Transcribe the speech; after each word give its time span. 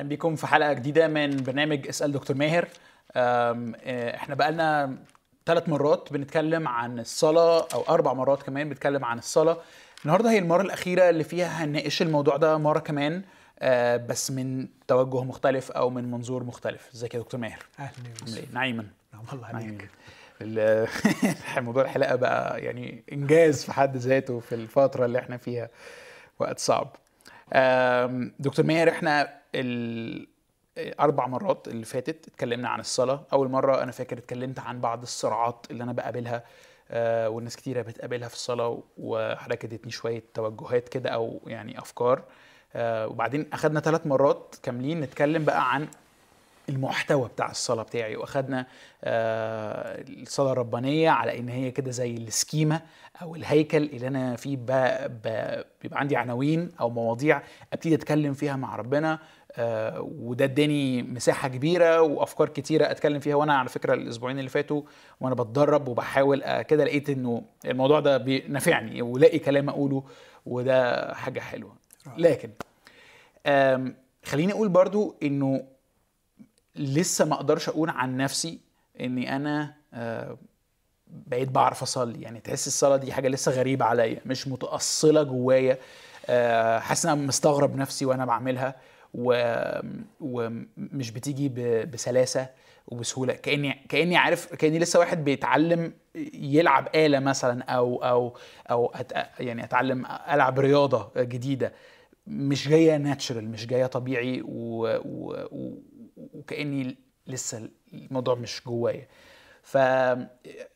أهلا 0.00 0.08
بيكم 0.08 0.36
في 0.36 0.46
حلقة 0.46 0.72
جديدة 0.72 1.08
من 1.08 1.36
برنامج 1.36 1.88
اسأل 1.88 2.12
دكتور 2.12 2.36
ماهر. 2.36 2.68
آه، 3.12 3.72
إحنا 4.14 4.34
بقالنا 4.34 4.96
ثلاث 5.46 5.68
مرات 5.68 6.12
بنتكلم 6.12 6.68
عن 6.68 6.98
الصلاة 6.98 7.68
أو 7.74 7.82
أربع 7.88 8.12
مرات 8.12 8.42
كمان 8.42 8.68
بنتكلم 8.68 9.04
عن 9.04 9.18
الصلاة. 9.18 9.56
النهارده 10.04 10.30
هي 10.30 10.38
المرة 10.38 10.62
الأخيرة 10.62 11.10
اللي 11.10 11.24
فيها 11.24 11.64
هنناقش 11.64 12.02
الموضوع 12.02 12.36
ده 12.36 12.58
مرة 12.58 12.78
كمان 12.78 13.22
آه، 13.58 13.96
بس 13.96 14.30
من 14.30 14.68
توجه 14.88 15.24
مختلف 15.24 15.70
أو 15.70 15.90
من 15.90 16.10
منظور 16.10 16.44
مختلف. 16.44 16.90
إزيك 16.94 17.14
يا 17.14 17.20
دكتور 17.20 17.40
ماهر؟ 17.40 17.62
أهلا 17.78 17.90
إيه؟ 18.36 18.44
نعيما 18.52 18.86
نعم 19.14 19.22
الله 19.32 19.46
عليك. 19.46 19.88
موضوع 21.56 21.82
الحلقة 21.82 22.16
بقى 22.16 22.60
يعني 22.60 23.04
إنجاز 23.12 23.64
في 23.64 23.72
حد 23.72 23.96
ذاته 23.96 24.40
في 24.40 24.54
الفترة 24.54 25.04
اللي 25.04 25.18
إحنا 25.18 25.36
فيها 25.36 25.68
وقت 26.38 26.58
صعب. 26.58 26.96
دكتور 28.38 28.66
ماهر 28.66 28.88
إحنا 28.88 29.40
الأربع 29.54 31.26
مرات 31.26 31.68
اللي 31.68 31.84
فاتت 31.84 32.28
اتكلمنا 32.28 32.68
عن 32.68 32.80
الصلاة. 32.80 33.26
أول 33.32 33.48
مرة 33.48 33.82
أنا 33.82 33.92
فاكر 33.92 34.18
اتكلمت 34.18 34.58
عن 34.58 34.80
بعض 34.80 35.02
الصراعات 35.02 35.66
اللي 35.70 35.84
أنا 35.84 35.92
بقابلها 35.92 36.44
آه، 36.92 37.28
والناس 37.28 37.56
كتيرة 37.56 37.82
بتقابلها 37.82 38.28
في 38.28 38.34
الصلاة 38.34 38.82
وحضرتك 38.98 39.64
اديتني 39.64 39.90
شوية 39.92 40.22
توجهات 40.34 40.88
كده 40.88 41.10
أو 41.10 41.40
يعني 41.46 41.78
أفكار. 41.78 42.22
آه، 42.74 43.06
وبعدين 43.08 43.46
أخدنا 43.52 43.80
ثلاث 43.80 44.06
مرات 44.06 44.54
كاملين 44.62 45.00
نتكلم 45.00 45.44
بقى 45.44 45.74
عن 45.74 45.88
المحتوى 46.70 47.28
بتاع 47.28 47.50
الصلاة 47.50 47.82
بتاعي. 47.82 48.16
واخدنا 48.16 48.66
آه، 49.04 50.04
الصلاة 50.08 50.52
الربانية 50.52 51.10
على 51.10 51.38
إن 51.38 51.48
هي 51.48 51.70
كده 51.70 51.90
زي 51.90 52.14
السكيما 52.14 52.80
أو 53.22 53.36
الهيكل 53.36 53.82
اللي 53.82 54.06
أنا 54.08 54.36
فيه. 54.36 54.56
بيبقى 54.56 55.64
عندي 55.92 56.16
عناوين 56.16 56.70
أو 56.80 56.90
مواضيع 56.90 57.42
أبتدي 57.72 57.94
أتكلم 57.94 58.32
فيها 58.32 58.56
مع 58.56 58.76
ربنا 58.76 59.18
آه، 59.52 60.00
وده 60.20 60.44
اداني 60.44 61.02
مساحة 61.02 61.48
كبيرة 61.48 62.00
وأفكار 62.02 62.48
كتيرة 62.48 62.90
أتكلم 62.90 63.20
فيها. 63.20 63.34
وأنا 63.34 63.54
على 63.58 63.68
فكرة 63.68 63.94
الأسبوعين 63.94 64.38
اللي 64.38 64.50
فاتوا 64.50 64.82
وأنا 65.20 65.34
بتدرب 65.34 65.88
وبحاول 65.88 66.42
آه، 66.42 66.62
كده 66.62 66.84
لقيت 66.84 67.10
إنه 67.10 67.42
الموضوع 67.64 68.00
ده 68.00 68.16
بينفعني 68.16 69.02
ولاقي 69.02 69.38
كلام 69.38 69.68
أقوله 69.68 70.04
وده 70.46 71.14
حاجة 71.14 71.40
حلوة. 71.40 71.72
لكن 72.18 72.50
خليني 74.24 74.52
أقول 74.52 74.68
برضو 74.68 75.16
إنه 75.22 75.62
لسه 76.76 77.24
ما 77.24 77.34
أقدرش 77.34 77.68
أقول 77.68 77.90
عن 77.90 78.16
نفسي 78.16 78.60
اني 79.00 79.36
أنا 79.36 79.74
آه، 79.94 80.38
بقيت 81.06 81.48
بعرف 81.48 81.82
اصلي. 81.82 82.22
يعني 82.22 82.40
تحس 82.40 82.66
الصلاة 82.66 82.96
دي 82.96 83.12
حاجة 83.12 83.28
لسه 83.28 83.52
غريبة 83.52 83.84
عليا 83.84 84.20
مش 84.26 84.48
متأصلة 84.48 85.22
جوايا. 85.22 85.78
آه، 86.26 86.78
حاسس 86.78 87.06
إن 87.06 87.12
أنا 87.12 87.26
مستغرب 87.26 87.76
نفسي 87.76 88.04
وأنا 88.04 88.24
بعملها 88.24 88.74
و- 89.14 89.80
ومش 90.20 91.10
بتيجي 91.10 91.48
ب- 91.48 91.90
بسلاسة 91.90 92.46
وبسهولة. 92.86 93.32
كأني 93.32 93.72
كأني 93.88 94.16
عارف 94.16 94.54
كأني 94.54 94.78
لسه 94.78 94.98
واحد 94.98 95.24
بيتعلم 95.24 95.92
يلعب 96.34 96.88
آلة 96.94 97.18
مثلا 97.18 97.62
أو 97.64 98.04
أو 98.04 98.36
أو 98.70 98.86
أت 98.94 99.12
يعني 99.40 99.64
أتعلم 99.64 100.06
ألعب 100.06 100.58
رياضة 100.60 101.10
جديدة. 101.16 101.72
مش 102.26 102.68
جاية 102.68 102.96
ناتشرال 102.96 103.48
مش 103.50 103.66
جاية 103.66 103.86
طبيعي 103.86 104.42
و... 104.44 104.86
و... 105.04 105.46
وكاني 106.34 106.96
لسه 107.26 107.68
الموضوع 107.92 108.34
مش 108.34 108.62
جوايا 108.66 109.08
ف 109.62 109.74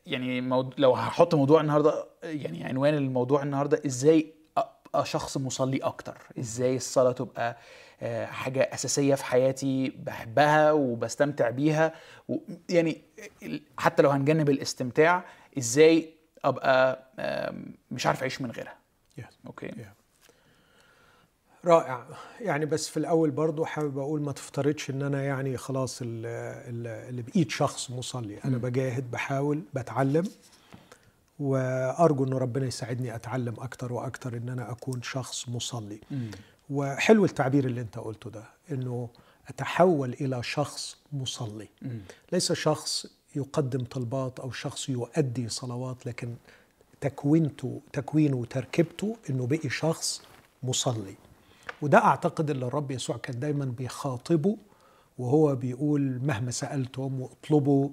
يعني. 0.06 0.41
لو 0.78 0.93
هحط 0.94 1.34
موضوع 1.34 1.60
النهارده 1.60 2.06
يعني 2.22 2.65
عنوان 2.65 2.94
الموضوع 2.94 3.43
النهارده 3.43 3.82
إزاي 3.87 4.32
أبقى 4.56 5.06
شخص 5.06 5.37
مصلي 5.37 5.78
أكتر 5.78 6.19
إزاي 6.38 6.77
الصلاة 6.77 7.12
تبقى 7.12 7.56
آه، 8.03 8.27
حاجة 8.27 8.71
أساسية 8.75 9.15
في 9.15 9.25
حياتي 9.25 9.88
بحبها 9.99 10.72
وبستمتع 10.72 11.50
بيها 11.50 11.93
و... 12.28 12.37
يعني 12.71 13.03
حتى 13.78 14.03
لو 14.03 14.11
هنجنب 14.11 14.50
الاستمتاع 14.50 15.25
إزاي 15.59 16.15
أبقى 16.44 17.05
مش 17.91 18.06
عارف 18.06 18.21
أعيش 18.21 18.41
من 18.41 18.50
غيرها 18.50 18.76
Yes. 19.21 19.34
أوكي 19.47 19.69
Yeah. 19.69 20.03
رائع. 21.64 22.04
يعني 22.41 22.66
بس 22.66 22.88
في 22.88 22.97
الأول 22.97 23.30
برضو 23.30 23.64
حابب 23.64 23.98
أقول 23.98 24.22
ما 24.22 24.32
تفترضش 24.32 24.91
إن 24.91 25.02
أنا 25.02 25.22
يعني 25.25 25.56
خلاص 25.56 26.02
ال- 26.02 26.08
ال- 26.26 27.08
اللي 27.08 27.22
بإيد 27.22 27.50
شخص 27.50 27.91
مصلي. 27.91 28.38
أنا 28.44 28.58
بجاهد 28.58 29.10
بحاول 29.10 29.62
بتعلم 29.75 30.25
وأرجو 31.38 32.25
إن 32.25 32.32
ربنا 32.32 32.66
يساعدني 32.66 33.14
أتعلم 33.14 33.54
أكتر 33.58 33.92
وأكتر 33.92 34.36
إن 34.36 34.48
أنا 34.48 34.70
أكون 34.70 35.02
شخص 35.02 35.48
مصلي. 35.48 36.00
وحلو 36.70 37.25
التعبير 37.25 37.64
اللي 37.64 37.81
أنت 37.81 37.98
قلته 37.98 38.31
ده 38.31 38.44
إنه 38.70 39.08
أتحول 39.48 40.12
إلى 40.12 40.42
شخص 40.42 40.96
مصلي. 41.12 41.69
ليس 42.32 42.52
شخص 42.52 43.06
يقدم 43.36 43.84
طلبات 43.84 44.41
أو 44.41 44.50
شخص 44.50 44.88
يؤدي 44.88 45.48
صلوات 45.48 46.06
لكن 46.06 46.34
تكوينته 47.00 47.81
تكوينه 47.92 48.36
وتركيبته 48.36 49.16
إنه 49.31 49.46
بقي 49.46 49.70
شخص 49.70 50.22
مصلي. 50.62 51.14
وده 51.84 51.99
أعتقد 51.99 52.50
اللي 52.50 52.67
الرب 52.67 52.91
يسوع 52.91 53.17
كان 53.17 53.39
دايما 53.41 53.65
بيخاطبه 53.65 54.56
وهو 55.19 55.55
بيقول 55.55 56.21
مهما 56.22 56.50
سالتم 56.50 57.21
واطلبوا 57.21 57.89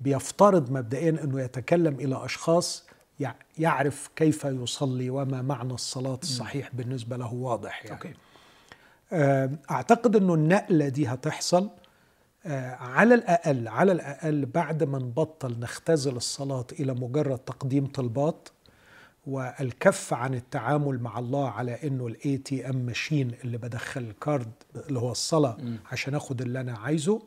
بيفترض 0.00 0.70
مبدئيا 0.72 1.10
إنه 1.24 1.40
يتكلم 1.40 1.94
إلى 1.94 2.24
أشخاص 2.24 2.84
يع- 3.20 3.34
يعرف 3.58 4.10
كيف 4.16 4.44
يصلي 4.44 5.10
وما 5.10 5.42
معنى 5.42 5.72
الصلاة 5.74 6.18
الصحيح 6.22 6.70
بالنسبة 6.74 7.16
له 7.16 7.34
واضح 7.34 7.84
يعني. 7.84 7.96
أوكي. 7.96 8.14
آم، 9.12 9.58
أعتقد 9.70 10.16
إنه 10.16 10.34
النقلة 10.34 10.88
دي 10.88 11.06
هتحصل 11.06 11.70
آه، 12.46 12.70
على 12.74 13.14
الأقل 13.14 13.68
على 13.68 13.92
الأقل 13.92 14.46
بعد 14.46 14.84
ما 14.84 14.98
نبطل 14.98 15.58
نختزل 15.60 16.16
الصلاة 16.16 16.66
إلى 16.80 16.94
مجرد 16.94 17.38
تقديم 17.38 17.86
طلبات. 17.86 18.48
والكف 19.26 20.14
عن 20.14 20.34
التعامل 20.34 20.98
مع 21.00 21.18
الله 21.18 21.50
على 21.50 21.78
إنه 21.84 22.06
ال 22.06 22.36
ATM 22.38 22.76
machine 22.76 23.34
اللي 23.44 23.58
بدخل 23.58 24.00
ال 24.00 24.10
card 24.10 24.50
اللي 24.88 24.98
هو 25.00 25.12
الصلاة 25.12 25.56
عشان 25.92 26.14
آخد 26.14 26.40
اللي 26.40 26.60
أنا 26.60 26.78
عايزه. 26.78 27.22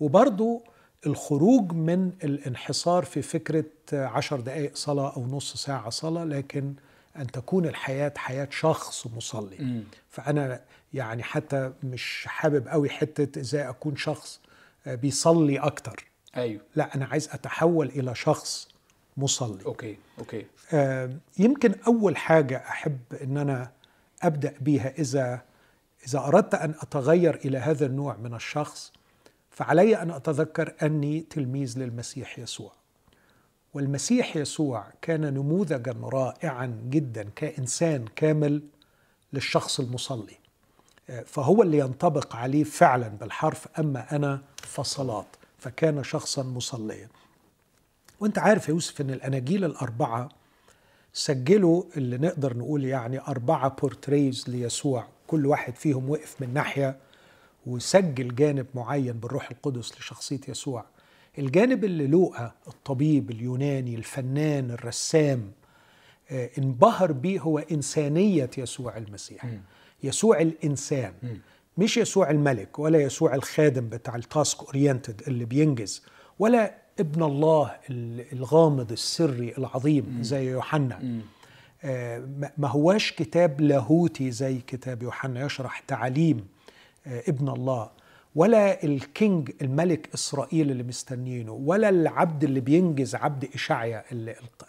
وبرضو 0.00 0.62
الخروج 1.06 1.72
من 1.72 2.12
الانحصار 2.24 3.04
في 3.04 3.22
فكرة 3.22 3.64
عشر 3.92 4.40
دقائق 4.40 4.76
صلاة 4.76 5.16
أو 5.16 5.26
نص 5.26 5.56
ساعة 5.56 5.90
صلاة 5.90 6.24
لكن 6.24 6.74
أن 7.16 7.26
تكون 7.26 7.66
الحياة 7.66 8.12
حياة 8.16 8.48
شخص 8.50 9.06
مصلي. 9.06 9.82
فأنا 10.10 10.60
يعني 10.94 11.22
حتى 11.22 11.72
مش 11.82 12.24
حابب 12.28 12.68
قوي 12.68 12.90
حتة 12.90 13.40
إزاي 13.40 13.68
أكون 13.68 13.96
شخص 13.96 14.40
بيصلي 14.86 15.58
أكتر. 15.58 16.04
أيوه. 16.36 16.60
لا 16.76 16.94
أنا 16.94 17.04
عايز 17.06 17.28
أتحول 17.32 17.86
إلى 17.88 18.14
شخص 18.14 18.68
مصلي. 19.16 19.64
okay 19.66 19.98
okay. 20.18 20.46
آه، 20.72 21.10
يمكن 21.38 21.74
أول 21.86 22.16
حاجة 22.16 22.56
أحب 22.56 22.98
إن 23.22 23.36
أنا 23.36 23.70
أبدأ 24.22 24.54
بيها 24.60 24.92
إذا 24.98 25.42
إذا 26.06 26.18
أردت 26.18 26.54
أن 26.54 26.74
أتغير 26.80 27.34
إلى 27.34 27.58
هذا 27.58 27.86
النوع 27.86 28.16
من 28.16 28.34
الشخص 28.34 28.92
فعلي 29.50 30.02
أن 30.02 30.10
أتذكر 30.10 30.74
أني 30.82 31.20
تلميذ 31.20 31.78
للمسيح 31.78 32.38
يسوع. 32.38 32.72
والمسيح 33.74 34.36
يسوع 34.36 34.86
كان 35.02 35.34
نموذجا 35.34 35.94
رائعا 36.02 36.80
جدا 36.90 37.28
كإنسان 37.36 38.04
كامل 38.16 38.62
للشخص 39.32 39.80
المصلي. 39.80 40.38
آه، 41.10 41.22
فهو 41.22 41.62
اللي 41.62 41.78
ينطبق 41.78 42.36
عليه 42.36 42.64
فعلا 42.64 43.08
بالحرف 43.08 43.68
أما 43.78 44.16
أنا 44.16 44.42
فصلاه 44.56 45.26
فكان 45.58 46.04
شخصا 46.04 46.42
مصليا. 46.42 47.08
وانت 48.22 48.38
عارف 48.38 48.68
يا 48.68 48.74
يوسف 48.74 49.00
ان 49.00 49.10
الاناجيل 49.10 49.64
الاربعة 49.64 50.28
سجلوا 51.12 51.82
اللي 51.96 52.18
نقدر 52.18 52.56
نقول 52.56 52.84
يعني 52.84 53.20
اربعة 53.20 53.76
بورتريز 53.80 54.44
ليسوع. 54.48 55.06
كل 55.26 55.46
واحد 55.46 55.76
فيهم 55.76 56.10
وقف 56.10 56.36
من 56.40 56.54
ناحية 56.54 56.96
وسجل 57.66 58.34
جانب 58.34 58.66
معين 58.74 59.12
بالروح 59.12 59.50
القدس 59.50 59.92
لشخصية 59.98 60.40
يسوع. 60.48 60.84
الجانب 61.38 61.84
اللي 61.84 62.06
لوقا 62.06 62.52
الطبيب 62.66 63.30
اليوناني 63.30 63.94
الفنان 63.94 64.70
الرسام 64.70 65.52
آه، 66.30 66.50
انبهر 66.58 67.12
بيه 67.12 67.40
هو 67.40 67.58
إنسانية 67.58 68.50
يسوع 68.58 68.96
المسيح. 68.96 69.46
يسوع 70.02 70.40
الإنسان. 70.40 71.12
مش 71.78 71.96
يسوع 71.96 72.30
الملك 72.30 72.78
ولا 72.78 73.00
يسوع 73.00 73.34
الخادم 73.34 73.88
بتاع 73.88 74.16
ال 74.16 74.25
task 74.25 74.62
oriented 74.62 75.22
اللي 75.28 75.44
بينجز 75.44 76.02
ولا 76.38 76.81
ابن 77.00 77.22
الله 77.22 77.72
ال- 77.90 78.24
الغامض 78.32 78.92
السري 78.92 79.54
العظيم 79.58 80.18
زي 80.22 80.50
يوحنا. 80.50 81.20
آه، 81.84 82.18
ما- 82.58 82.68
هواش 82.68 83.12
كتاب 83.12 83.60
لاهوتي 83.60 84.30
زي 84.30 84.58
كتاب 84.58 85.02
يوحنا 85.02 85.44
يشرح 85.46 85.78
تعاليم 85.80 86.46
آه، 87.06 87.22
ابن 87.28 87.48
الله. 87.48 87.90
ولا 88.34 88.84
ال 88.84 88.97
king 88.97 89.50
الملك 89.62 90.08
إسرائيل 90.14 90.70
اللي 90.70 90.82
مستنيينه 90.82 91.52
ولا 91.52 91.88
العبد 91.88 92.44
اللي 92.44 92.60
بينجز 92.60 93.14
عبد 93.14 93.48
إشعيا 93.54 94.04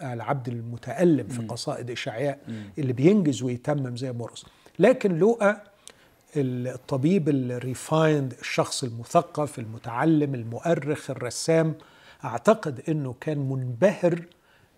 العبد 0.01 0.47
المتألم 0.47 1.27
في 1.27 1.41
قصائد 1.41 1.91
إشعياء 1.91 2.39
اللي 2.79 2.93
بينجز 2.93 3.43
ويتمم 3.43 3.97
زي 3.97 4.11
مرقس 4.11 4.45
لكن 4.79 5.17
لوقا 5.17 5.61
الطبيب 6.35 7.29
ال 7.29 7.42
refined 7.42 8.33
الشخص 8.41 8.83
المثقف 8.83 9.59
المتعلم 9.59 10.35
المؤرخ 10.35 11.09
الرسام 11.11 11.73
أعتقد 12.25 12.81
إنه 12.89 13.15
كان 13.21 13.37
منبهر 13.37 14.21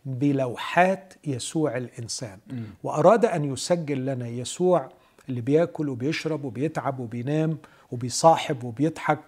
بلوحات 0.06 1.14
يسوع 1.28 1.78
الإنسان 1.78 2.38
وأراد 2.84 3.26
أن 3.26 3.54
يسجل 3.54 4.06
لنا 4.06 4.28
يسوع 4.28 4.90
اللي 5.30 5.42
بياكل 5.42 5.90
وبيشرب 5.90 6.46
وبيتعب 6.46 7.00
وبينام 7.00 7.58
وبيصاحب 7.92 8.64
وبيضحك 8.64 9.20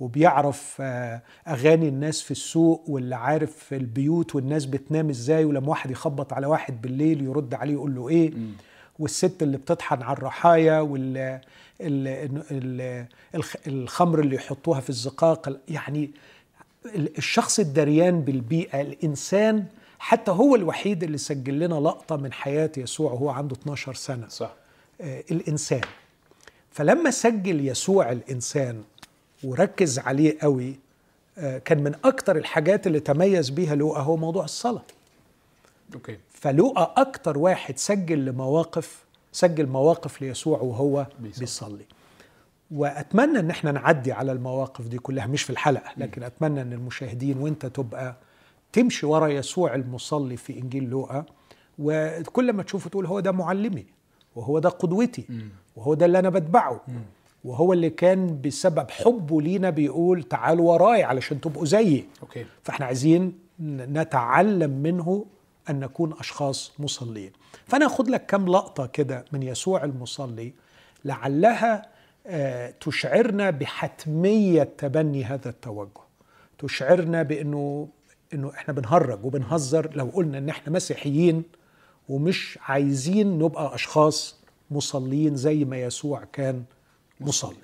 وبيعرف 0.00 0.76
آه، 0.80 1.22
أغاني 1.48 1.88
الناس 1.88 2.22
في 2.22 2.30
السوق 2.30 2.84
واللي 2.88 3.16
عارف 3.16 3.56
في 3.56 3.76
البيوت 3.76 4.34
والناس 4.34 4.64
بتنام 4.64 5.08
إزاي 5.10 5.44
ولما 5.44 5.68
واحد 5.68 5.90
يخبط 5.90 6.32
على 6.32 6.46
واحد 6.46 6.82
بالليل 6.82 7.24
يرد 7.24 7.54
عليه 7.54 7.72
يقول 7.72 7.94
له 7.94 8.08
إيه. 8.08 8.32
والست 8.98 9.42
اللي 9.42 9.56
بتطحن 9.56 10.02
على 10.02 10.16
الرحايا 10.18 10.80
وال 10.80 11.40
الخمر 13.66 14.20
اللي 14.20 14.36
يحطوها 14.36 14.80
في 14.80 14.90
الزقاق 14.90 15.60
يعني 15.68 16.10
الشخص 16.94 17.58
الدريان 17.58 18.20
بالبيئة 18.20 18.80
الإنسان 18.80 19.64
حتى 19.98 20.30
هو 20.30 20.54
الوحيد 20.56 21.02
اللي 21.02 21.18
سجل 21.18 21.58
لنا 21.58 21.74
لقطة 21.74 22.16
من 22.16 22.32
حياة 22.32 22.72
يسوع 22.76 23.12
وهو 23.12 23.30
عنده 23.30 23.56
12 23.56 23.94
سنة. 23.94 24.28
صح. 24.28 24.54
آه 25.00 25.24
الإنسان. 25.30 25.80
فلما 26.70 27.10
سجل 27.10 27.68
يسوع 27.68 28.12
الإنسان 28.12 28.82
وركز 29.44 29.98
عليه 29.98 30.38
قوي 30.42 30.74
آه 31.38 31.58
كان 31.58 31.82
من 31.84 31.94
أكتر 32.04 32.36
الحاجات 32.36 32.86
اللي 32.86 33.00
تميز 33.00 33.50
بيها 33.50 33.74
لوقا 33.74 34.00
هو 34.00 34.16
موضوع 34.16 34.44
الصلاة. 34.44 34.84
Okay. 35.94 36.18
فلوقا 36.34 36.94
أكتر 37.02 37.38
واحد 37.38 37.78
سجل 37.78 38.24
لمواقف 38.24 39.04
سجل 39.32 39.66
مواقف 39.66 40.22
ليسوع 40.22 40.58
وهو 40.58 41.06
بيصلي, 41.20 41.40
بيصلي. 41.40 41.84
وأتمنى 42.70 43.38
إن 43.38 43.50
إحنا 43.50 43.72
نعدي 43.72 44.12
على 44.12 44.32
المواقف 44.32 44.88
دي 44.88 44.98
كلها 44.98 45.26
مش 45.26 45.42
في 45.42 45.50
الحلقة 45.50 45.90
لكن 45.96 46.22
أتمنى 46.22 46.62
إن 46.62 46.72
المشاهدين 46.72 47.38
وأنت 47.38 47.66
تبقى 47.66 48.16
تمشي 48.72 49.06
ورا 49.06 49.28
يسوع 49.28 49.74
المصلي 49.74 50.36
في 50.36 50.58
إنجيل 50.58 50.84
لوقا 50.84 51.24
وكل 51.78 52.52
ما 52.52 52.62
تشوفه 52.62 52.90
تقول 52.90 53.06
هو 53.06 53.20
ده 53.20 53.32
معلمي 53.32 53.86
وهو 54.36 54.58
ده 54.58 54.68
قدوتي 54.68 55.26
وهو 55.76 55.94
ده 55.94 56.06
اللي 56.06 56.18
أنا 56.18 56.28
بتبعه 56.30 56.80
وهو 57.44 57.72
اللي 57.72 57.90
كان 57.90 58.40
بسبب 58.40 58.90
حبه 58.90 59.42
لينا 59.42 59.70
بيقول 59.70 60.22
تعالوا 60.22 60.72
وراي 60.72 61.02
علشان 61.02 61.40
تبقوا 61.40 61.64
زيي. 61.64 62.08
Okay. 62.22 62.46
فإحنا 62.62 62.86
عايزين 62.86 63.38
نتعلم 63.60 64.70
منه 64.70 65.24
أن 65.70 65.80
نكون 65.80 66.12
أشخاص 66.20 66.72
مصلين 66.78 67.30
فأنا 67.66 67.86
اخذ 67.86 68.10
لك 68.10 68.26
كم 68.26 68.48
لقطة 68.48 68.86
كده 68.86 69.24
من 69.32 69.42
يسوع 69.42 69.84
المصلي 69.84 70.52
لعلها 71.04 71.86
تشعرنا 72.80 73.50
بحتمية 73.50 74.62
تبني 74.78 75.24
هذا 75.24 75.48
التوجه. 75.48 76.00
تشعرنا 76.58 77.22
بانه 77.22 77.88
إنه 78.34 78.50
إحنا 78.54 78.74
بنهرج 78.74 79.24
وبنهزر 79.24 79.90
لو 79.94 80.04
قلنا 80.14 80.38
إن 80.38 80.48
إحنا 80.48 80.72
مسيحيين 80.72 81.42
ومش 82.08 82.58
عايزين 82.62 83.38
نبقى 83.38 83.74
أشخاص 83.74 84.36
مصلين 84.70 85.36
زي 85.36 85.64
ما 85.64 85.76
يسوع 85.82 86.24
كان 86.32 86.64
مصلي. 87.20 87.56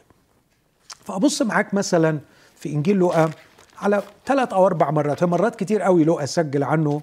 فأبص 1.05 1.43
معاك 1.43 1.75
مثلا 1.75 2.19
في 2.57 2.69
إنجيل 2.69 2.97
لوقا 2.97 3.31
على 3.79 4.03
ثلاث 4.27 4.53
أو 4.53 4.67
أربع 4.67 4.91
مرات. 4.91 5.25
مرات 5.25 5.57
كتير 5.57 5.83
قوي 5.83 6.05
لوقا 6.05 6.27
سجل 6.27 6.63
عنه 6.63 7.03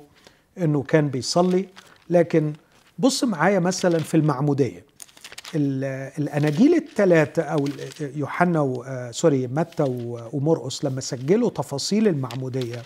إنه 0.57 0.83
كان 0.83 1.09
بيصلي 1.09 1.67
لكن 2.09 2.53
بص 2.99 3.23
معايا 3.23 3.59
مثلا 3.59 3.99
في 3.99 4.17
المعمودية. 4.17 4.88
الأناجيل 5.55 6.73
الثلاثه 6.73 7.41
أو 7.41 7.67
يوحنا. 8.01 8.59
آه، 8.59 9.11
سوري 9.11 9.47
متى 9.47 9.85
ومرقس 10.33 10.85
لما 10.85 11.01
سجلوا 11.01 11.49
تفاصيل 11.49 12.07
المعمودية 12.07 12.83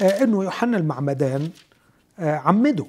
آه، 0.00 0.22
إنه 0.22 0.44
يوحنا 0.44 0.76
المعمدان 0.76 1.50
آه، 2.18 2.36
عمده 2.36 2.86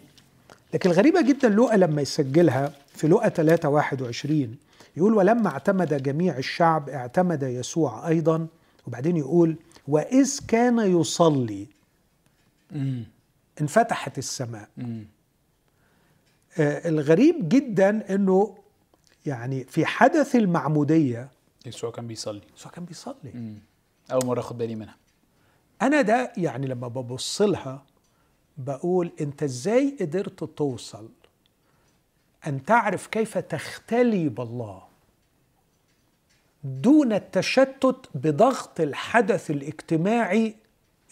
لكن 0.73 0.89
الغريبة 0.91 1.21
جدا 1.21 1.49
لوقا 1.49 1.77
لما 1.77 2.01
يسجلها 2.01 2.73
في 2.95 3.07
لوقا 3.07 3.29
3 3.29 3.69
21 3.69 4.55
يقول 4.97 5.13
ولما 5.13 5.49
اعتمد 5.49 6.03
جميع 6.03 6.37
الشعب 6.37 6.89
اعتمد 6.89 7.43
يسوع 7.43 8.07
أيضا 8.07 8.47
وبعدين 8.87 9.17
يقول 9.17 9.55
وإذ 9.87 10.39
كان 10.47 10.79
يصلي 10.79 11.67
انفتحت 13.61 14.17
السماء. 14.17 14.69
الغريب 16.59 17.50
جدا 17.50 18.15
إنه 18.15 18.57
يعني 19.25 19.63
في 19.63 19.86
حدث 19.86 20.36
المعمودية 20.36 21.30
يسوع 21.65 21.92
كان 21.92 22.07
بيصلي 22.07 22.42
يسوع 22.57 22.71
كان 22.71 22.86
بيصلي 22.86 23.31
مم. 23.33 23.56
أول 24.12 24.25
مرة 24.25 24.39
أخد 24.39 24.57
بالي 24.57 24.75
منها 24.75 24.95
أنا 25.81 26.01
ده 26.01 26.33
يعني 26.38 26.68
لما 26.68 26.88
ببص 26.88 27.42
لها 27.42 27.83
بقول 28.57 29.12
أنت 29.21 29.44
إزاي 29.44 29.98
قدرت 30.01 30.44
توصل 30.44 31.09
أن 32.48 32.63
تعرف 32.63 33.07
كيف 33.07 33.38
تختلي 33.38 34.30
بالله 34.30 34.83
دون 36.63 37.13
التشتت 37.13 38.09
بضغط 38.15 38.80
الحدث 38.80 39.51
الاجتماعي 39.51 40.56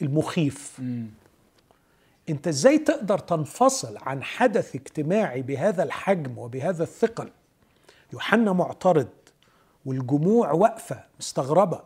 المخيف 0.02 0.80
مم. 0.80 1.08
انت 2.30 2.48
إزاي 2.48 2.78
تقدر 2.78 3.18
تنفصل 3.20 3.98
عن 4.02 4.24
حدث 4.24 4.76
اجتماعي 4.76 5.42
بهذا 5.42 5.84
الحجم 5.84 6.38
وبهذا 6.38 6.84
الثقل؟ 6.84 7.30
يوحنا 8.14 8.54
معترض 8.54 9.08
والجموع 9.86 10.52
واقفة 10.52 11.04
مستغربة 11.20 11.82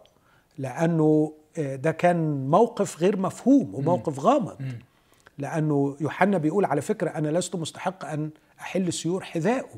لأنه 0.57 1.33
آه، 1.57 1.75
ده 1.75 1.91
كان 1.91 2.47
موقف 2.49 2.99
غير 2.99 3.17
مفهوم 3.17 3.75
وموقف 3.75 4.19
غامض. 4.19 4.57
لأنه 5.37 5.97
يوحنا 6.01 6.37
بيقول 6.37 6.65
على 6.65 6.81
فكرة 6.81 7.09
أنا 7.09 7.27
لست 7.39 7.55
مستحق 7.55 8.05
أن 8.05 8.29
أحل 8.59 8.93
سيور 8.93 9.23
حذائه. 9.23 9.75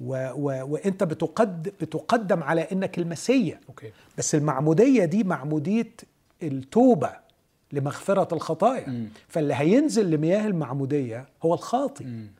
و 0.00 0.30
و 0.34 0.66
وأنت 0.72 1.04
بتقد 1.04 1.62
بتقدم 1.62 2.42
على 2.42 2.60
إنك 2.72 2.98
المسيا 2.98 3.60
okay. 3.68 3.92
بس 4.18 4.34
المعمودية 4.34 5.04
دي 5.04 5.24
معمودية 5.24 5.92
التوبة. 6.42 7.27
لمغفرة 7.72 8.34
الخطايا 8.34 8.88
مم. 8.88 9.08
فاللي 9.28 9.54
هينزل 9.54 10.10
لمياه 10.10 10.46
المعمودية 10.46 11.28
هو 11.42 11.54
الخاطئ 11.54 12.04
مم. 12.04 12.30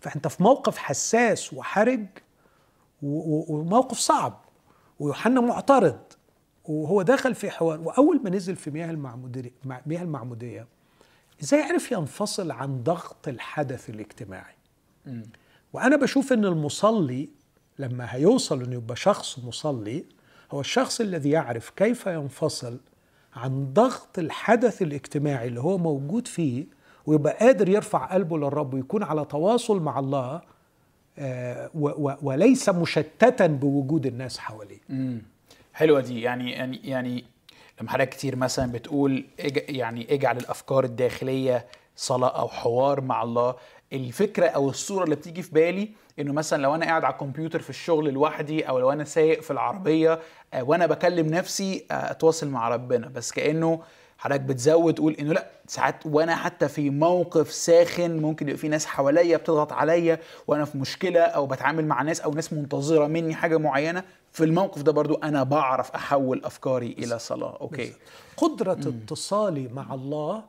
فأنت 0.00 0.28
في 0.28 0.42
موقف 0.42 0.78
حساس 0.78 1.52
وحرج 1.52 2.06
وموقف 3.02 3.98
صعب 3.98 4.40
ويوحنا 5.00 5.40
معترض 5.40 5.98
وهو 6.64 7.02
دخل 7.02 7.34
في 7.34 7.50
حوار 7.50 7.80
وأول 7.80 8.20
ما 8.24 8.30
نزل 8.30 8.56
في 8.56 8.70
مياه 8.70 8.90
المعموديه 8.90 9.50
مياه 9.86 10.02
المعمودية 10.02 10.66
إزاي 11.42 11.62
عرف 11.62 11.92
ينفصل 11.92 12.50
عن 12.50 12.82
ضغط 12.82 13.28
الحدث 13.28 13.90
الاجتماعي 13.90 14.54
مم. 15.06 15.22
وأنا 15.72 15.96
بشوف 15.96 16.32
إن 16.32 16.44
المصلي 16.44 17.28
لما 17.78 18.14
هيوصل 18.14 18.62
إنه 18.62 18.74
يبقى 18.74 18.96
شخص 18.96 19.38
مصلي 19.38 20.04
هو 20.52 20.60
الشخص 20.60 21.00
الذي 21.00 21.30
يعرف 21.30 21.70
كيف 21.70 22.06
ينفصل 22.06 22.78
عن 23.36 23.72
ضغط 23.72 24.18
الحدث 24.18 24.82
الاجتماعي 24.82 25.48
اللي 25.48 25.60
هو 25.60 25.78
موجود 25.78 26.28
فيه 26.28 26.64
ويبقى 27.06 27.36
قادر 27.40 27.68
يرفع 27.68 28.04
قلبه 28.06 28.38
للرب 28.38 28.74
ويكون 28.74 29.02
على 29.02 29.24
تواصل 29.24 29.80
مع 29.82 29.98
الله 29.98 30.40
آه، 31.18 31.70
وليس 32.22 32.68
مشتتا 32.68 33.46
بوجود 33.46 34.06
الناس 34.06 34.38
حواليه. 34.38 34.78
حلوة 35.72 36.00
دي. 36.00 36.20
يعني 36.20 36.50
يعني 36.52 36.80
يعني 36.84 37.24
لما 37.80 37.90
حضرتك 37.90 38.08
كتير 38.08 38.36
مثلا 38.36 38.72
بتقول 38.72 39.24
يعني 39.68 40.14
اجعل 40.14 40.36
الأفكار 40.36 40.84
الداخلية 40.84 41.66
صلاة 41.96 42.38
أو 42.40 42.48
حوار 42.48 43.00
مع 43.00 43.22
الله 43.22 43.54
الفكرة 43.92 44.46
أو 44.46 44.70
الصورة 44.70 45.04
اللي 45.04 45.16
بتيجي 45.16 45.42
في 45.42 45.50
بالي 45.52 45.88
إنه 46.18 46.32
مثلا 46.32 46.62
لو 46.62 46.74
أنا 46.74 46.86
قاعد 46.86 47.04
على 47.04 47.12
الكمبيوتر 47.12 47.60
في 47.60 47.70
الشغل 47.70 48.12
لوحدي 48.12 48.68
أو 48.68 48.78
لو 48.78 48.92
أنا 48.92 49.04
سايق 49.04 49.42
في 49.42 49.50
العربية 49.50 50.18
آه، 50.54 50.62
وأنا 50.62 50.86
بكلم 50.86 51.26
نفسي 51.26 51.84
آه، 51.90 51.94
أتواصل 52.10 52.48
مع 52.48 52.68
ربنا. 52.68 53.08
بس 53.08 53.32
كأنه 53.32 53.82
حضرتك 54.18 54.40
بتزود 54.40 54.94
تقول 54.94 55.12
إنه 55.20 55.32
لأ 55.32 55.46
ساعات 55.66 56.06
وأنا 56.06 56.36
حتى 56.36 56.68
في 56.68 56.90
موقف 56.90 57.52
ساخن 57.52 58.16
ممكن 58.22 58.48
يبقى 58.48 58.58
في 58.58 58.68
ناس 58.68 58.86
حواليا 58.86 59.36
بتضغط 59.36 59.72
عليا 59.72 60.18
وأنا 60.46 60.64
في 60.64 60.78
مشكلة 60.78 61.20
أو 61.20 61.46
بتعامل 61.46 61.86
مع 61.86 62.02
ناس 62.02 62.20
أو 62.20 62.30
ناس 62.34 62.52
منتظرة 62.52 63.06
مني 63.06 63.34
حاجة 63.34 63.56
معينة. 63.56 64.02
في 64.32 64.44
الموقف 64.44 64.82
ده 64.82 64.92
برضو 64.92 65.14
أنا 65.14 65.42
بعرف 65.42 65.90
أحول 65.90 66.44
أفكاري 66.44 66.96
إلى 66.98 67.18
صلاة. 67.18 67.58
أوكي. 67.60 67.92
قدرة 68.36 68.72
اتصالي 68.72 69.68
مع 69.68 69.94
الله 69.94 70.42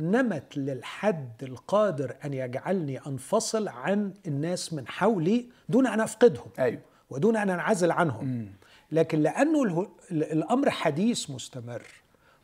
نمت 0.00 0.56
للحد 0.56 1.42
القادر 1.42 2.16
أن 2.24 2.34
يجعلني 2.34 2.98
أنفصل 3.06 3.68
عن 3.68 4.14
الناس 4.26 4.72
من 4.72 4.88
حولي 4.88 5.46
دون 5.68 5.86
أن 5.86 6.00
أفقدهم 6.00 6.48
أيوه. 6.58 6.80
ودون 7.10 7.36
أن 7.36 7.50
أنعزل 7.50 7.90
عنهم. 7.90 8.24
مم. 8.24 8.46
لكن 8.92 9.20
لأنه 9.20 9.88
الأمر 10.10 10.70
حديث 10.70 11.30
مستمر 11.30 11.82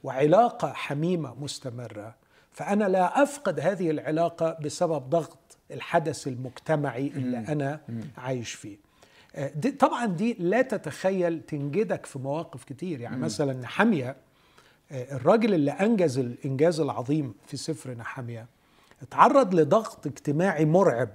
وعلاقة 0.03 0.73
حميمة 0.73 1.35
مستمرة 1.35 2.15
فأنا 2.53 2.85
لا 2.85 3.23
أفقد 3.23 3.61
هذه 3.61 3.91
العلاقة 3.91 4.59
بسبب 4.65 5.11
ضغط 5.11 5.59
الحدث 5.71 6.29
المجتمعي 6.29 7.07
اللي 7.07 7.39
أنا 7.39 7.81
عايش 8.19 8.53
فيه. 8.53 8.77
آه، 9.35 9.53
دي 9.57 9.71
طبعا 9.71 10.07
دي 10.07 10.37
لا 10.39 10.63
تتخيل 10.63 11.41
تنجدك 11.41 12.07
في 12.07 12.19
مواقف 12.19 12.65
كتير. 12.65 13.01
يعني 13.01 13.17
مثلا 13.17 13.53
نحمية 13.53 14.09
آه، 14.11 14.17
الراجل 14.91 15.55
اللي 15.55 15.71
أنجز 15.71 16.19
الإنجاز 16.19 16.81
العظيم 16.81 17.35
في 17.47 17.57
سفر 17.57 17.91
نحمية 17.91 18.47
اتعرض 19.03 19.55
لضغط 19.55 20.07
اجتماعي 20.07 20.65
مرعب 20.65 21.09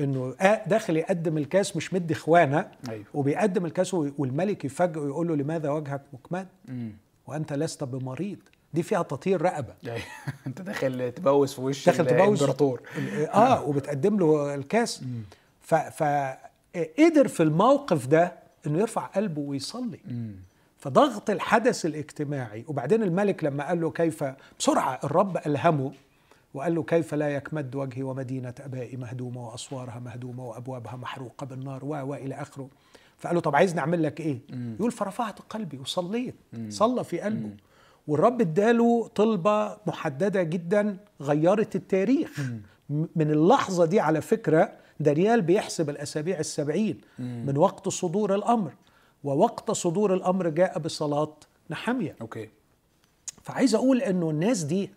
إنه 0.00 0.34
آه، 0.40 0.68
داخل 0.68 0.96
يقدم 0.96 1.38
الكاس 1.38 1.76
مش 1.76 1.94
مدي 1.94 2.14
اخوانه 2.14 2.70
أيوه. 2.88 3.04
وبيقدم 3.14 3.66
الكاس 3.66 3.94
والملك 3.94 4.64
يفاجئه 4.64 5.00
ويقول 5.00 5.28
له 5.28 5.36
لماذا 5.36 5.70
وجهك 5.70 6.02
مكمد 6.12 6.48
وأنت 7.26 7.52
لست 7.52 7.84
بمريض. 7.84 8.38
دي 8.74 8.82
فيها 8.82 9.02
تطهير 9.02 9.42
رقبة. 9.42 9.74
أيوه. 9.86 9.98
أنت 10.46 10.62
داخل 10.62 11.12
تبوس 11.12 11.54
في 11.54 11.60
وش 11.60 11.86
داخل 11.86 12.06
تبوس. 12.06 12.20
الامبراطور 12.20 12.82
آه 13.34 13.64
وبتقدم 13.64 14.18
له 14.18 14.54
الكاس. 14.54 15.04
فقدر 15.62 17.28
في 17.28 17.42
الموقف 17.42 18.06
ده 18.06 18.32
إنه 18.66 18.78
يرفع 18.78 19.06
قلبه 19.06 19.40
ويصلي. 19.40 20.00
فضغط 20.86 21.30
الحدث 21.30 21.86
الاجتماعي. 21.86 22.64
وبعدين 22.68 23.02
الملك 23.02 23.44
لما 23.44 23.68
قال 23.68 23.80
له 23.80 23.90
كيف 23.90 24.24
بسرعة 24.58 25.00
الرب 25.04 25.36
ألهمه 25.36 25.92
وقال 26.54 26.74
له 26.74 26.82
كيف 26.82 27.14
لا 27.14 27.28
يكمد 27.28 27.74
وجهي 27.74 28.02
ومدينة 28.02 28.54
أبائي 28.60 28.96
مهدومة 28.96 29.48
وأسوارها 29.48 29.98
مهدومة 29.98 30.46
وأبوابها 30.46 30.96
محروقة 30.96 31.46
بالنار 31.46 31.84
و 31.84 31.88
والى 31.88 32.34
آخره. 32.34 32.68
فقال 33.18 33.34
له 33.34 33.40
طب 33.40 33.56
عايز 33.56 33.74
نعمل 33.74 34.02
لك 34.02 34.20
إيه؟ 34.20 34.38
يقول 34.52 34.90
فرفعت 34.90 35.38
قلبي 35.40 35.78
وصليت. 35.78 36.34
صلى 36.68 37.04
في 37.04 37.20
قلبه. 37.20 37.50
والرب 38.06 38.40
اداله 38.40 39.08
طلبة 39.14 39.76
محددة 39.86 40.42
جدا 40.42 40.96
غيرت 41.20 41.76
التاريخ. 41.76 42.40
من 42.90 43.30
اللحظة 43.30 43.84
دي 43.84 44.00
على 44.00 44.20
فكرة 44.20 44.72
دانيال 45.00 45.42
بيحسب 45.42 45.90
الأسابيع 45.90 46.38
السبعين. 46.38 47.00
من 47.18 47.56
وقت 47.56 47.88
صدور 47.88 48.34
الأمر. 48.34 48.72
ووقت 49.24 49.70
صدور 49.70 50.14
الأمر 50.14 50.48
جاء 50.48 50.78
بصلاة 50.78 51.36
نحمية. 51.70 52.16
Okay. 52.20 52.48
فعايز 53.42 53.74
أقول 53.74 54.02
إنه 54.02 54.30
الناس 54.30 54.62
دي 54.62 54.90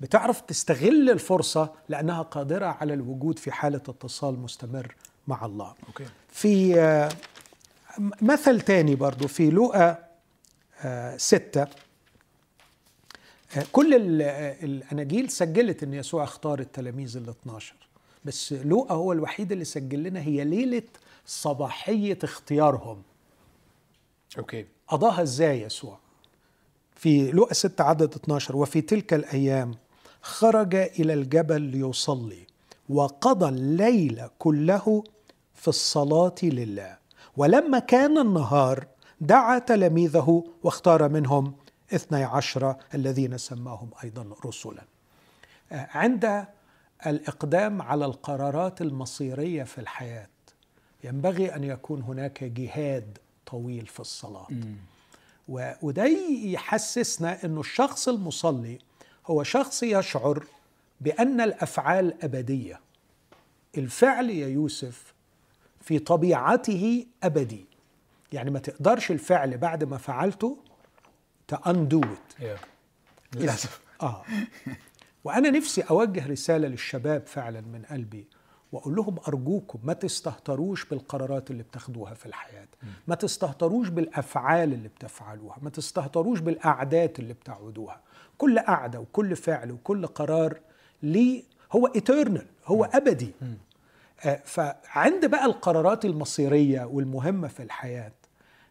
بتعرف 0.00 0.40
تستغل 0.40 1.10
الفرصة 1.10 1.72
لأنها 1.88 2.22
قادرة 2.22 2.66
على 2.66 2.94
الوجود 2.94 3.38
في 3.38 3.52
حالة 3.52 3.76
اتصال 3.88 4.38
مستمر 4.38 4.94
مع 5.28 5.44
الله. 5.46 5.74
Okay. 5.88 6.04
في 6.28 6.80
آه، 6.80 7.08
مثل 8.22 8.60
تاني 8.60 8.94
برضو 8.94 9.28
في 9.28 9.50
لوقا 9.50 9.98
آه، 10.82 11.16
ستة. 11.16 11.66
آه، 13.56 13.64
كل 13.72 13.94
ال- 13.94 14.22
الأناجيل 14.64 15.30
سجلت 15.30 15.82
أن 15.82 15.94
يسوع 15.94 16.24
اختار 16.24 16.58
التلاميذ 16.60 17.16
ال 17.16 17.28
12 17.28 17.74
بس 18.24 18.52
لوقا 18.52 18.94
هو 18.94 19.12
الوحيد 19.12 19.52
اللي 19.52 19.64
سجل 19.64 20.02
لنا 20.02 20.20
هي 20.20 20.44
ليلة 20.44 20.82
صباحية 21.26 22.18
اختيارهم. 22.24 23.02
أوكي. 24.38 24.66
قضاها 24.88 25.22
إزاي 25.22 25.62
يسوع؟ 25.62 25.98
في 26.94 27.30
لوقا 27.30 27.54
6 27.54 27.84
عدد 27.84 28.14
12 28.14 28.56
وفي 28.56 28.80
تلك 28.80 29.14
الأيام 29.14 29.74
خرج 30.22 30.74
إلى 30.74 31.14
الجبل 31.14 31.60
ليصلي 31.60 32.46
وقضى 32.88 33.48
الليل 33.48 34.22
كله 34.38 35.04
في 35.54 35.68
الصلاة 35.68 36.34
لله. 36.42 36.98
ولما 37.36 37.78
كان 37.78 38.18
النهار 38.18 38.86
دعا 39.20 39.58
تلاميذه 39.58 40.44
واختار 40.62 41.08
منهم 41.08 41.54
اثني 41.94 42.24
عشر 42.24 42.76
الذين 42.94 43.38
سماهم 43.38 43.90
أيضا 44.04 44.26
رسلا. 44.46 44.82
آه، 45.72 45.88
عند 45.90 46.46
الإقدام 47.06 47.82
على 47.82 48.04
القرارات 48.04 48.80
المصيرية 48.80 49.62
في 49.62 49.80
الحياة 49.80 50.28
ينبغي 51.04 51.54
أن 51.54 51.64
يكون 51.64 52.02
هناك 52.02 52.44
جهاد 52.44 53.18
طويل 53.54 53.86
في 53.86 54.00
الصلاة. 54.00 54.46
و- 55.48 55.72
وده 55.82 56.04
يحسسنا 56.44 57.44
إنه 57.44 57.60
الشخص 57.60 58.08
المصلي 58.08 58.78
هو 59.26 59.42
شخص 59.42 59.82
يشعر 59.82 60.44
بأن 61.00 61.40
الأفعال 61.40 62.24
أبدية. 62.24 62.80
الفعل 63.78 64.30
يا 64.30 64.48
يوسف 64.48 65.14
في 65.80 65.98
طبيعته 65.98 67.06
أبدي. 67.22 67.66
يعني 68.32 68.50
ما 68.50 68.58
تقدرش 68.58 69.10
الفعل 69.10 69.58
بعد 69.58 69.84
ما 69.84 69.98
فعلته 69.98 70.58
تاندو 71.48 72.00
يا 72.40 72.56
للأسف. 73.34 73.80
آه. 74.02 74.24
وأنا 75.24 75.50
نفسي 75.50 75.80
أوجه 75.82 76.26
رسالة 76.26 76.68
للشباب 76.68 77.26
فعلا 77.26 77.60
من 77.60 77.82
قلبي. 77.90 78.26
وأقول 78.74 78.94
لهم 78.96 79.16
أرجوكم 79.28 79.78
ما 79.82 79.92
تستهتروش 79.92 80.84
بالقرارات 80.84 81.50
اللي 81.50 81.62
بتاخدوها 81.62 82.14
في 82.14 82.26
الحياة 82.26 82.68
ما 83.06 83.14
تستهتروش 83.14 83.88
بالأفعال 83.88 84.72
اللي 84.72 84.88
بتفعلوها 84.88 85.56
ما 85.62 85.70
تستهتروش 85.70 86.40
بالاعداد 86.40 87.12
اللي 87.18 87.32
بتعودوها. 87.34 88.00
كل 88.38 88.58
قعده 88.58 89.00
وكل 89.00 89.36
فعل 89.36 89.72
وكل 89.72 90.06
قرار 90.06 90.60
ليه 91.02 91.42
هو 91.72 91.86
eternal 91.86 92.46
هو 92.66 92.84
أبدي. 92.84 93.30
آه، 94.24 94.40
فعند 94.44 95.26
بقى 95.26 95.46
القرارات 95.46 96.04
المصيرية 96.04 96.84
والمهمة 96.84 97.48
في 97.48 97.62
الحياة 97.62 98.12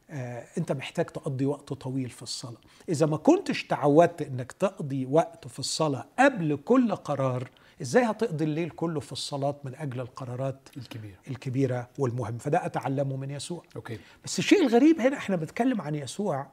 آه، 0.09 0.45
أنت 0.57 0.71
محتاج 0.71 1.05
تقضي 1.05 1.45
وقت 1.45 1.73
طويل 1.73 2.09
في 2.09 2.21
الصلاة. 2.23 2.57
إذا 2.89 3.05
ما 3.05 3.17
كنتش 3.17 3.63
تعودت 3.67 4.21
إنك 4.21 4.51
تقضي 4.51 5.05
وقت 5.05 5.47
في 5.47 5.59
الصلاة 5.59 6.05
قبل 6.19 6.55
كل 6.65 6.95
قرار 6.95 7.49
إزاي 7.81 8.03
هتقضي 8.03 8.43
الليل 8.43 8.69
كله 8.69 8.99
في 8.99 9.11
الصلاة 9.11 9.55
من 9.63 9.75
أجل 9.75 9.99
القرارات 9.99 10.69
الكبير 10.77 11.15
الكبيرة 11.27 11.89
والمهمة؟ 11.97 12.37
فده 12.37 12.65
أتعلمه 12.65 13.15
من 13.17 13.31
يسوع. 13.31 13.63
Okay. 13.75 13.99
بس 14.25 14.39
الشيء 14.39 14.61
الغريب 14.67 14.99
هنا 15.01 15.17
إحنا 15.17 15.35
بنتكلم 15.35 15.81
عن 15.81 15.95
يسوع 15.95 16.47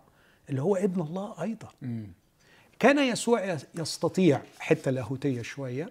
اللي 0.50 0.62
هو 0.62 0.76
ابن 0.76 1.00
الله 1.00 1.42
أيضا. 1.42 1.68
كان 2.78 2.98
يسوع 2.98 3.56
يستطيع 3.74 4.42
حتة 4.58 4.90
لاهوتية 4.90 5.42
شوية 5.42 5.90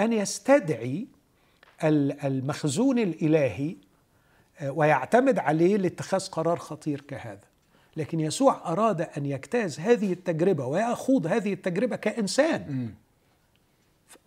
أن 0.00 0.12
يستدعي 0.12 1.06
ال- 1.84 2.20
المخزون 2.26 2.98
الإلهي 2.98 3.76
آه، 4.60 4.70
ويعتمد 4.70 5.38
عليه 5.38 5.76
لاتخاذ 5.76 6.28
قرار 6.28 6.56
خطير 6.58 7.00
كهذا. 7.00 7.40
لكن 7.96 8.20
يسوع 8.20 8.72
أراد 8.72 9.00
أن 9.00 9.26
يجتاز 9.26 9.80
هذه 9.80 10.12
التجربة 10.12 10.66
ويخوض 10.66 11.26
هذه 11.26 11.52
التجربة 11.52 11.96
كإنسان. 11.96 12.94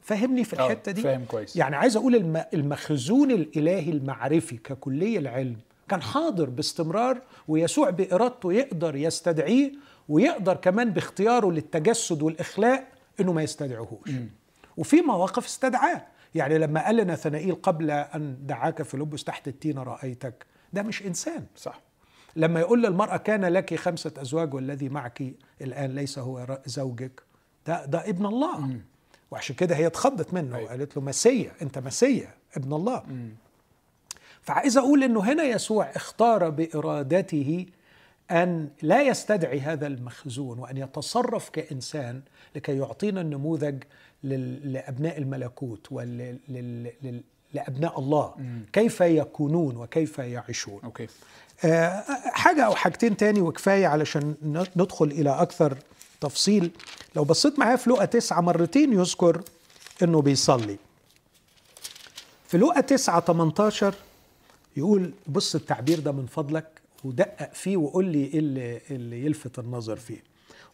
فهمني 0.01 0.43
في 0.43 0.59
آه، 0.59 0.65
الحتة 0.65 0.91
دي؟ 0.91 1.01
فاهم 1.01 1.25
كويس. 1.25 1.55
يعني 1.55 1.75
عايز 1.75 1.95
أقول 1.97 2.15
الم- 2.15 2.43
المخزون 2.53 3.31
الإلهي 3.31 3.91
المعرفي 3.91 4.57
ككلية 4.57 5.19
العلم 5.19 5.55
كان 5.89 6.01
حاضر 6.01 6.49
باستمرار 6.49 7.21
ويسوع 7.47 7.89
بإرادته 7.89 8.53
يقدر 8.53 8.95
يستدعيه 8.95 9.71
ويقدر 10.09 10.55
كمان 10.55 10.89
باختياره 10.89 11.51
للتجسد 11.51 12.21
والإخلاء 12.21 12.87
إنه 13.19 13.33
ما 13.33 13.43
يستدعيهوش 13.43 14.09
وفي 14.77 15.01
مواقف 15.01 15.45
استدعاه. 15.45 16.05
يعني 16.35 16.57
لما 16.57 16.85
قال 16.85 16.95
لناثنائيل 16.95 17.55
قبل 17.55 17.91
أن 17.91 18.37
دعاك 18.41 18.81
فيلبس 18.81 19.23
تحت 19.23 19.47
التين 19.47 19.77
رأيتك. 19.79 20.45
ده 20.73 20.81
مش 20.81 21.03
إنسان. 21.05 21.45
صح. 21.55 21.81
لما 22.35 22.59
يقول 22.59 22.83
للمرأة 22.83 23.17
كان 23.17 23.45
لك 23.45 23.75
خمسة 23.75 24.11
أزواج 24.17 24.53
والذي 24.53 24.89
معك 24.89 25.23
الآن 25.61 25.95
ليس 25.95 26.19
هو 26.19 26.61
زوجك. 26.65 27.21
ده 27.67 27.85
ده 27.85 28.09
ابن 28.09 28.25
الله. 28.25 28.77
وعشان 29.33 29.55
كده 29.55 29.75
هي 29.75 29.87
اتخضت 29.87 30.33
منه. 30.33 30.57
أيوة. 30.57 30.67
وقالت 30.67 30.97
له 30.97 31.03
مسيا 31.03 31.51
أنت 31.61 31.79
مسيا 31.79 32.29
ابن 32.57 32.73
الله. 32.73 33.03
فعايز 34.41 34.77
أقول 34.77 35.03
إنه 35.03 35.23
هنا 35.23 35.43
يسوع 35.43 35.85
اختار 35.95 36.49
بإرادته 36.49 37.65
أن 38.31 38.69
لا 38.81 39.01
يستدعي 39.01 39.59
هذا 39.59 39.87
المخزون 39.87 40.59
وأن 40.59 40.77
يتصرف 40.77 41.49
كإنسان 41.49 42.21
لكي 42.55 42.77
يعطينا 42.77 43.21
النموذج 43.21 43.83
لأبناء 44.23 45.17
الملكوت 45.17 45.87
ولأبناء 45.91 47.99
الله. 47.99 48.33
كيف 48.73 49.01
يكونون 49.01 49.77
وكيف 49.77 50.19
يعيشون. 50.19 50.79
أوكي. 50.83 51.07
آه، 51.65 52.03
حاجة 52.33 52.65
أو 52.65 52.75
حاجتين 52.75 53.17
تاني 53.17 53.41
وكفاية 53.41 53.87
علشان 53.87 54.35
ندخل 54.75 55.05
إلى 55.05 55.29
أكثر 55.29 55.77
تفصيل 56.27 56.71
لو 57.15 57.23
بصيت 57.23 57.59
معايا 57.59 57.75
في 57.75 57.89
لقا 57.89 58.05
تسعة 58.05 58.41
مرتين 58.41 58.93
يذكر 58.93 59.41
إنه 60.03 60.21
بيصلي. 60.21 60.77
في 62.47 62.57
لقا 62.57 62.81
تسعة 62.81 63.19
18 63.21 63.93
يقول 64.77 65.11
بص 65.27 65.55
التعبير 65.55 65.99
ده 65.99 66.11
من 66.11 66.25
فضلك 66.25 66.81
ودقق 67.03 67.53
فيه 67.53 67.77
وقول 67.77 68.05
لي 68.05 68.23
إيه 68.23 68.39
اللي, 68.39 68.81
اللي 68.91 69.25
يلفت 69.25 69.59
النظر 69.59 69.95
فيه. 69.95 70.23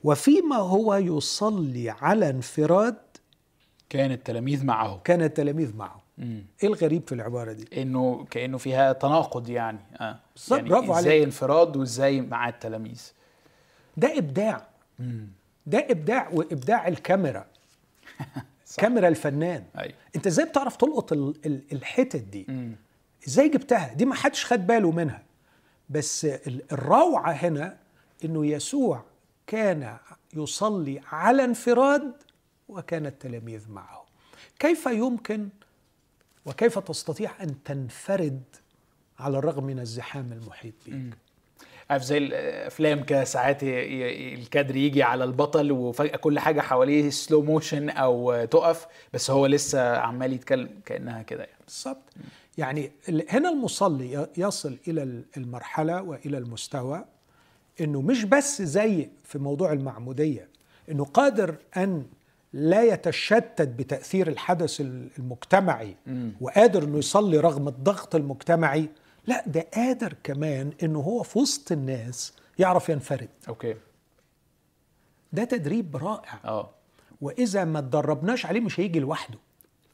وفيما 0.03 0.56
هو 0.56 0.96
يصلي 0.96 1.89
على 1.89 2.29
انفراد 2.29 2.96
كان 3.89 4.12
التلاميذ 4.12 4.65
معه. 4.65 5.01
كان 5.03 5.22
التلاميذ 5.22 5.75
معه. 5.75 6.01
مم. 6.18 6.44
إيه 6.63 6.70
الغريب 6.70 7.03
في 7.08 7.15
العبارة 7.15 7.51
دي؟ 7.53 7.82
إنه 7.82 8.25
كأنه 8.32 8.58
فيها 8.58 8.94
تناقض 8.94 9.50
يعني. 9.50 9.79
آه. 10.00 10.20
يعني 10.51 10.70
برافو 10.70 10.94
إزاي 10.94 11.13
عليك. 11.13 11.24
انفراد 11.24 11.77
وإزاي 11.77 12.22
مع 12.22 12.50
التلاميذ. 12.50 13.12
ده 13.98 14.18
إبداع. 14.18 14.68
ده 15.69 15.88
إبداع 15.89 16.29
وإبداع 16.33 16.88
الكاميرا. 16.88 17.45
كاميرا 18.77 19.07
الفنان. 19.07 19.63
أيوه. 19.77 19.93
أنت 20.15 20.27
إزاي 20.27 20.45
بتعرف 20.45 20.75
تلقط 20.75 21.13
ال- 21.13 21.35
ال- 21.45 21.63
الحتت 21.71 22.21
دي؟ 22.21 22.45
مم. 22.49 22.75
إزاي 23.27 23.49
جبتها؟ 23.49 23.93
دي 23.93 24.05
ما 24.05 24.15
حدش 24.15 24.45
خد 24.45 24.67
باله 24.67 24.91
منها. 24.91 25.23
بس 25.89 26.25
الروعة 26.71 27.31
هنا 27.31 27.77
إنه 28.25 28.45
يسوع 28.45 29.03
كان 29.47 29.97
يصلي 30.33 31.01
على 31.11 31.43
انفراد 31.45 32.13
وكان 32.69 33.05
التلاميذ 33.05 33.71
معه. 33.71 34.05
كيف 34.59 34.85
يمكن 34.85 35.49
وكيف 36.45 36.79
تستطيع 36.79 37.31
أن 37.43 37.63
تنفرد 37.63 38.43
على 39.19 39.38
الرغم 39.38 39.63
من 39.63 39.79
الزحام 39.79 40.31
المحيط 40.33 40.73
بك 40.88 41.17
عارف 41.89 42.03
زي 42.03 42.17
الأفلام 42.17 43.03
كده 43.03 43.24
ساعات 43.24 43.58
الكادر 43.63 44.75
يجي 44.75 45.03
على 45.03 45.24
البطل 45.24 45.72
وفجأة 45.72 46.17
كل 46.17 46.39
حاجة 46.39 46.62
حواليه 46.62 47.10
سلو 47.10 47.41
موشن 47.41 47.89
أو 47.89 48.46
تقف 48.46 48.88
بس 49.13 49.31
هو 49.31 49.46
لسه 49.46 49.98
عمال 49.98 50.34
يتكلم 50.34 50.69
كأنها 50.86 51.22
كده 51.22 51.43
يعني. 51.43 51.60
بالظبط. 51.65 52.01
يعني 52.58 52.91
هنا 53.29 53.50
المصلي 53.50 54.27
يصل 54.38 54.77
إلى 54.88 55.24
المرحلة 55.38 56.01
وإلى 56.01 56.38
المستوى 56.38 57.05
إنه 57.81 58.01
مش 58.01 58.24
بس 58.24 58.62
زي 58.62 59.10
في 59.24 59.38
موضوع 59.39 59.74
المعمودية 59.74 60.48
إنه 60.91 61.05
قادر 61.05 61.55
أن 61.77 62.05
لا 62.53 62.84
يتشتت 62.84 63.67
بتأثير 63.67 64.27
الحدث 64.27 64.81
المجتمعي 65.19 65.96
وقادر 66.41 66.84
إنه 66.84 66.98
يصلي 66.98 67.38
رغم 67.38 67.67
الضغط 67.67 68.15
المجتمعي 68.15 68.89
لا 69.29 69.43
ده 69.48 69.67
قادر 69.74 70.13
كمان 70.24 70.71
انه 70.83 71.00
هو 71.00 71.24
في 71.24 71.39
وسط 71.39 71.71
الناس 71.71 72.33
يعرف 72.59 72.89
ينفرد. 72.89 73.29
Okay. 73.48 73.75
ده 75.33 75.43
تدريب 75.43 75.95
رائع. 75.95 76.39
آه. 76.45 76.69
وإذا 77.21 77.63
ما 77.63 77.81
تدربناش 77.81 78.45
عليه 78.45 78.59
مش 78.59 78.79
هيجي 78.79 79.00
لوحده. 79.00 79.38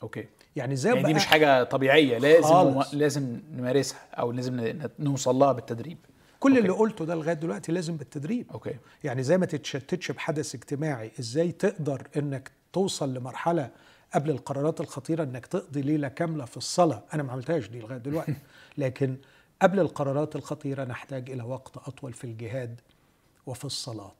Okay. 0.03 0.25
يعني 0.55 0.75
زي 0.75 0.89
يعني 0.89 1.03
دي 1.03 1.13
مش 1.13 1.25
حاجة 1.25 1.63
طبيعية 1.63 2.17
لازم 2.17 2.43
خالص. 2.47 2.93
لازم 2.93 3.39
نمارسها 3.53 3.99
أو 4.13 4.31
لازم 4.31 4.79
نوصل 4.99 5.35
لها 5.35 5.51
بالتدريب. 5.51 5.97
كل 6.39 6.49
okay. 6.49 6.61
اللي 6.61 6.73
قلته 6.73 7.05
ده 7.05 7.15
لغاية 7.15 7.33
دلوقتي 7.33 7.71
لازم 7.71 7.97
بالتدريب. 7.97 8.51
Okay. 8.51 8.75
يعني 9.03 9.23
زي 9.23 9.37
ما 9.37 9.45
تتشتتش 9.45 10.11
بحدث 10.11 10.55
اجتماعي 10.55 11.11
إزاي 11.19 11.51
تقدر 11.51 12.07
إنك 12.17 12.51
توصل 12.73 13.13
لمرحلة 13.13 13.69
قبل 14.13 14.29
القرارات 14.29 14.81
الخطيرة 14.81 15.23
إنك 15.23 15.45
تقضي 15.45 15.81
ليلة 15.81 16.07
كاملة 16.07 16.45
في 16.45 16.57
الصلاة؟ 16.57 17.03
أنا 17.13 17.23
ما 17.23 17.31
عملتهاش 17.31 17.67
دي 17.67 17.79
لغاية 17.79 17.97
دلوقتي. 17.97 18.35
لكن 18.77 19.17
قبل 19.61 19.79
القرارات 19.79 20.35
الخطيرة 20.35 20.83
نحتاج 20.83 21.29
إلى 21.31 21.43
وقت 21.43 21.77
أطول 21.77 22.13
في 22.13 22.23
الجهاد 22.23 22.81
وفي 23.45 23.65
الصلاة. 23.65 24.11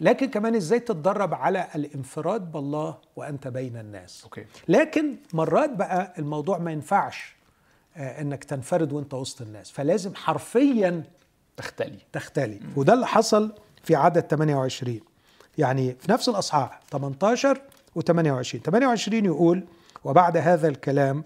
لكن 0.00 0.26
كمان 0.30 0.54
إزاي 0.54 0.80
تتدرب 0.80 1.34
على 1.34 1.68
الانفراد 1.74 2.52
بالله 2.52 2.98
وأنت 3.16 3.48
بين 3.48 3.76
الناس. 3.76 4.24
أوكي. 4.24 4.44
لكن 4.68 5.16
مرات 5.32 5.70
بقى 5.70 6.14
الموضوع 6.18 6.58
ما 6.58 6.72
ينفعش 6.72 7.36
آه 7.96 8.20
إنك 8.20 8.44
تنفرد 8.44 8.92
وأنت 8.92 9.14
وسط 9.14 9.42
الناس. 9.42 9.70
فلازم 9.70 10.14
حرفيا 10.14 11.04
تختلي. 11.56 11.98
تختلي. 12.12 12.60
وده 12.76 12.92
اللي 12.92 13.06
حصل 13.06 13.52
في 13.84 13.94
عدد 13.94 14.20
28 14.22 15.00
يعني 15.58 15.94
في 16.00 16.12
نفس 16.12 16.28
الأصحاح 16.28 16.80
18 16.90 17.60
و28 17.98 18.56
28 18.56 19.24
يقول 19.24 19.64
وبعد 20.04 20.36
هذا 20.36 20.68
الكلام 20.68 21.24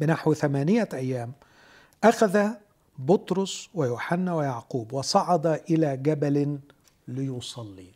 بنحو 0.00 0.34
ثمانية 0.34 0.88
أيام 0.94 1.32
أخذ 2.08 2.48
بطرس 2.98 3.68
ويوحنا 3.74 4.34
ويعقوب 4.34 4.92
وصعد 4.92 5.46
إلى 5.46 5.96
جبل 5.96 6.58
ليصلي. 7.08 7.88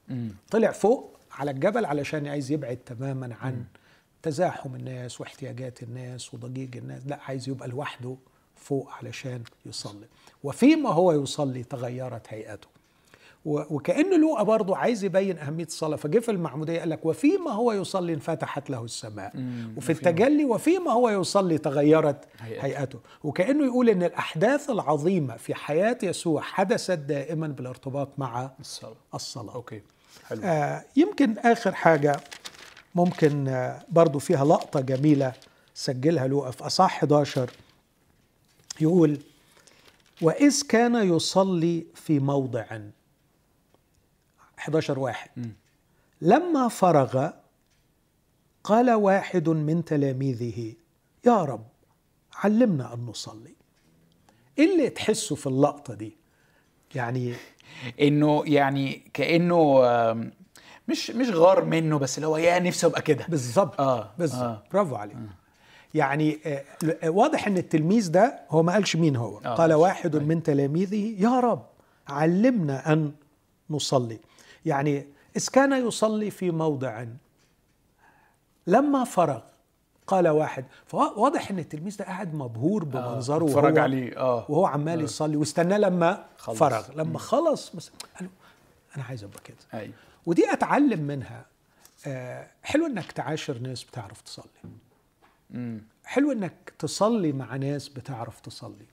طلع 0.51 0.71
فوق 0.71 1.17
على 1.33 1.51
الجبل 1.51 1.85
علشان 1.85 2.27
عايز 2.27 2.53
يبعد 2.53 2.77
تماما 2.77 3.37
عن 3.41 3.65
تزاحم 4.23 4.75
الناس 4.75 5.21
واحتياجات 5.21 5.83
الناس 5.83 6.35
وضجيج 6.35 6.77
الناس. 6.77 7.03
لا 7.07 7.21
عايز 7.23 7.49
يبقى 7.49 7.69
لوحده 7.69 8.17
فوق 8.57 8.91
علشان 8.91 9.43
يصلي. 9.67 10.07
وفيما 10.45 10.91
هو 10.91 11.13
يصلي 11.13 11.63
تغيرت 11.63 12.27
هيئته. 12.29 12.69
وكأن 13.45 14.21
لوقا 14.21 14.43
برضه 14.43 14.77
عايز 14.77 15.05
يبين 15.05 15.39
أهمية 15.39 15.65
الصلاة. 15.65 15.97
فجه 15.97 16.19
في 16.19 16.31
المعمودية 16.31 16.79
قال 16.81 16.91
لك 16.91 17.07
وفيما 17.07 17.51
هو 17.51 17.73
يصلي 17.73 18.15
انفتحت 18.15 18.71
له 18.71 18.85
السماء. 18.85 19.33
وفي 19.77 19.93
التجلي 19.93 20.45
وفيما 20.45 20.93
هو 20.93 21.09
يصلي 21.09 21.59
تغيرت 21.59 22.25
هيئته, 22.41 22.65
هيئته. 22.65 22.99
وكأنه 23.25 23.65
يقول 23.65 23.89
إن 23.89 24.03
الأحداث 24.03 24.71
العظيمة 24.71 25.37
في 25.37 25.55
حياة 25.55 25.99
يسوع 26.03 26.41
حدثت 26.43 26.99
دائما 26.99 27.47
بالارتباط 27.49 28.09
مع 28.19 28.51
الصلاة. 28.61 28.95
الصلاة. 29.15 29.55
أوكي 29.55 29.83
حلو. 30.27 30.41
آه 30.45 30.85
يمكن 30.97 31.39
آخر 31.39 31.75
حاجة 31.75 32.21
ممكن 32.95 33.49
آه 33.49 33.83
برضو 33.89 34.19
فيها 34.19 34.45
لقطة 34.45 34.81
جميلة 34.81 35.33
سجلها 35.75 36.27
لوقا 36.27 36.51
في 36.51 36.67
أصح 36.67 36.97
11 36.97 37.51
يقول 38.81 39.19
وإذ 40.23 40.63
كان 40.69 40.95
يصلي 41.17 41.87
في 41.95 42.19
موضع 42.19 42.65
11 44.61 44.99
واحد. 44.99 45.31
م. 45.37 45.43
لما 46.21 46.69
فرغ 46.69 47.31
قال 48.65 48.91
واحد 48.91 49.49
من 49.49 49.85
تلاميذه 49.85 50.75
يا 51.27 51.45
رب 51.45 51.67
علمنا 52.35 52.95
أن 52.95 53.01
نصلي. 53.07 53.55
إيه 54.59 54.73
اللي 54.73 54.91
تحسه 54.91 55.35
في 55.37 55.47
اللقطة 55.47 55.95
دي؟ 55.95 56.17
يعني 56.95 57.35
إنه 58.01 58.43
يعني 58.47 59.11
كأنه 59.15 59.81
مش 60.89 61.11
مش 61.11 61.31
غار 61.31 61.65
منه 61.65 61.99
بس 61.99 62.19
اللي 62.19 62.27
هو 62.27 62.37
يا 62.37 62.59
نفسي 62.59 62.87
أبقى 62.87 63.03
كده. 63.03 63.27
بالظبط. 63.29 63.81
آه 63.81 64.11
بالظبط. 64.19 64.43
آه. 64.43 64.63
برافو 64.73 64.95
عليك. 64.97 65.17
آه. 65.17 65.29
يعني 65.95 66.39
واضح 67.05 67.47
إن 67.47 67.57
التلميذ 67.57 68.11
ده 68.11 68.41
هو 68.51 68.63
ما 68.63 68.73
قالش 68.73 68.97
مين 68.97 69.17
هو. 69.17 69.39
آه 69.39 69.55
قال 69.55 69.73
واحد 69.73 70.17
آه. 70.17 70.19
من 70.19 70.43
تلاميذه 70.43 71.15
يا 71.19 71.41
رب 71.41 71.67
علمنا 72.09 72.93
أن 72.93 73.13
نصلي. 73.71 74.19
يعني 74.67 75.07
إذ 75.37 75.49
كان 75.53 75.87
يصلي 75.87 76.31
في 76.31 76.51
موضع 76.51 77.05
لما 78.67 79.05
فرغ 79.05 79.41
قال 80.07 80.29
واحد 80.29 80.65
فواضح 80.87 81.51
إن 81.51 81.59
التلميذ 81.59 81.97
ده 81.97 82.05
قاعد 82.05 82.35
مبهور 82.35 82.85
بمنظره 82.85 83.45
آه 83.45 83.57
وهو 83.57 83.79
عليه 83.81 84.19
آه 84.19 84.47
وهو 84.49 84.67
عمال 84.67 84.99
آه. 85.01 85.05
يصلي 85.05 85.37
واستناه 85.37 85.79
لما 85.79 86.25
خلص. 86.39 86.59
فرغ 86.59 86.93
لما 86.97 87.19
خلص 87.19 87.71
قال 87.71 87.81
له 88.21 88.29
أنا 88.97 89.05
عايز 89.05 89.25
أبقى 89.25 89.41
كده 89.45 89.57
أيوه. 89.75 89.95
ودي 90.27 90.53
أتعلم 90.53 91.01
منها 91.01 91.47
آه 92.07 92.47
حلو 92.63 92.87
إنك 92.87 93.13
تعاشر 93.13 93.59
ناس 93.59 93.85
بتعرف 93.85 94.21
تصلي 94.21 94.45
مم. 95.51 95.83
حلو 96.05 96.33
إنك 96.33 96.73
تصلي 96.79 97.33
مع 97.33 97.57
ناس 97.57 97.89
بتعرف 97.89 98.41
تصلي 98.41 98.87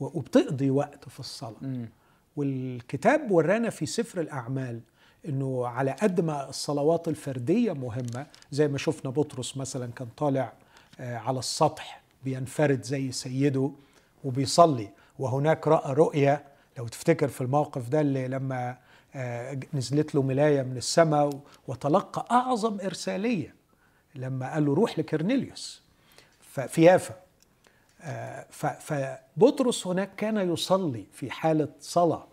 وبتقضي 0.00 0.70
وقت 0.70 1.08
في 1.08 1.20
الصلاة 1.20 1.56
مم. 1.62 1.88
والكتاب 2.36 3.30
ورانا 3.30 3.70
في 3.70 3.86
سفر 3.86 4.20
الأعمال 4.20 4.80
أنه 5.28 5.66
على 5.66 5.90
قد 5.90 6.20
ما 6.20 6.48
الصلوات 6.48 7.08
الفردية 7.08 7.72
مهمة 7.72 8.26
زي 8.52 8.68
ما 8.68 8.78
شفنا 8.78 9.10
بطرس 9.10 9.56
مثلا 9.56 9.92
كان 9.92 10.08
طالع 10.16 10.52
على 10.98 11.38
السطح 11.38 12.02
بينفرد 12.24 12.82
زي 12.82 13.12
سيده 13.12 13.70
وبيصلي 14.24 14.88
وهناك 15.18 15.68
رأى 15.68 15.92
رؤية 15.92 16.44
لو 16.78 16.88
تفتكر 16.88 17.28
في 17.28 17.40
الموقف 17.40 17.88
ده 17.88 18.00
اللي 18.00 18.28
لما 18.28 18.76
نزلت 19.74 20.14
له 20.14 20.22
ملاية 20.22 20.62
من 20.62 20.76
السماء 20.76 21.40
وتلقى 21.68 22.26
أعظم 22.30 22.80
إرسالية 22.80 23.54
لما 24.14 24.52
قال 24.52 24.64
له 24.66 24.74
روح 24.74 24.98
لكرنيليوس. 24.98 25.82
في 26.68 26.82
يافا 26.82 27.14
فبطرس 28.50 29.86
هناك 29.86 30.10
كان 30.16 30.52
يصلي 30.52 31.06
في 31.12 31.30
حالة 31.30 31.68
صلاة 31.80 32.26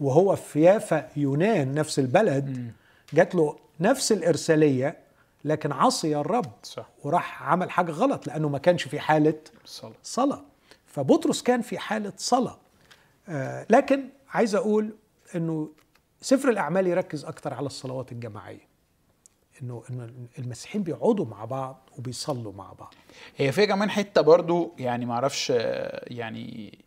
وهو 0.00 0.36
في 0.36 0.60
يافا 0.62 1.08
يونان 1.16 1.74
نفس 1.74 1.98
البلد 1.98 2.72
جات 3.12 3.34
له 3.34 3.56
نفس 3.80 4.12
الإرسالية 4.12 4.98
لكن 5.44 5.72
عصي 5.72 6.16
الرب 6.16 6.52
صح. 6.62 6.88
وراح 7.04 7.42
عمل 7.42 7.70
حاجة 7.70 7.92
غلط 7.92 8.26
لأنه 8.26 8.48
ما 8.48 8.58
كانش 8.58 8.82
في 8.82 9.00
حالة 9.00 9.34
صلاة, 9.64 9.94
صلاة. 10.02 10.44
فبطرس 10.86 11.42
كان 11.42 11.62
في 11.62 11.78
حالة 11.78 12.12
صلاة 12.16 12.58
لكن 13.70 14.08
عايز 14.28 14.54
أقول 14.54 14.90
أنه 15.36 15.68
سفر 16.20 16.48
الأعمال 16.50 16.86
يركز 16.86 17.24
أكتر 17.24 17.54
على 17.54 17.66
الصلوات 17.66 18.12
الجماعية 18.12 18.71
إنه 19.62 19.82
إنه 19.90 20.10
المسيحيين 20.38 20.84
بيقعدوا 20.84 21.26
مع 21.26 21.44
بعض 21.44 21.90
وبيصلوا 21.98 22.52
مع 22.52 22.72
بعض. 22.72 22.94
هي 23.36 23.52
فيها 23.52 23.64
كمان 23.64 23.90
حتة 23.90 24.20
برضو 24.20 24.74
يعني 24.78 25.06
ما 25.06 25.14
أعرفش 25.14 25.50
يعني 26.06 26.78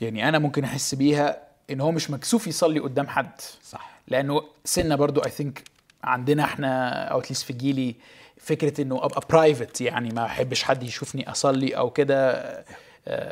يعني 0.00 0.28
أنا 0.28 0.38
ممكن 0.38 0.64
أحس 0.64 0.94
بيها 0.94 1.42
إن 1.70 1.80
هو 1.80 1.92
مش 1.92 2.10
مكسوف 2.10 2.46
يصلي 2.46 2.80
قدام 2.80 3.06
حد. 3.08 3.40
صح. 3.62 4.00
لأنه 4.08 4.42
سنة 4.64 4.94
برضو 4.96 5.20
I 5.20 5.30
think 5.30 5.62
عندنا 6.04 6.44
إحنا 6.44 7.04
أو 7.04 7.18
at 7.20 7.26
least 7.26 7.42
في 7.42 7.52
جيلي 7.52 7.94
فكرة 8.36 8.80
إنه 8.82 9.04
أبقى 9.04 9.20
private 9.30 9.80
يعني 9.80 10.08
ما 10.08 10.24
أحبش 10.24 10.62
حد 10.62 10.82
يشوفني 10.82 11.30
أصلي 11.30 11.76
أو 11.76 11.90
كده 11.90 12.64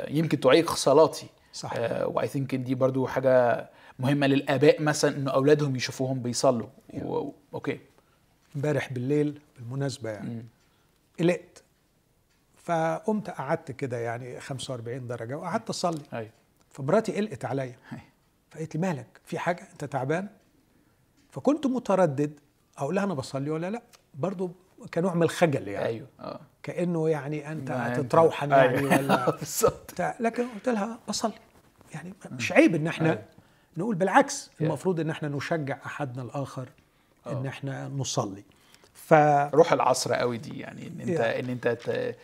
يمكن 0.08 0.40
تعيق 0.40 0.74
صلاتي. 0.74 1.26
صح. 1.52 1.72
و 2.04 2.28
I 2.28 2.33
think 2.33 2.54
دي 2.54 2.74
برضو 2.74 3.06
حاجة 3.06 3.68
مهمة 3.98 4.26
للآباء 4.26 4.82
مثلا 4.82 5.16
إنه 5.16 5.30
أولادهم 5.30 5.76
يشوفوهم 5.76 6.22
بيصلوا. 6.22 6.68
و... 6.94 7.30
أوكي 7.54 7.80
امبارح 8.56 8.92
بالليل 8.92 9.40
بالمناسبة 9.58 10.10
يعني. 10.10 10.46
قلقت. 11.20 11.62
فقمت 12.56 13.30
قعدت 13.30 13.72
كده 13.72 13.98
يعني 13.98 14.40
45 14.40 15.06
درجة 15.06 15.36
وقعدت 15.38 15.68
أصلي. 15.68 16.02
أيوه. 16.12 16.30
فمراتي 16.70 17.12
قلقت 17.16 17.44
عليا. 17.44 17.76
أيوة. 17.92 18.02
فقالت 18.50 18.74
لي 18.76 18.80
مالك؟ 18.80 19.20
في 19.24 19.38
حاجة؟ 19.38 19.68
أنت 19.72 19.84
تعبان؟ 19.84 20.28
فكنت 21.30 21.66
متردد. 21.66 22.40
أقول 22.78 22.94
لها 22.94 23.04
أنا 23.04 23.14
بصلي 23.14 23.50
ولا 23.50 23.70
لأ؟ 23.70 23.82
برضو 24.14 24.50
كنوع 24.94 25.14
من 25.14 25.22
الخجل 25.22 25.68
يعني. 25.68 25.86
أيوه. 25.86 26.08
آه. 26.20 26.40
كأنه 26.62 27.08
يعني 27.08 27.52
أنت 27.52 27.70
هتتروحن 27.70 28.50
يعني 28.50 28.78
أيوة. 28.78 28.98
ولا 28.98 29.30
بالظبط. 29.38 30.00
لكن 30.20 30.48
قلت 30.48 30.68
لها 30.68 30.98
بصلي. 31.08 31.32
يعني 31.94 32.14
مش 32.30 32.52
عيب 32.52 32.74
إن 32.74 32.86
إحنا 32.86 33.10
أيوة. 33.10 33.22
نقول 33.76 33.94
بالعكس. 33.96 34.50
المفروض 34.60 35.00
إن 35.00 35.10
إحنا 35.10 35.28
نشجع 35.28 35.78
أحدنا 35.86 36.22
الآخر. 36.22 36.68
إن 37.28 37.46
آه. 37.46 37.48
إحنا 37.48 37.88
نصلي 37.88 38.44
ف 38.94 39.14
روح 39.54 39.72
العصر 39.72 40.12
قوي 40.14 40.38
دي 40.38 40.60
يعني 40.60 40.86
إن 40.86 41.00
أنت 41.00 41.18
Yeah. 41.18 41.20
إن 41.44 41.50
أنت 41.50 41.68
ت- 41.68 42.16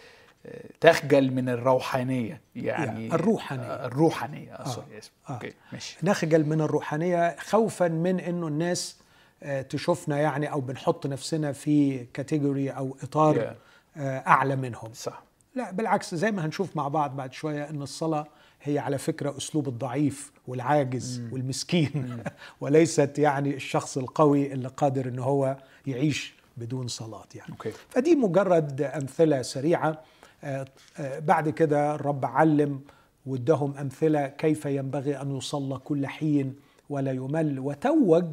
تخجل 0.80 1.30
من 1.32 1.48
الروحانية 1.48 2.40
يعني 2.56 3.10
Yeah. 3.10 3.14
الروحانية. 3.14 3.62
آه، 3.64 3.86
الروحانية 3.86 4.54
آه 4.54 4.68
sorry 4.68 4.98
اسف 4.98 5.10
آه. 5.30 5.32
Okay 5.32 5.52
ماشي 5.72 5.96
نخجل 6.02 6.46
من 6.46 6.60
الروحانية 6.60 7.36
خوفا 7.38 7.88
من 7.88 8.20
إنه 8.20 8.46
الناس 8.48 8.96
آه، 9.42 9.62
تشوفنا 9.62 10.18
يعني 10.18 10.52
أو 10.52 10.60
بنحط 10.60 11.06
نفسنا 11.06 11.52
في 11.52 12.04
category 12.14 12.70
أو 12.70 12.96
إطار 13.02 13.34
Yeah. 13.44 13.98
آه، 13.98 14.18
أعلى 14.18 14.56
منهم 14.56 14.92
صح 14.94 15.22
لا 15.54 15.70
بالعكس 15.70 16.14
زي 16.14 16.30
ما 16.30 16.44
هنشوف 16.46 16.76
مع 16.76 16.88
بعض 16.88 17.16
بعد 17.16 17.32
شوية 17.32 17.70
إن 17.70 17.82
الصلاة 17.82 18.26
هي 18.62 18.78
على 18.78 18.98
فكرة 18.98 19.36
أسلوب 19.36 19.68
الضعيف 19.68 20.31
والعاجز 20.48 21.22
والمسكين. 21.32 22.22
وليست 22.60 23.18
يعني 23.18 23.54
الشخص 23.54 23.98
القوي 23.98 24.52
اللي 24.52 24.68
قادر 24.68 25.08
إن 25.08 25.18
هو 25.18 25.56
يعيش 25.86 26.34
بدون 26.56 26.88
صلاة 26.88 27.24
يعني. 27.34 27.50
أوكي. 27.52 27.70
فدي 27.88 28.14
مجرد 28.16 28.82
أمثلة 28.82 29.42
سريعة. 29.42 30.00
آه، 30.44 30.64
آه، 30.98 31.18
بعد 31.18 31.48
كده 31.48 31.94
الرب 31.94 32.24
علم 32.24 32.80
وادهم 33.26 33.76
أمثلة 33.78 34.26
كيف 34.26 34.66
ينبغي 34.66 35.20
أن 35.20 35.36
يصلى 35.36 35.78
كل 35.78 36.06
حين 36.06 36.54
ولا 36.90 37.12
يمل. 37.12 37.58
وتوج 37.58 38.24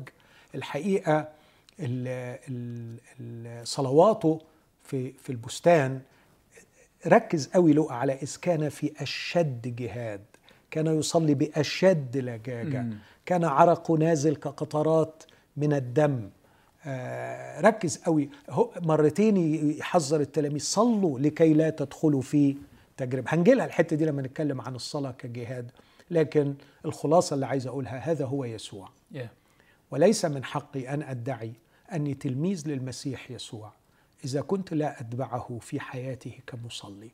الحقيقة 0.56 1.20
ال- 1.80 2.38
ال- 2.50 3.00
ال- 3.20 3.68
صلواته 3.68 4.42
في 4.84 5.12
في 5.12 5.30
البستان. 5.30 6.02
ركز 7.08 7.48
قوي 7.48 7.74
لقى 7.74 8.00
على 8.00 8.14
إذ 8.14 8.36
كان 8.42 8.70
في 8.70 8.92
أشد 9.04 9.76
جهاد. 9.76 10.22
كان 10.72 11.00
يصلي 11.00 11.34
بأشد 11.34 12.18
لجاجة. 12.18 12.86
كان 13.26 13.44
عرقه 13.44 13.98
نازل 13.98 14.36
كقطرات 14.36 15.24
من 15.58 15.74
الدم. 15.74 16.30
آه، 16.86 17.62
ركز 17.62 17.98
قوي. 17.98 18.30
مرتين 18.82 19.38
يحذر 19.78 20.22
التلاميذ. 20.22 20.62
صلوا 20.62 21.20
لكي 21.20 21.54
لا 21.54 21.70
تدخلوا 21.70 22.22
في 22.22 22.58
تجربة. 22.98 23.34
هنجيلها 23.34 23.66
الحتة 23.66 23.96
دي 23.96 24.06
لما 24.06 24.22
نتكلم 24.22 24.62
عن 24.62 24.76
الصلاة 24.76 25.12
كجهاد. 25.12 25.72
لكن 26.12 26.56
الخلاصة 26.86 27.34
اللي 27.34 27.46
عايز 27.46 27.68
أقولها 27.68 27.98
هذا 27.98 28.26
هو 28.26 28.46
يسوع. 28.46 28.90
Yeah. 29.14 29.18
وليس 29.92 30.26
من 30.26 30.44
حقي 30.44 30.94
أن 30.94 31.02
أدعي 31.04 31.54
أني 31.94 32.14
تلميذ 32.14 32.68
للمسيح 32.68 33.32
يسوع. 33.32 33.72
إذا 34.26 34.42
كنت 34.42 34.74
لا 34.74 35.02
أتبعه 35.02 35.58
في 35.62 35.80
حياته 35.80 36.40
كمصلي. 36.48 37.10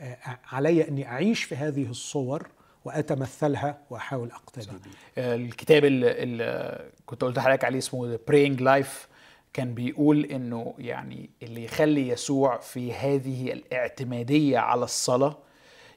آه، 0.00 0.16
علي 0.52 0.88
أني 0.88 1.06
أعيش 1.06 1.44
في 1.44 1.56
هذه 1.56 1.90
الصور 1.90 2.48
وأتمثلها 2.84 3.78
وأحاول 3.90 4.30
أقتدي 4.30 4.66
بها 4.66 5.34
الكتاب 5.34 5.84
اللي, 5.84 6.90
كنت 7.06 7.22
قلت 7.24 7.36
لحضرتك 7.36 7.64
عليه 7.64 7.78
اسمه 7.78 8.16
Praying 8.16 8.60
Life 8.60 9.08
كان 9.52 9.74
بيقول 9.74 10.24
إنه 10.24 10.74
يعني 10.78 11.30
اللي 11.42 11.64
يخلي 11.64 12.08
يسوع 12.08 12.58
في 12.58 12.94
هذه 12.94 13.52
الاعتمادية 13.52 14.58
على 14.58 14.84
الصلاة 14.84 15.38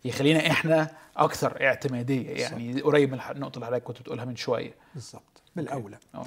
يخلينا 0.06 0.48
إحنا 0.48 0.92
أكثر 1.18 1.66
اعتمادية. 1.66 2.30
يعني 2.30 2.82
قريب 2.82 3.12
من 3.12 3.20
النقطه 3.32 3.56
اللي 3.56 3.66
حضرتك 3.66 3.84
كنت 3.84 4.02
بتقولها 4.02 4.26
من 4.26 4.36
شوية. 4.36 4.74
بالضبط. 4.94 5.42
بالاولى 5.56 5.98
أه. 6.16 6.26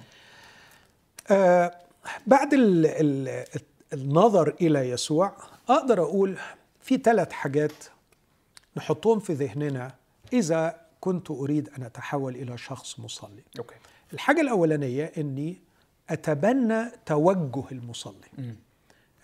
آه 1.31 1.75
بعد 2.27 2.55
ال 2.55 2.87
ال 2.87 3.45
النظر 3.93 4.55
إلى 4.61 4.91
يسوع 4.91 5.33
أقدر 5.69 6.03
أقول 6.03 6.39
في 6.81 6.97
ثلاث 6.97 7.33
حاجات 7.33 7.73
نحطهم 8.77 9.19
في 9.19 9.33
ذهننا 9.33 10.00
إذا 10.33 10.81
كنت 11.01 11.31
أريد 11.31 11.69
أن 11.79 11.83
أتحول 11.83 12.35
إلى 12.37 12.59
شخص 12.59 13.01
مصلي. 13.01 13.43
أوكي. 13.59 13.75
الحاجة 14.13 14.41
الأولانية 14.41 15.13
إني 15.19 15.57
أتبنى 16.11 16.85
توجه 17.07 17.65
المصلي. 17.73 18.55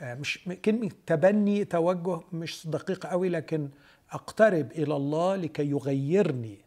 آه، 0.00 0.14
مش 0.14 0.48
م- 0.48 0.52
كلمة 0.52 0.90
تبني 1.06 1.64
توجه 1.64 2.20
مش 2.32 2.66
دقيقة 2.66 3.08
قوي 3.08 3.28
لكن 3.28 3.68
أقترب 4.12 4.72
إلى 4.72 4.96
الله 4.96 5.36
لكي 5.36 5.70
يغيرني 5.70 6.58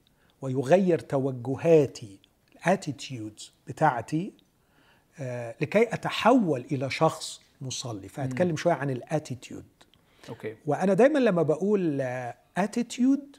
ويغير 0.41 0.99
توجهاتي 0.99 2.19
ال 2.55 2.65
attitudes 2.65 3.51
بتاعتي 3.67 4.33
آه، 5.19 5.55
لكي 5.61 5.93
أتحول 5.93 6.65
إلى 6.71 6.89
شخص 6.89 7.41
مصلي. 7.61 8.07
فهتكلم 8.09 8.55
شوية 8.57 8.73
عن 8.73 8.89
ال 8.89 8.98
attitude 8.98 9.65
okay. 10.29 10.55
وأنا 10.65 10.93
دايما 10.93 11.19
لما 11.19 11.43
بقول 11.43 12.01
attitude 12.57 13.35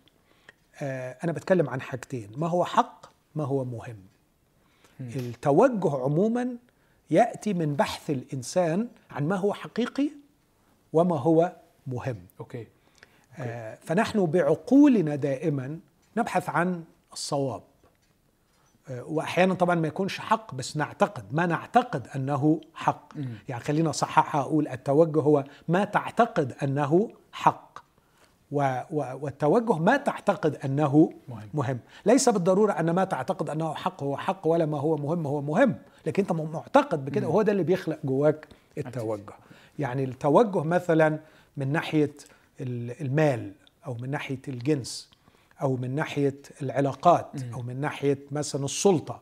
أنا 0.83 1.33
بتكلم 1.33 1.71
عن 1.71 1.81
حاجتين. 1.81 2.31
ما 2.37 2.47
هو 2.47 2.65
حق 2.65 3.07
ما 3.35 3.45
هو 3.45 3.65
مهم. 3.65 3.97
التوجه 5.01 5.97
عموما 5.97 6.57
يأتي 7.11 7.55
من 7.55 7.75
بحث 7.77 8.11
الإنسان 8.11 8.89
عن 9.11 9.29
ما 9.29 9.37
هو 9.37 9.55
حقيقي 9.55 10.11
وما 10.93 11.19
هو 11.19 11.57
مهم. 11.87 12.17
أوكي. 12.41 12.67
آه، 13.39 13.79
فنحن 13.83 14.27
بعقولنا 14.27 15.17
دائما 15.17 15.79
نبحث 16.17 16.49
عن 16.49 16.85
الصواب. 17.13 17.63
آه، 18.89 19.05
واحيانا 19.05 19.55
طبعا 19.55 19.75
ما 19.75 19.89
يكونش 19.89 20.19
حق 20.19 20.55
بس 20.55 20.77
نعتقد 20.77 21.25
ما 21.33 21.47
نعتقد 21.47 22.09
أنه 22.17 22.61
حق. 22.75 23.13
يعني 23.49 23.65
خلينا 23.65 23.91
اصححها 23.91 24.41
أقول 24.41 24.69
التوجه 24.69 25.21
هو 25.21 25.45
ما 25.69 25.85
تعتقد 25.85 26.53
أنه 26.63 27.11
حق. 27.33 27.80
والتوجه 28.53 29.73
ما 29.79 29.97
تعتقد 29.97 30.57
أنه 30.65 31.13
مهم. 31.29 31.49
مهم. 31.55 31.79
ليس 32.07 32.29
بالضرورة 32.29 32.73
أن 32.73 32.91
ما 32.91 33.05
تعتقد 33.05 33.51
أنه 33.51 33.75
حق 33.75 34.03
هو 34.03 34.17
حق 34.17 34.47
ولا 34.47 34.67
ما 34.67 34.81
هو 34.81 34.97
مهم 34.97 35.27
هو 35.27 35.41
مهم. 35.41 35.75
لكن 36.07 36.23
أنت 36.23 36.33
معتقد 36.33 37.05
بكده. 37.05 37.29
وهو 37.29 37.43
ده 37.43 37.53
اللي 37.53 37.63
بيخلق 37.63 37.99
جواك 38.05 38.47
التوجه. 38.79 39.33
يعني 39.79 40.05
التوجه 40.05 40.63
مثلا 40.63 41.19
من 41.57 41.73
ناحية 41.73 42.13
ال- 42.61 43.01
المال 43.01 43.53
أو 43.87 43.95
من 43.95 44.11
ناحية 44.11 44.39
الجنس 44.49 45.11
أو 45.63 45.77
من 45.77 45.95
ناحية 45.95 46.37
العلاقات 46.63 47.27
أو 47.55 47.63
من 47.63 47.81
ناحية 47.81 48.19
مثلا 48.31 48.65
السلطة. 48.65 49.21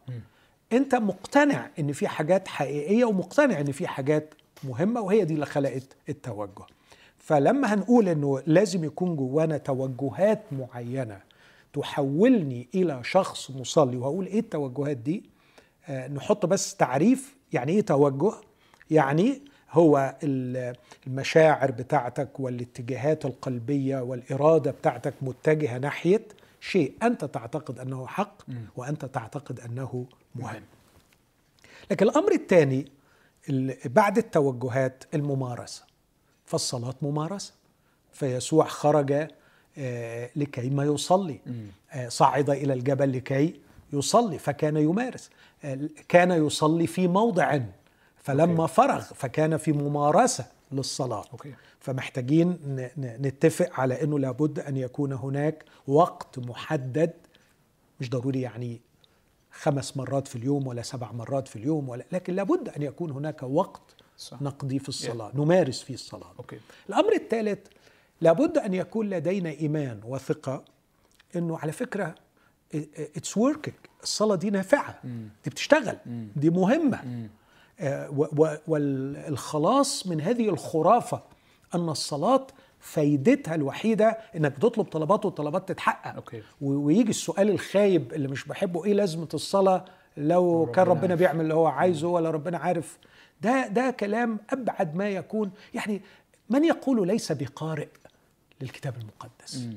أنت 0.73 0.95
مقتنع 0.95 1.71
إن 1.79 1.93
في 1.93 2.09
حاجات 2.09 2.49
حقيقية 2.49 3.05
ومقتنع 3.05 3.61
إن 3.61 3.73
في 3.73 3.87
حاجات 3.87 4.35
مهمة 4.65 5.01
وهي 5.01 5.25
دي 5.25 5.35
اللي 5.35 5.47
خلقت 5.47 5.97
التوجه. 6.09 6.67
فلما 7.19 7.75
هنقول 7.75 8.09
إنه 8.09 8.43
لازم 8.47 8.85
يكون 8.85 9.17
جوانا 9.17 9.59
توجهات 9.59 10.43
معينة 10.53 11.21
تحولني 11.73 12.69
إلى 12.75 13.01
شخص 13.05 13.51
مصلي 13.51 13.97
وهقول 13.97 14.27
إيه 14.27 14.41
التوجهات 14.41 14.97
دي؟ 14.97 15.23
آه 15.89 16.09
نحط 16.09 16.47
بس 16.47 16.77
تعريف 16.77 17.37
يعني 17.53 17.73
إيه 17.73 17.81
توجه؟ 17.81 18.33
يعني 18.91 19.41
هو 19.71 20.17
ال- 20.23 20.77
المشاعر 21.07 21.71
بتاعتك 21.71 22.41
والاتجاهات 22.41 23.25
القلبية 23.25 24.01
والإرادة 24.01 24.71
بتاعتك 24.71 25.15
متجهة 25.23 25.79
ناحية 25.79 26.23
شيء 26.61 26.93
أنت 27.03 27.25
تعتقد 27.25 27.79
أنه 27.79 28.07
حق 28.07 28.43
وأنت 28.77 29.05
تعتقد 29.05 29.61
أنه 29.61 30.07
مهم. 30.35 30.63
لكن 31.91 32.07
الأمر 32.07 32.33
الثاني 32.33 32.93
ال- 33.49 33.77
بعد 33.85 34.19
التوجهات 34.19 35.05
الممارسة. 35.15 35.88
فالصلاة 36.49 36.95
ممارسة. 37.03 37.53
فيسوع 38.13 38.67
خرج 38.67 39.29
آه، 39.79 40.31
لكي 40.37 40.71
ما 40.71 40.85
يصلي. 40.85 41.41
آه، 41.93 42.09
صعد 42.09 42.51
إلى 42.51 42.73
الجبل 42.73 43.13
لكي 43.13 43.61
يصلي 43.93 44.39
فكان 44.39 44.77
يمارس. 44.77 45.31
آه، 45.65 45.79
كان 46.09 46.47
يصلي 46.47 46.87
في 46.87 47.09
موضع 47.09 47.61
فلما 48.17 48.63
okay. 48.63 48.75
فرغ 48.75 49.01
فكان 49.01 49.57
في 49.57 49.73
ممارسة 49.73 50.47
للصلاة. 50.73 51.25
okay. 51.33 51.55
فمحتاجين 51.81 52.59
نتفق 52.99 53.81
على 53.81 54.03
إنه 54.03 54.19
لابد 54.19 54.59
أن 54.59 54.77
يكون 54.77 55.13
هناك 55.13 55.65
وقت 55.87 56.39
محدد. 56.39 57.13
مش 58.01 58.11
ضروري 58.11 58.41
يعني 58.41 58.81
خمس 59.53 59.97
مرات 59.97 60.29
في 60.29 60.37
اليوم 60.37 60.67
ولا 60.67 60.83
سبع 60.83 61.13
مرات 61.13 61.49
في 61.49 61.57
اليوم 61.57 61.89
ولا 61.89 62.05
لكن 62.13 62.35
لابد 62.35 62.69
أن 62.69 62.83
يكون 62.83 63.11
هناك 63.11 63.43
وقت 63.43 63.95
صح. 64.19 64.43
نقضي 64.43 64.79
في 64.79 64.89
الصلاة 64.89 65.33
نمارس 65.35 65.83
فيه 65.83 65.95
الصلاة. 65.95 66.33
okay 66.39 66.59
الأمر 66.89 67.13
الثالث 67.13 67.59
لابد 68.21 68.59
أن 68.59 68.75
يكون 68.75 69.11
لدينا 69.11 69.51
إيمان 69.51 70.01
وثقة 70.05 70.65
إنه 71.37 71.59
على 71.59 71.73
فكرة 71.73 72.15
it's 73.17 73.37
working 73.37 73.77
الصلاة 74.03 74.35
دي 74.37 74.51
نافعة. 74.51 75.01
دي 75.45 75.51
بتشتغل. 75.51 75.97
دي 76.37 76.51
مهمة. 76.51 77.29
آه، 77.81 78.11
و- 78.11 78.29
و- 78.45 78.57
والخلاص 78.69 80.07
من 80.07 80.21
هذه 80.21 80.49
الخرافة 80.49 81.23
أن 81.75 81.89
الصلاة 81.89 82.47
فايدتها 82.81 83.55
الوحيدة 83.55 84.19
إنك 84.37 84.59
تطلب 84.59 84.87
طلبات 84.87 85.25
والطلبات 85.25 85.69
تتحقق. 85.69 86.15
okay. 86.15 86.43
ويجي 86.61 87.11
السؤال 87.11 87.51
الخايب 87.51 88.13
اللي 88.13 88.29
مش 88.29 88.45
بحبه 88.49 88.85
إيه 88.85 88.93
لازمة 88.95 89.29
الصلاة 89.35 89.85
لو 90.17 90.73
كان 90.75 90.85
ربنا 90.85 91.01
ربنا 91.03 91.15
بيعمل 91.15 91.41
اللي 91.41 91.55
هو 91.55 91.67
عايزه 91.67 92.09
ولا 92.09 92.31
ربنا 92.31 92.59
عارف؟ 92.59 92.99
ده 93.43 93.67
ده 93.67 93.91
كلام 93.91 94.39
أبعد 94.51 94.95
ما 94.95 95.09
يكون. 95.09 95.51
يعني 95.75 96.03
من 96.51 96.65
يقول 96.65 97.07
ليس 97.07 97.33
بقارئ 97.33 97.89
للكتاب 98.61 98.95
المقدس؟ 98.97 99.69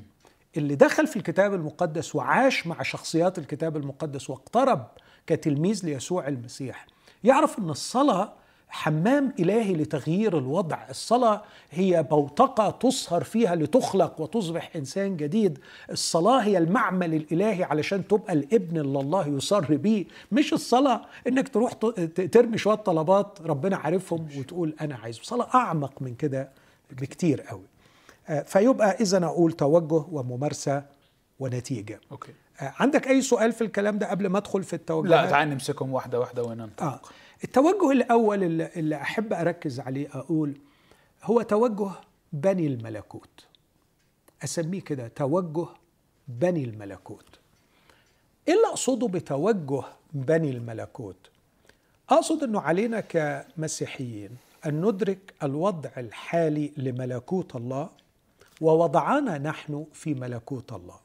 اللي 0.56 0.74
دخل 0.74 1.06
في 1.06 1.16
الكتاب 1.16 1.54
المقدس 1.54 2.14
وعاش 2.14 2.66
مع 2.66 2.82
شخصيات 2.82 3.38
الكتاب 3.38 3.76
المقدس 3.76 4.30
واقترب 4.30 4.86
كتلميذ 5.26 5.86
ليسوع 5.86 6.28
المسيح 6.28 6.86
يعرف 7.24 7.58
إن 7.58 7.70
الصلاة 7.70 8.32
حمام 8.74 9.32
إلهي 9.38 9.72
لتغيير 9.74 10.38
الوضع. 10.38 10.78
الصلاة 10.90 11.42
هي 11.70 12.02
بوتقة 12.02 12.70
تصهر 12.70 13.24
فيها 13.24 13.54
لتخلق 13.54 14.20
وتصبح 14.20 14.70
إنسان 14.76 15.16
جديد. 15.16 15.58
الصلاة 15.90 16.40
هي 16.42 16.58
المعمل 16.58 17.14
الإلهي 17.14 17.64
علشان 17.64 18.08
تبقى 18.08 18.32
الابن 18.32 18.78
اللي 18.78 19.00
الله 19.00 19.28
يصر 19.28 19.76
بيه. 19.76 20.04
مش 20.32 20.52
الصلاة 20.52 21.00
إنك 21.26 21.48
تروح 21.48 21.72
ترمي 22.32 22.58
شوية 22.58 22.74
طلبات 22.74 23.38
ربنا 23.46 23.76
عارفهم 23.76 24.28
وتقول 24.38 24.74
أنا 24.80 24.94
عايز 24.94 25.16
صلاة 25.22 25.48
أعمق 25.54 25.92
من 26.00 26.14
كده 26.14 26.50
بكتير 26.90 27.40
قوي. 27.40 27.66
آه، 28.28 28.42
فيبقى 28.42 28.96
إذا 29.00 29.24
أقول 29.24 29.52
توجه 29.52 30.04
وممارسة 30.12 30.82
ونتيجة. 31.40 32.00
أوكي. 32.12 32.32
آه، 32.60 32.74
عندك 32.78 33.08
أي 33.08 33.22
سؤال 33.22 33.52
في 33.52 33.64
الكلام 33.64 33.98
ده 33.98 34.10
قبل 34.10 34.26
ما 34.26 34.38
أدخل 34.38 34.62
في 34.62 34.72
التوجهات؟ 34.72 35.24
لا 35.24 35.30
تعال 35.30 35.50
نمسكهم 35.50 35.92
واحدة 35.92 36.20
واحدة 36.20 36.42
وننطلق 36.42 36.82
آه. 36.82 37.00
التوجه 37.44 37.90
الأول 37.90 38.42
اللي, 38.42 38.70
اللي 38.76 38.96
أحب 38.96 39.32
أركز 39.32 39.80
عليه 39.80 40.08
أقول 40.12 40.56
هو 41.22 41.42
توجه 41.42 41.90
بني 42.32 42.66
الملكوت. 42.66 43.46
أسميه 44.44 44.80
كده 44.80 45.08
توجه 45.08 45.66
بني 46.28 46.64
الملكوت. 46.64 47.24
إيه 48.48 48.54
اللي 48.54 48.66
أقصده 48.66 49.08
بتوجه 49.08 49.82
بني 50.12 50.50
الملكوت؟ 50.50 51.16
أقصد 52.10 52.42
أنه 52.42 52.60
علينا 52.60 53.00
كمسيحيين 53.00 54.30
أن 54.66 54.80
ندرك 54.80 55.34
الوضع 55.42 55.90
الحالي 55.96 56.72
لملكوت 56.76 57.56
الله 57.56 57.88
ووضعنا 58.60 59.38
نحن 59.38 59.86
في 59.92 60.14
ملكوت 60.14 60.72
الله. 60.72 60.96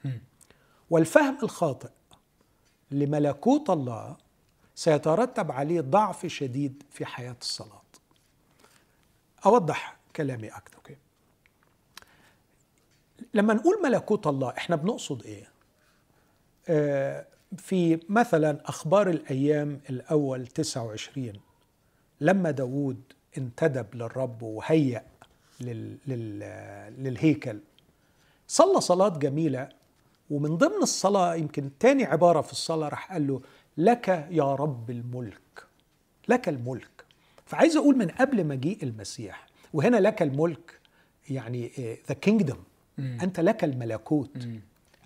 والفهم 0.90 1.38
الخاطئ 1.44 1.90
لملكوت 2.92 3.70
الله 3.70 4.18
سيترتب 4.82 5.52
عليه 5.52 5.82
ضعف 5.82 6.26
شديد 6.26 6.84
في 6.92 7.06
حياة 7.06 7.36
الصلاة. 7.42 7.82
أوضح 9.46 9.98
كلامي 10.16 10.48
أكثر 10.48 10.78
أوكي؟ 10.78 10.96
لما 13.34 13.54
نقول 13.54 13.84
ملكوت 13.84 14.28
الله 14.28 14.50
إحنا 14.58 14.76
بنقصد 14.76 15.24
إيه؟ 15.24 15.50
آه 16.70 17.26
في 17.58 18.00
مثلا 18.10 18.70
أخبار 18.70 19.10
الأيام 19.10 19.80
الأول 19.90 20.48
29 20.48 21.34
لما 22.22 22.52
داود 22.52 23.02
انتدب 23.38 23.96
للرب 23.96 24.42
وهيأ 24.42 25.06
لل 25.62 25.98
لل 26.08 26.40
للهيكل 27.04 27.60
صلى 28.48 28.82
صلاة 28.82 29.10
جميلة 29.18 29.70
ومن 30.30 30.58
ضمن 30.58 30.82
الصلاة 30.82 31.36
يمكن 31.36 31.70
تاني 31.80 32.04
عبارة 32.06 32.42
في 32.42 32.52
الصلاة 32.52 32.90
راح 32.90 33.12
قال 33.12 33.28
له 33.28 33.42
لك 33.78 34.28
يا 34.32 34.56
رب 34.56 34.90
الملك 34.90 35.68
لك 36.28 36.50
الملك. 36.50 37.06
فعايز 37.46 37.78
أقول 37.78 37.98
من 37.98 38.08
قبل 38.08 38.48
مجيء 38.48 38.84
المسيح 38.84 39.48
وهنا 39.74 39.98
لك 39.98 40.22
الملك 40.22 40.80
يعني 41.30 41.72
ذا 42.08 42.16
كينجدم 42.22 42.58
أنت 43.00 43.40
لك 43.40 43.64
الملكوت. 43.64 44.48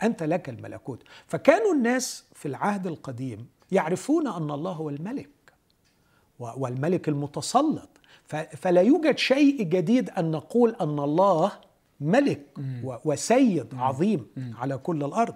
أنت 0.04 0.24
لك 0.24 0.50
الملكوت. 0.50 1.04
فكانوا 1.28 1.74
الناس 1.74 2.26
في 2.34 2.48
العهد 2.48 2.88
القديم 2.88 3.48
يعرفون 3.72 4.28
أن 4.28 4.52
الله 4.52 4.72
هو 4.72 4.90
الملك 4.90 5.30
والملك 6.40 7.10
المتسلط. 7.10 7.90
فلا 8.58 8.82
يوجد 8.82 9.18
شيء 9.18 9.62
جديد 9.64 10.10
أن 10.10 10.32
نقول 10.32 10.76
أن 10.82 11.00
الله 11.00 11.52
ملك 12.00 12.46
وسيد 12.84 13.76
عظيم 13.76 14.28
على 14.58 14.78
كل 14.78 15.04
الأرض. 15.04 15.36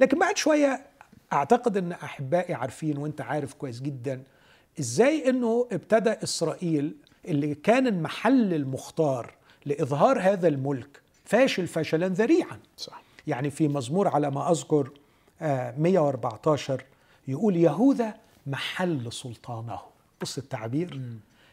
لكن 0.00 0.18
بعد 0.18 0.36
شوية 0.36 0.86
أعتقد 1.32 1.76
إن 1.76 1.92
أحبائي 1.92 2.54
عارفين 2.54 2.98
وأنت 2.98 3.20
عارف 3.20 3.54
كويس 3.54 3.80
جدا 3.80 4.22
إزاي 4.80 5.30
إنه 5.30 5.68
ابتدى 5.72 6.10
إسرائيل 6.10 6.96
اللي 7.28 7.54
كان 7.54 7.86
المحل 7.86 8.54
المختار 8.54 9.34
لإظهار 9.66 10.20
هذا 10.20 10.48
الملك 10.48 11.00
فاشل 11.24 11.66
فشلا 11.66 12.08
ذريعا. 12.08 12.58
صح. 12.76 13.02
يعني 13.26 13.50
في 13.50 13.68
مزمور 13.68 14.08
على 14.08 14.30
ما 14.30 14.50
أذكر 14.50 14.90
آه، 15.42 15.74
114 15.78 16.84
يقول 17.28 17.56
يهوذا 17.56 18.14
محل 18.46 19.12
سلطانه. 19.12 19.78
بص 20.22 20.38
التعبير. 20.38 21.00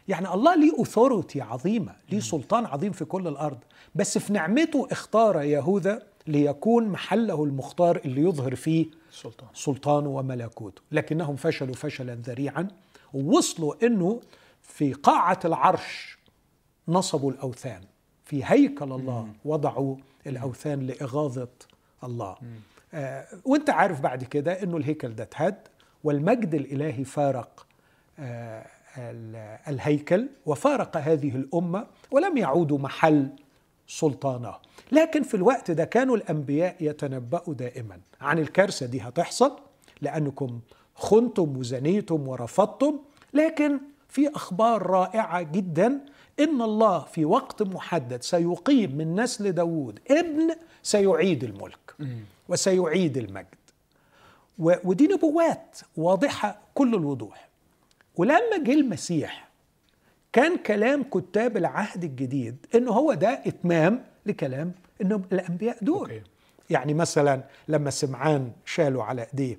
يعني 0.08 0.34
الله 0.34 0.54
ليه 0.56 0.82
أثورتي 0.82 1.40
عظيمة 1.40 1.92
ليه 2.10 2.20
سلطان 2.20 2.66
عظيم 2.66 2.92
في 2.92 3.04
كل 3.04 3.28
الأرض. 3.28 3.58
بس 3.94 4.18
في 4.18 4.32
نعمته 4.32 4.88
اختار 4.90 5.42
يهوذا 5.42 6.02
ليكون 6.26 6.88
محله 6.88 7.44
المختار 7.44 8.00
اللي 8.04 8.20
يظهر 8.20 8.54
فيه 8.54 8.86
السلطان 9.14 9.48
سلطانه 9.54 10.08
وملكوته 10.08 10.82
لكنهم 10.92 11.36
فشلوا 11.36 11.74
فشلا 11.74 12.14
ذريعا 12.14 12.68
ووصلوا 13.12 13.86
إنه 13.86 14.20
في 14.62 14.92
قاعة 14.92 15.38
العرش 15.44 16.18
نصبوا 16.88 17.30
الأوثان. 17.32 17.80
في 18.24 18.44
هيكل 18.44 18.92
الله 18.92 19.28
وضعوا 19.44 19.96
الأوثان 20.26 20.86
لإغاظة 20.86 21.48
الله. 22.04 22.36
آه 22.94 23.26
وأنت 23.44 23.70
عارف 23.70 24.00
بعد 24.00 24.24
كده 24.24 24.62
إنه 24.62 24.76
الهيكل 24.76 25.08
ده 25.14 25.22
اتهد 25.24 25.56
والمجد 26.04 26.54
الإلهي 26.54 27.04
فارق 27.04 27.66
آه 28.18 28.66
ال- 28.96 29.58
الهيكل 29.68 30.28
وفارق 30.46 30.96
هذه 30.96 31.36
الأمة 31.36 31.86
ولم 32.10 32.36
يعودوا 32.36 32.78
محل 32.78 33.28
سلطانه. 33.88 34.54
لكن 34.92 35.22
في 35.22 35.34
الوقت 35.34 35.70
ده 35.70 35.84
كانوا 35.84 36.16
الأنبياء 36.16 36.76
يتنبأوا 36.80 37.54
دائما. 37.54 37.98
عن 38.20 38.38
الكارثة 38.38 38.86
دي 38.86 39.00
هتحصل 39.00 39.56
لأنكم 40.02 40.60
خنتم 40.94 41.56
وزنيتم 41.56 42.28
ورفضتم 42.28 42.98
لكن 43.34 43.78
في 44.08 44.28
أخبار 44.28 44.82
رائعة 44.86 45.42
جدا 45.42 46.00
إن 46.40 46.62
الله 46.62 46.98
في 46.98 47.24
وقت 47.24 47.62
محدد 47.62 48.22
سيقيم 48.22 48.96
من 48.96 49.20
نسل 49.20 49.52
داوود 49.52 49.98
ابن 50.10 50.54
سيعيد 50.82 51.44
الملك 51.44 51.94
وسيعيد 52.48 53.16
المجد. 53.16 53.46
ودي 54.58 55.06
نبوات 55.06 55.78
واضحة 55.96 56.58
كل 56.74 56.94
الوضوح. 56.94 57.48
ولما 58.16 58.58
جه 58.64 58.72
المسيح 58.72 59.48
كان 60.32 60.56
كلام 60.56 61.02
كتاب 61.02 61.56
العهد 61.56 62.04
الجديد 62.04 62.66
انه 62.74 62.90
هو 62.92 63.14
ده 63.14 63.28
إتمام 63.46 64.04
لكلام 64.26 64.72
انه 65.02 65.22
الأنبياء 65.32 65.76
دول. 65.82 66.10
okay. 66.10 66.22
يعني 66.70 66.94
مثلا 66.94 67.42
لما 67.68 67.90
سمعان 67.90 68.52
شالوا 68.64 69.04
على 69.04 69.26
إيديه 69.32 69.58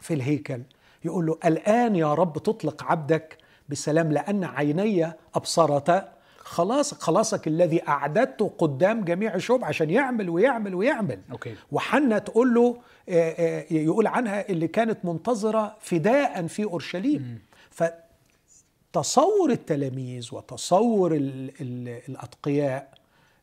في 0.00 0.14
الهيكل 0.14 0.62
يقول 1.04 1.26
له 1.26 1.38
الآن 1.44 1.96
يا 1.96 2.14
رب 2.14 2.38
تطلق 2.38 2.84
عبدك 2.84 3.38
بسلام 3.68 4.12
لأن 4.12 4.44
عيني 4.44 5.12
ابصرتا 5.34 6.12
خلاص 6.38 6.94
خلاصك 6.94 7.46
الذي 7.48 7.88
اعددته 7.88 8.50
قدام 8.58 9.04
جميع 9.04 9.34
الشعوب 9.34 9.64
عشان 9.64 9.90
يعمل 9.90 10.30
ويعمل 10.30 10.74
ويعمل. 10.74 11.20
okay. 11.32 11.54
وحنة 11.72 12.18
تقول 12.18 12.54
له 12.54 12.76
آه، 13.08 13.34
آه، 13.38 13.66
يقول 13.70 14.06
عنها 14.06 14.48
اللي 14.48 14.68
كانت 14.68 15.04
منتظرة 15.04 15.76
فداء 15.80 16.46
في 16.46 16.64
أورشليم. 16.64 17.38
فتصور 17.70 19.50
التلاميذ 19.50 20.28
وتصور 20.34 21.14
ال 21.14 21.50
ال 21.60 22.00
الأتقياء 22.08 22.99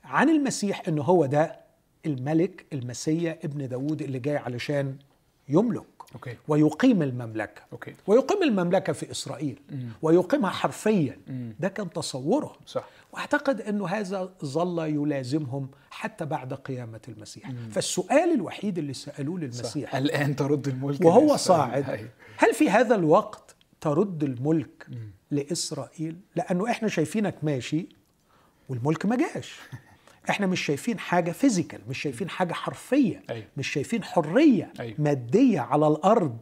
عن 0.08 0.30
المسيح 0.30 0.82
إنه 0.88 1.04
هو 1.04 1.26
ده 1.26 1.60
الملك 2.06 2.66
المسيا 2.74 3.40
ابن 3.44 3.68
داوود 3.68 4.02
اللي 4.02 4.20
جاي 4.20 4.38
علشان 4.38 4.96
يملك 5.50 5.84
okay. 6.16 6.38
ويقيم 6.48 7.02
المملكة. 7.02 7.62
okay. 7.74 7.94
ويقيم 8.08 8.44
المملكة 8.44 8.94
في 8.94 9.12
إسرائيل. 9.12 9.60
ويقيمها 10.02 10.50
حرفيا. 10.50 11.18
ده 11.60 11.68
كان 11.68 11.90
تصورهم 11.90 12.56
صح. 12.66 12.88
واعتقد 13.14 13.62
إنه 13.62 13.88
هذا 13.88 14.30
ظل 14.46 14.80
يلازمهم 14.80 15.70
حتى 15.90 16.26
بعد 16.26 16.54
قيامة 16.54 17.00
المسيح. 17.08 17.52
فالسؤال 17.72 18.34
الوحيد 18.34 18.78
اللي 18.78 18.94
سألوه 18.94 19.40
للمسيح 19.40 19.96
الآن 19.96 20.36
ترد 20.36 20.68
الملك 20.68 21.06
وهو. 21.06 21.38
صاعد 21.38 21.90
أيوة. 21.90 22.10
هل 22.38 22.54
في 22.54 22.70
هذا 22.70 22.96
الوقت 22.96 23.56
ترد 23.82 24.24
الملك 24.24 24.88
لإسرائيل؟ 25.32 26.16
لأنه 26.36 26.72
إحنا 26.72 26.88
شايفينك 26.88 27.36
ماشي 27.44 27.90
والملك 28.70 29.06
ما 29.06 29.16
جاش. 29.16 29.60
إحنا 30.30 30.48
مش 30.48 30.62
شايفين 30.66 31.00
حاجة 31.00 31.32
فيزيكال 31.32 31.80
مش 31.90 32.02
شايفين 32.02 32.30
حاجة 32.30 32.54
حرفية 32.54 33.24
أيوة. 33.30 33.46
مش 33.58 33.68
شايفين 33.68 34.04
حرية 34.04 34.74
أيوة. 34.80 34.96
مادية 35.00 35.60
على 35.60 35.88
الأرض. 35.88 36.38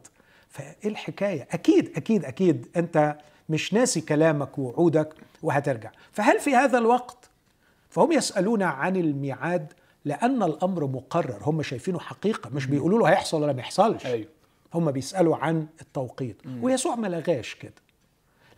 فإيه 0.50 0.90
الحكاية؟ 0.90 1.48
أكيد 1.52 1.92
أكيد 1.98 2.26
أكيد 2.26 2.68
أنت 2.76 3.18
مش 3.50 3.74
ناسي 3.74 4.02
كلامك 4.02 4.58
ووعودك 4.58 5.14
وهترجع. 5.44 5.92
فهل 6.12 6.40
في 6.40 6.56
هذا 6.56 6.78
الوقت؟ 6.78 7.30
فهم 7.90 8.12
يسألون 8.12 8.64
عن 8.64 8.96
الميعاد 8.96 9.74
لأن 10.06 10.44
الأمر 10.44 10.86
مقرر. 10.86 11.38
هم 11.42 11.62
شايفينه 11.62 12.00
حقيقة 12.00 12.50
مش 12.50 12.66
بيقولوا 12.66 13.00
له 13.00 13.10
هيحصل 13.10 13.44
ولا 13.44 13.54
ما 13.54 13.60
يحصلش. 13.60 14.06
أيوه. 14.06 14.28
هم 14.74 14.92
بيسألوا 14.92 15.36
عن 15.38 15.68
التوقيت. 15.82 16.42
ويسوع 16.62 16.96
ما 16.96 17.08
لغاش 17.08 17.56
كده. 17.56 17.74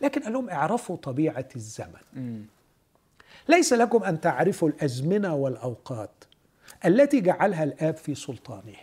لكن 0.00 0.20
قال 0.22 0.32
لهم 0.32 0.50
اعرفوا 0.50 0.96
طبيعة 0.96 1.48
الزمن. 1.56 2.00
مم. 2.12 2.42
ليس 3.48 3.72
لكم 3.72 4.02
أن 4.04 4.20
تعرفوا 4.20 4.68
الأزمنة 4.68 5.34
والأوقات 5.34 6.24
التي 6.84 7.20
جعلها 7.20 7.64
الآب 7.64 7.96
في 7.96 8.14
سلطانه. 8.14 8.76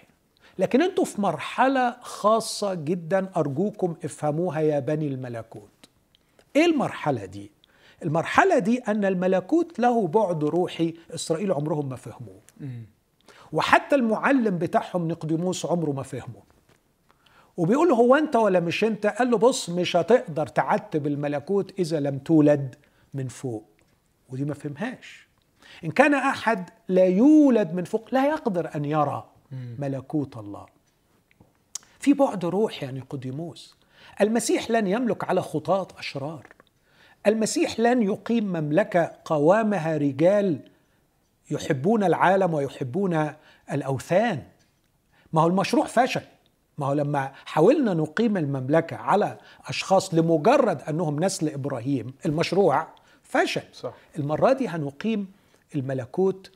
لكن 0.59 0.81
أنتوا 0.81 1.05
في 1.05 1.21
مرحلة 1.21 1.97
خاصة 2.01 2.73
جدا 2.73 3.29
أرجوكم 3.37 3.95
افهموها 4.03 4.59
يا 4.59 4.79
بني 4.79 5.07
الملكوت. 5.07 5.69
إيه 6.55 6.65
المرحلة 6.65 7.25
دي؟ 7.25 7.51
المرحلة 8.03 8.59
دي 8.59 8.77
أن 8.79 9.05
الملكوت 9.05 9.79
له 9.79 10.07
بعد 10.07 10.43
روحي 10.43 10.93
إسرائيل 11.15 11.51
عمرهم 11.51 11.89
ما 11.89 11.95
فهموه. 11.95 12.41
وحتى 13.53 13.95
المعلم 13.95 14.57
بتاعهم 14.57 15.07
نقديموس 15.07 15.65
عمره 15.65 15.91
ما 15.91 16.03
فهمه. 16.03 16.43
وبيقول 17.57 17.89
له 17.89 17.95
هو 17.95 18.15
أنت 18.15 18.35
ولا 18.35 18.59
مش 18.59 18.83
أنت؟ 18.83 19.07
قال 19.07 19.31
له 19.31 19.37
بص 19.37 19.69
مش 19.69 19.95
هتقدر 19.95 20.47
تعتب 20.47 21.07
الملكوت 21.07 21.79
إذا 21.79 21.99
لم 21.99 22.17
تولد 22.17 22.75
من 23.13 23.27
فوق. 23.27 23.65
ودي 24.29 24.45
ما 24.45 24.53
فهمهاش. 24.53 25.27
إن 25.83 25.91
كان 25.91 26.13
أحد 26.13 26.69
لا 26.87 27.05
يولد 27.05 27.73
من 27.73 27.83
فوق 27.83 28.07
لا 28.11 28.27
يقدر 28.27 28.75
أن 28.75 28.85
يرى 28.85 29.29
ملكوت 29.79 30.37
الله. 30.37 30.65
في 31.99 32.13
بعد 32.13 32.45
روحي 32.45 32.85
يا 32.85 32.91
نيقوديموس 32.91 33.75
المسيح 34.21 34.71
لن 34.71 34.87
يملك 34.87 35.23
على 35.23 35.41
خطاة 35.41 35.87
أشرار. 35.97 36.47
المسيح 37.27 37.79
لن 37.79 38.01
يقيم 38.01 38.43
مملكة 38.43 39.11
قوامها 39.25 39.97
رجال 39.97 40.59
يحبون 41.51 42.03
العالم 42.03 42.53
ويحبون 42.53 43.33
الأوثان. 43.71 44.43
ما 45.33 45.41
هو 45.41 45.47
المشروع 45.47 45.85
فشل. 45.85 46.21
ما 46.77 46.85
هو 46.85 46.93
لما 46.93 47.31
حاولنا 47.45 47.93
نقيم 47.93 48.37
المملكة 48.37 48.97
على 48.97 49.37
أشخاص 49.65 50.13
لمجرد 50.13 50.81
أنهم 50.81 51.23
نسل 51.23 51.49
إبراهيم 51.49 52.13
المشروع 52.25 52.87
فشل. 53.25 53.63
صح. 53.73 53.93
المرة 54.19 54.53
دي 54.53 54.67
هنقيم 54.67 55.31
الملكوت 55.75 56.51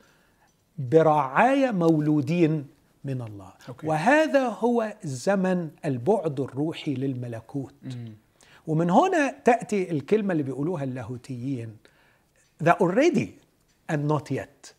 برعاية 0.78 1.70
مولودين 1.70 2.66
من 3.04 3.22
الله. 3.22 3.52
أوكي. 3.68 3.86
وهذا 3.86 4.48
هو 4.48 4.94
زمن 5.04 5.70
البعد 5.84 6.40
الروحي 6.40 6.94
للملكوت. 6.94 7.74
ومن 8.66 8.90
هنا 8.90 9.34
تأتي 9.44 9.90
الكلمة 9.90 10.32
اللي 10.32 10.42
بيقولوها 10.42 10.84
اللاهوتيين. 10.84 11.76
The 12.64 12.72
already 12.72 13.28
and 13.92 14.12
not 14.12 14.30
yet. 14.30 14.72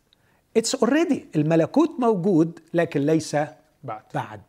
It's 0.60 0.76
already. 0.76 1.20
الملكوت 1.36 1.90
موجود 2.00 2.60
لكن 2.74 3.02
ليس 3.02 3.36
بعد. 3.84 4.04
بعد. 4.14 4.42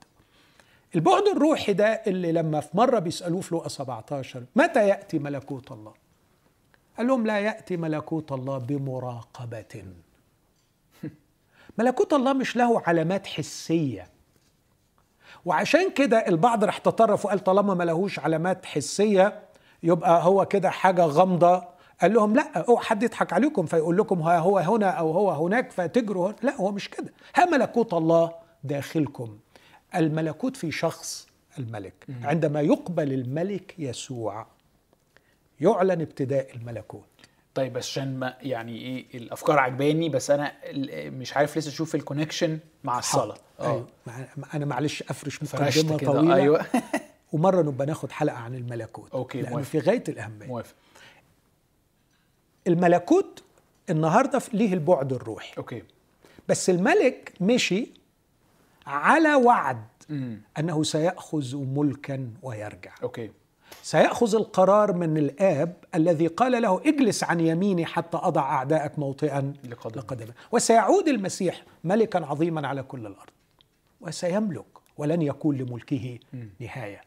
البعد 0.95 1.23
الروحي 1.37 1.73
ده 1.73 1.87
اللي 1.87 2.33
لما 2.33 2.61
في 2.61 2.77
مرة 2.77 2.99
بيسألوه 2.99 3.41
في 3.41 3.55
لوقا 3.55 3.69
17 3.69 4.45
متى 4.57 4.89
يأتي 4.89 5.19
ملكوت 5.19 5.73
الله؟ 5.73 6.02
قال 6.99 7.07
لهم 7.07 7.27
لا 7.27 7.39
يأتي 7.41 7.77
ملكوت 7.77 8.33
الله 8.33 8.59
بمراقبة. 8.59 9.85
ملكوت 11.79 12.13
الله 12.13 12.33
مش 12.33 12.57
له 12.57 12.83
علامات 12.87 13.27
حسية. 13.27 14.09
وعشان 15.45 15.91
كده 15.91 16.19
البعض 16.29 16.65
راح 16.65 16.79
تطرف 16.79 17.25
وقال 17.25 17.39
طالما 17.39 17.75
ما 17.75 17.85
لهوش 17.85 18.19
علامات 18.19 18.67
حسية 18.67 19.43
يبقى 19.83 20.25
هو 20.25 20.47
كده 20.47 20.71
حاجة 20.71 21.05
غامضة. 21.05 21.65
قال 22.01 22.15
لهم 22.15 22.35
لا 22.37 22.59
اوعى 22.69 22.85
حد 22.85 23.03
يضحك 23.03 23.33
عليكم 23.33 23.67
فيقول 23.67 23.97
لكم 23.99 24.23
ها 24.23 24.39
هو 24.39 24.59
هنا 24.59 24.91
أو 24.91 25.11
هو 25.13 25.31
هناك 25.31 25.71
فتجروا 25.73 26.29
هنا. 26.29 26.37
لا 26.43 26.57
هو 26.57 26.73
مش 26.73 26.91
كده. 26.91 27.13
ها 27.35 27.45
ملكوت 27.45 27.95
الله 27.95 28.33
داخلكم. 28.65 29.39
الملكوت 29.95 30.57
في 30.57 30.71
شخص 30.71 31.29
الملك. 31.59 32.07
عندما 32.23 32.61
يقبل 32.61 33.13
الملك 33.13 33.75
يسوع. 33.79 34.47
يعلن 35.63 36.01
ابتداء 36.01 36.55
الملكوت. 36.57 37.05
طيب 37.55 37.73
بس 37.73 37.85
عشان 37.89 38.19
ما 38.19 38.37
يعني 38.41 38.79
إيه 38.79 39.07
الأفكار 39.19 39.59
عجباني 39.59 40.09
بس 40.09 40.31
أنا 40.31 40.53
مش 41.11 41.37
عارف 41.37 41.59
لسه 41.59 41.69
أشوف 41.69 41.95
الكونكشن 41.95 42.59
مع 42.85 42.99
الصلاة. 42.99 43.37
أيوة. 43.61 43.87
مع- 44.07 44.27
أنا 44.55 44.65
معلش 44.65 45.03
أفرش 45.03 45.43
مقدمة 45.43 45.97
طويلة. 45.99 46.35
أيوه. 46.35 46.67
ومرة 47.33 47.63
نبقى 47.63 47.87
ناخد 47.87 48.11
حلقة 48.13 48.37
عن 48.37 48.55
الملكوت. 48.55 49.11
okay، 49.13 49.41
لأنه 49.43 49.55
موافق. 49.57 49.69
في 49.71 49.79
غاية 49.79 50.05
الأهمية. 50.09 50.47
موافق. 50.47 50.75
الملكوت 52.67 53.43
النهارده 53.91 54.43
ليه 54.53 54.73
البعد 54.75 55.13
الروحي. 55.13 55.53
okay. 55.59 55.83
بس 56.49 56.71
الملك 56.71 57.33
مشي 57.41 57.89
على 58.87 59.35
وعد 59.35 59.85
امم 60.11 60.41
أنه 60.59 60.83
سيأخذ 60.83 61.57
ملكا 61.57 62.31
ويرجع. 62.43 62.95
okay. 63.03 63.31
سيأخذ 63.83 64.35
القرار 64.35 64.93
من 64.93 65.19
الآب 65.19 65.75
الذي 65.95 66.27
قال 66.27 66.63
له 66.63 66.81
اجلس 66.87 67.25
عن 67.25 67.41
يميني 67.41 67.87
حتى 67.87 68.17
أضع 68.17 68.43
اعدائك 68.43 68.99
موطئا. 68.99 69.53
لقدمك 69.69 70.35
وسيعود 70.53 71.09
المسيح 71.09 71.63
ملكا 71.85 72.27
عظيما 72.27 72.69
على 72.69 72.83
كل 72.83 73.01
الأرض. 73.01 73.31
وسيملك 74.01 74.65
ولن 74.99 75.23
يكون 75.23 75.57
لملكه 75.57 76.19
نهاية. 76.61 77.01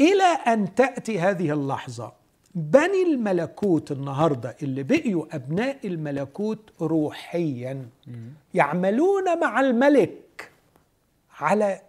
إلى 0.00 0.24
أن 0.46 0.74
تأتي 0.74 1.20
هذه 1.20 1.52
اللحظة 1.52 2.12
بني 2.54 3.02
الملكوت 3.02 3.92
النهارده 3.92 4.56
اللي 4.62 4.82
بقيوا 4.82 5.24
أبناء 5.32 5.86
الملكوت 5.86 6.70
روحيا 6.80 7.88
يعملون 8.54 9.40
مع 9.40 9.60
الملك 9.60 10.50
على 11.40 11.80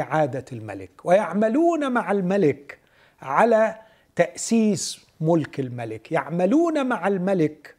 إعادة 0.00 0.44
الملك 0.52 0.90
ويعملون 1.04 1.92
مع 1.92 2.10
الملك 2.10 2.77
على 3.22 3.74
تأسيس 4.16 5.00
ملك 5.20 5.60
الملك. 5.60 6.12
يعملون 6.12 6.86
مع 6.86 7.08
الملك 7.08 7.74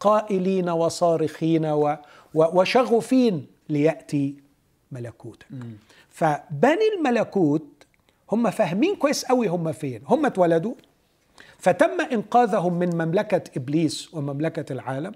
قائلين 0.00 0.68
وصارخين 0.68 1.66
و 1.66 1.96
و 2.34 2.60
وشغفين 2.60 3.46
ليأتي 3.68 4.36
ملكوتك. 4.92 5.46
فبني 6.10 6.88
الملكوت 6.98 7.66
هم 8.32 8.50
فاهمين 8.50 8.96
كويس 8.96 9.24
قوي 9.24 9.46
هم 9.48 9.72
فين. 9.72 10.02
هم 10.06 10.26
اتولدوا 10.26 10.74
فتم 11.58 12.00
إنقاذهم 12.12 12.78
من 12.78 12.94
مملكة 12.94 13.42
إبليس 13.56 14.14
ومملكة 14.14 14.72
العالم 14.72 15.12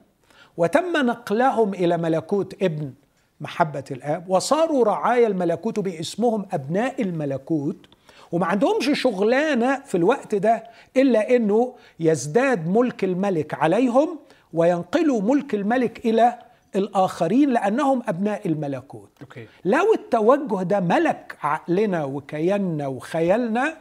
وتم 0.56 0.92
نقلهم 1.06 1.74
إلى 1.74 1.96
ملكوت 1.96 2.62
ابن 2.62 2.92
محبة 3.40 3.84
الآب 3.90 4.28
وصاروا 4.30 4.84
رعايا 4.84 5.26
الملكوت 5.26 5.80
باسمهم 5.80 6.46
أبناء 6.52 7.02
الملكوت 7.02 7.86
وما 8.32 8.46
عندهمش 8.46 9.00
شغلانة 9.00 9.80
في 9.80 9.94
الوقت 9.96 10.34
ده 10.34 10.64
إلا 10.96 11.36
إنه 11.36 11.74
يزداد 12.00 12.68
ملك 12.68 13.04
الملك 13.04 13.54
عليهم 13.54 14.18
وينقلوا 14.52 15.20
ملك 15.22 15.54
الملك 15.54 16.06
إلى 16.06 16.38
الآخرين 16.76 17.50
لأنهم 17.50 18.02
أبناء 18.08 18.46
الملكوت 18.48 19.10
okay 19.20 19.46
لو 19.64 19.94
التوجه 19.94 20.62
ده 20.62 20.80
ملك 20.80 21.36
عقلنا 21.42 22.04
وكياننا 22.04 22.86
وخيالنا 22.86 23.76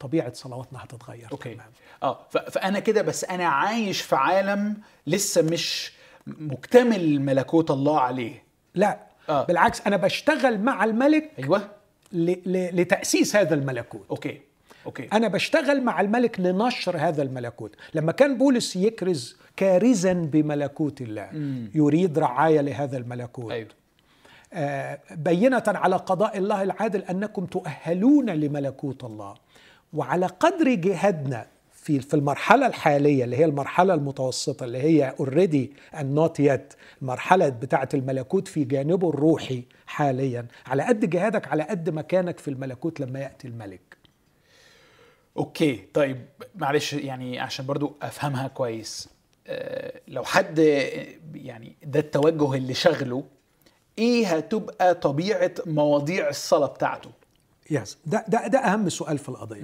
طبيعة 0.00 0.32
صلواتنا 0.32 0.84
هتتغير 0.84 1.28
okay 1.32 1.54
تمام. 1.54 1.66
آه 2.02 2.26
فأنا 2.30 2.78
كده 2.78 3.02
بس 3.02 3.24
أنا 3.24 3.44
عايش 3.46 4.00
في 4.00 4.16
عالم 4.16 4.76
لسه 5.06 5.42
مش 5.42 5.92
مكتمل 6.26 7.20
ملكوت 7.20 7.70
الله 7.70 8.00
عليه 8.00 8.42
لا 8.74 8.98
آه. 9.28 9.44
بالعكس 9.44 9.80
أنا 9.86 9.96
بشتغل 9.96 10.60
مع 10.60 10.84
الملك 10.84 11.30
أيوه. 11.38 11.68
لتأسيس 12.12 13.36
هذا 13.36 13.54
الملكوت. 13.54 14.06
okay. 14.10 14.40
okay. 14.86 15.08
أنا 15.12 15.28
بشتغل 15.28 15.82
مع 15.82 16.00
الملك 16.00 16.40
لنشر 16.40 16.96
هذا 16.96 17.22
الملكوت. 17.22 17.76
لما 17.94 18.12
كان 18.12 18.38
بولس 18.38 18.76
يكرز 18.76 19.36
كارزا 19.56 20.12
بملكوت 20.12 21.00
الله 21.00 21.30
يريد 21.74 22.18
رعاية 22.18 22.60
لهذا 22.60 22.96
الملكوت. 22.96 23.52
أيوه. 23.52 23.68
آه، 24.52 25.00
بينة 25.10 25.62
على 25.66 25.96
قضاء 25.96 26.38
الله 26.38 26.62
العادل 26.62 27.02
أنكم 27.02 27.46
تؤهلون 27.46 28.30
لملكوت 28.30 29.04
الله. 29.04 29.34
وعلى 29.92 30.26
قدر 30.26 30.74
جهادنا 30.74 31.46
في 31.90 32.00
في 32.00 32.14
المرحلة 32.14 32.66
الحالية 32.66 33.24
اللي 33.24 33.36
هي 33.36 33.44
المرحلة 33.44 33.94
المتوسطة 33.94 34.64
اللي 34.64 34.78
هي 34.78 35.14
already 35.20 35.72
and 35.94 36.18
not 36.18 36.42
yet 36.44 36.76
المرحلة 37.02 37.48
بتاعة 37.48 37.88
الملكوت 37.94 38.48
في 38.48 38.64
جانبه 38.64 39.08
الروحي 39.10 39.62
حاليا. 39.86 40.46
على 40.66 40.82
قد 40.82 41.10
جهادك 41.10 41.48
على 41.48 41.62
قد 41.62 41.90
مكانك 41.90 42.38
في 42.38 42.48
الملكوت 42.48 43.00
لما 43.00 43.20
يأتي 43.20 43.48
الملك. 43.48 43.96
okay 45.36 45.84
طيب 45.94 46.26
معلش 46.54 46.92
يعني 46.92 47.40
عشان 47.40 47.66
برضو 47.66 47.96
أفهمها 48.02 48.48
كويس 48.48 49.08
آه، 49.46 50.00
لو 50.08 50.24
حد 50.24 50.58
يعني 51.34 51.76
ده 51.82 52.00
التوجه 52.00 52.54
اللي 52.54 52.74
شغله 52.74 53.24
إيه 53.98 54.26
هتبقى 54.36 54.94
طبيعة 54.94 55.52
مواضيع 55.66 56.28
الصلاة 56.28 56.66
بتاعته؟ 56.66 57.10
yes 57.70 57.98
ده 58.06 58.24
ده 58.28 58.46
ده 58.46 58.58
أهم 58.58 58.88
سؤال 58.88 59.18
في 59.18 59.28
القضية. 59.28 59.62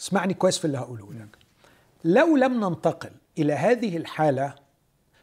اسمعني 0.00 0.34
كويس 0.34 0.58
في 0.58 0.64
اللي 0.64 0.78
هقوله 0.78 1.12
لك. 1.12 1.38
لو 2.04 2.36
لم 2.36 2.64
ننتقل 2.64 3.10
إلى 3.38 3.52
هذه 3.52 3.96
الحالة 3.96 4.54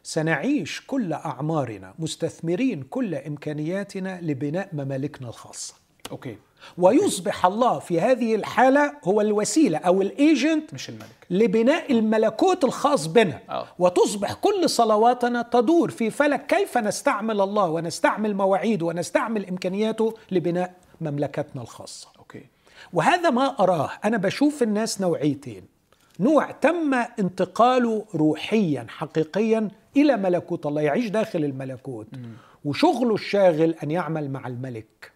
سنعيش 0.02 0.82
كل 0.86 1.12
أعمارنا 1.12 1.94
مستثمرين 1.98 2.82
كل 2.82 3.14
إمكانياتنا 3.14 4.20
لبناء 4.22 4.68
ممالكنا 4.72 5.28
الخاصة. 5.28 5.74
okay. 6.10 6.36
ويصبح 6.78 7.46
الله 7.46 7.78
في 7.78 8.00
هذه 8.00 8.34
الحالة 8.34 8.94
هو 9.04 9.20
الوسيلة 9.20 9.78
أو 9.78 10.02
ال 10.02 10.14
agent 10.14 10.74
مش 10.74 10.88
الملك. 10.88 11.26
لبناء 11.30 11.92
الملكوت 11.92 12.64
الخاص 12.64 13.06
بنا. 13.06 13.40
آه. 13.50 13.66
وتصبح 13.78 14.32
كل 14.32 14.70
صلواتنا 14.70 15.42
تدور 15.42 15.90
في 15.90 16.10
فلك 16.10 16.46
كيف 16.46 16.78
نستعمل 16.78 17.40
الله 17.40 17.68
ونستعمل 17.70 18.34
مواعيده 18.34 18.86
ونستعمل 18.86 19.46
إمكانياته 19.46 20.14
لبناء 20.30 20.74
مملكتنا 21.00 21.62
الخاصة. 21.62 22.08
أوكي 22.17 22.17
وهذا 22.92 23.30
ما 23.30 23.60
أراه. 23.60 23.90
أنا 24.04 24.16
بشوف 24.16 24.62
الناس 24.62 25.00
نوعيتين. 25.00 25.62
نوع 26.20 26.50
تم 26.50 26.94
انتقاله 26.94 28.04
روحيا 28.14 28.86
حقيقيا 28.88 29.68
إلى 29.96 30.16
ملكوت 30.16 30.66
الله 30.66 30.82
يعيش 30.82 31.08
داخل 31.08 31.44
الملكوت. 31.44 32.06
وشغله 32.64 33.14
الشاغل 33.14 33.74
أن 33.82 33.90
يعمل 33.90 34.30
مع 34.30 34.46
الملك. 34.46 35.12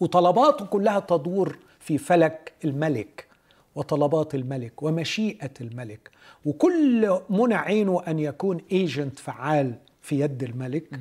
وطلباته 0.00 0.64
كلها 0.66 1.00
تدور 1.00 1.58
في 1.80 1.98
فلك 1.98 2.52
الملك 2.64 3.26
وطلبات 3.74 4.34
الملك 4.34 4.82
ومشيئة 4.82 5.50
الملك. 5.60 6.10
وكل 6.44 7.20
منى 7.30 7.54
عينه 7.54 8.02
أن 8.08 8.18
يكون 8.18 8.60
agent 8.72 9.18
فعال 9.18 9.74
في 10.02 10.20
يد 10.20 10.42
الملك. 10.42 11.00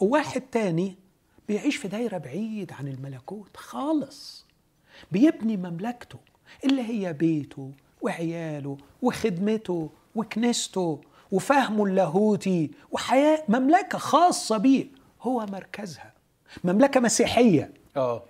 وواحد 0.00 0.40
تاني 0.40 0.96
بيعيش 1.48 1.76
في 1.76 1.88
دايرة 1.88 2.18
بعيد 2.18 2.72
عن 2.72 2.88
الملكوت 2.88 3.56
خالص. 3.56 4.43
بيبني 5.12 5.56
مملكته 5.56 6.18
اللي 6.64 6.82
هي 6.82 7.12
بيته 7.12 7.70
وعياله 8.02 8.76
وخدمته 9.02 9.90
وكنيسته 10.14 11.00
وفهمه 11.32 11.84
اللاهوتي 11.84 12.70
وحياة 12.92 13.42
مملكة 13.48 13.98
خاصة 13.98 14.56
بيه. 14.56 14.86
هو 15.22 15.46
مركزها. 15.52 16.12
مملكة 16.64 17.00
مسيحية. 17.00 17.70
آه. 17.96 18.22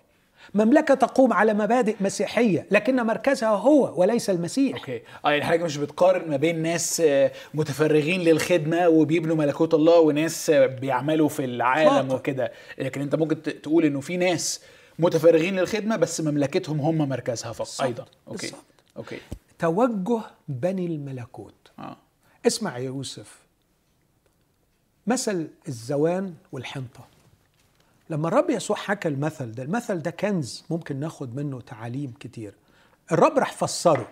مملكة 0.54 0.94
تقوم 0.94 1.32
على 1.32 1.54
مبادئ 1.54 1.96
مسيحية 2.00 2.66
لكن 2.70 2.96
مركزها 2.96 3.48
هو 3.48 4.00
وليس 4.00 4.30
المسيح. 4.30 4.76
أوكي. 4.78 5.02
آه 5.24 5.30
يعني 5.30 5.44
حضرتك 5.44 5.62
مش 5.62 5.76
بتقارن 5.76 6.30
ما 6.30 6.36
بين 6.36 6.62
ناس 6.62 7.00
آه، 7.00 7.32
متفرغين 7.54 8.20
للخدمة 8.20 8.88
وبيبنوا 8.88 9.36
ملكوت 9.36 9.74
الله 9.74 9.98
وناس 10.00 10.50
آه، 10.50 10.66
بيعملوا 10.66 11.28
في 11.28 11.44
العالم. 11.44 12.12
وكده. 12.12 12.52
لكن 12.78 13.00
أنت 13.00 13.14
ممكن 13.14 13.42
تقول 13.42 13.84
إنه 13.84 14.00
في 14.00 14.16
ناس 14.16 14.60
متفرغين 14.98 15.56
للخدمة 15.56 15.96
بس 15.96 16.20
مملكتهم 16.20 16.80
هم 16.80 16.98
مركزها 17.08 17.52
فقط. 17.52 17.80
أيضا. 17.82 18.06
okay. 18.28 18.52
okay. 18.96 19.18
توجه 19.58 20.20
بني 20.48 20.86
الملكوت. 20.86 21.54
آه. 21.78 21.96
اسمع 22.46 22.78
يا 22.78 22.84
يوسف. 22.84 23.38
مثل 25.06 25.48
الزوان 25.68 26.34
والحنطة. 26.52 27.06
لما 28.10 28.28
الرب 28.28 28.50
يسوع 28.50 28.76
حكى 28.76 29.08
المثل 29.08 29.52
ده 29.52 29.62
المثل 29.62 29.98
ده 30.02 30.10
كنز 30.10 30.64
ممكن 30.70 31.00
ناخد 31.00 31.36
منه 31.36 31.60
تعاليم 31.60 32.14
كتير. 32.20 32.54
الرب 33.12 33.38
راح 33.38 33.52
فسره. 33.52 34.08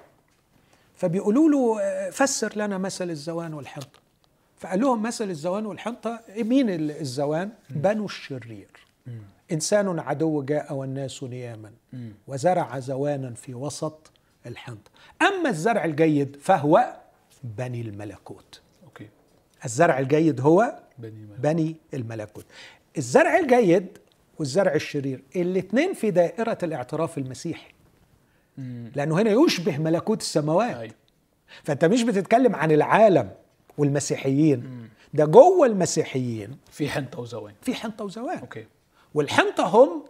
فبيقولوا 0.96 1.48
له 1.50 1.80
آه، 1.82 2.10
فسر 2.10 2.52
لنا 2.56 2.78
مثل 2.78 3.10
الزوان 3.10 3.54
والحنطة. 3.54 4.00
فقال 4.58 4.80
لهم 4.80 5.02
مثل 5.02 5.30
الزوان 5.30 5.66
والحنطة 5.66 6.20
مين 6.36 6.70
ال- 6.70 6.90
الزوان؟ 7.00 7.50
بنو 7.70 8.04
الشرير. 8.04 8.68
إنسان 9.52 9.98
عدو 9.98 10.42
جاء 10.42 10.74
والناس 10.74 11.22
نياما 11.22 11.72
وزرع 12.26 12.78
زوانا 12.78 13.34
في 13.34 13.54
وسط 13.54 14.10
الحنطة 14.46 14.90
أما 15.22 15.50
الزرع 15.50 15.84
الجيد 15.84 16.36
فهو 16.40 16.96
بني 17.44 17.80
الملكوت. 17.80 18.60
أوكي. 18.84 19.08
الزرع 19.64 19.98
الجيد 19.98 20.40
هو 20.40 20.78
بني 20.98 21.16
الملك. 21.16 21.40
بني 21.40 21.76
الملكوت. 21.94 22.46
الزرع 22.98 23.38
الجيد 23.38 23.98
والزرع 24.38 24.74
الشرير 24.74 25.22
الاثنين 25.36 25.94
في 25.94 26.10
دائرة 26.10 26.58
الاعتراف 26.62 27.18
المسيحي. 27.18 27.72
لأنه 28.94 29.20
هنا 29.20 29.30
يشبه 29.30 29.78
ملكوت 29.78 30.20
السماوات. 30.20 30.76
أيوه. 30.76 30.94
فأنت 31.64 31.84
مش 31.84 32.02
بتتكلم 32.02 32.54
عن 32.56 32.72
العالم 32.72 33.30
والمسيحيين. 33.78 34.88
ده 35.14 35.24
جوه 35.24 35.66
المسيحيين 35.66 36.56
في 36.70 36.88
حنطة 36.88 37.20
وزوان. 37.20 37.54
في 37.62 37.74
حنطة 37.74 38.04
وزوان. 38.04 38.38
okay. 38.38 38.66
والحنطة 39.14 39.64
هم 39.66 40.04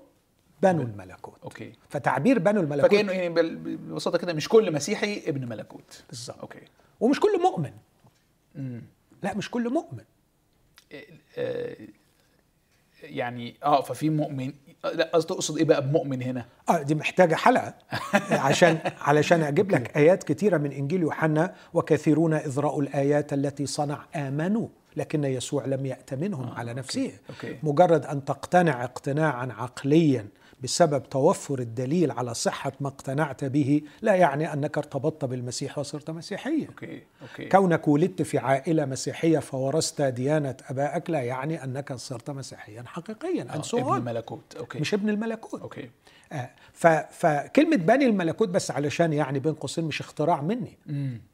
بنو 0.62 0.82
الملكوت. 0.82 1.38
okay. 1.44 1.72
فتعبير 1.88 2.38
بنو 2.38 2.60
الملكوت 2.60 2.90
فكأنه 2.90 3.12
يعني 3.12 3.28
ببساطة 3.28 4.18
كده 4.18 4.32
مش 4.32 4.48
كل 4.48 4.72
مسيحي 4.72 5.22
ابن 5.26 5.48
ملكوت. 5.48 6.04
بالظبط. 6.08 6.38
okay. 6.40 6.60
ومش 7.00 7.20
كل 7.20 7.40
مؤمن. 7.42 7.72
امم 8.56 8.82
لا 9.22 9.34
مش 9.34 9.50
كل 9.50 9.70
مؤمن. 9.70 10.04
آه، 11.38 11.76
يعني 13.02 13.56
آه 13.64 13.80
ففي 13.82 14.10
مؤمن 14.10 14.52
لا 14.84 15.10
قصدي 15.14 15.34
تقصد 15.34 15.58
إيه 15.58 15.64
بقى 15.64 15.88
بمؤمن 15.88 16.22
هنا؟ 16.22 16.46
آه 16.68 16.82
دي 16.82 16.94
محتاجة 16.94 17.34
حلقة. 17.34 17.74
عشان 18.48 18.78
علشان 19.00 19.42
أجيب 19.42 19.70
لك 19.70 19.96
آيات 19.96 20.22
كتيره 20.22 20.56
من 20.58 20.72
إنجيل 20.72 21.00
يوحنا 21.02 21.54
وكثيرون 21.74 22.34
إذ 22.34 22.60
رأوا 22.60 22.82
الآيات 22.82 23.32
التي 23.32 23.66
صنع 23.66 24.04
آمنوا. 24.16 24.68
لكن 24.96 25.24
يسوع 25.24 25.64
لم 25.66 25.86
يأت 25.86 26.14
منهم 26.14 26.48
آه، 26.48 26.54
على 26.54 26.70
أوكي، 26.70 26.78
نفسه. 26.80 27.12
أوكي. 27.30 27.58
مجرد 27.62 28.06
أن 28.06 28.24
تقتنع 28.24 28.84
اقتناعا 28.84 29.48
عقليا 29.52 30.26
بسبب 30.62 31.02
توفر 31.08 31.58
الدليل 31.58 32.10
على 32.10 32.34
صحة 32.34 32.72
ما 32.80 32.88
اقتنعت 32.88 33.44
به 33.44 33.82
لا 34.02 34.14
يعني 34.14 34.52
أنك 34.52 34.78
ارتبطت 34.78 35.24
بالمسيح 35.24 35.78
وصرت 35.78 36.10
مسيحيا. 36.10 36.66
أوكي 36.68 37.02
أوكي. 37.22 37.48
كونك 37.48 37.88
ولدت 37.88 38.22
في 38.22 38.38
عائلة 38.38 38.84
مسيحية 38.84 39.38
فورثت 39.38 40.02
ديانة 40.02 40.56
آبائك 40.70 41.10
لا 41.10 41.20
يعني 41.22 41.64
أنك 41.64 41.92
صرت 41.92 42.30
مسيحيا 42.30 42.84
حقيقيا 42.86 43.42
آه، 43.42 43.60
ابن 43.96 44.04
ملكوت 44.04 44.54
أوكي. 44.58 44.78
مش 44.80 44.94
ابن 44.94 45.08
الملكوت. 45.08 45.60
ف- 45.60 46.01
فكلمة 47.10 47.76
بني 47.76 48.06
الملكوت 48.06 48.48
بس 48.48 48.70
علشان 48.70 49.12
يعني 49.12 49.38
بين 49.38 49.54
قوسين 49.54 49.84
مش 49.84 50.00
اختراع 50.00 50.40
مني. 50.42 50.78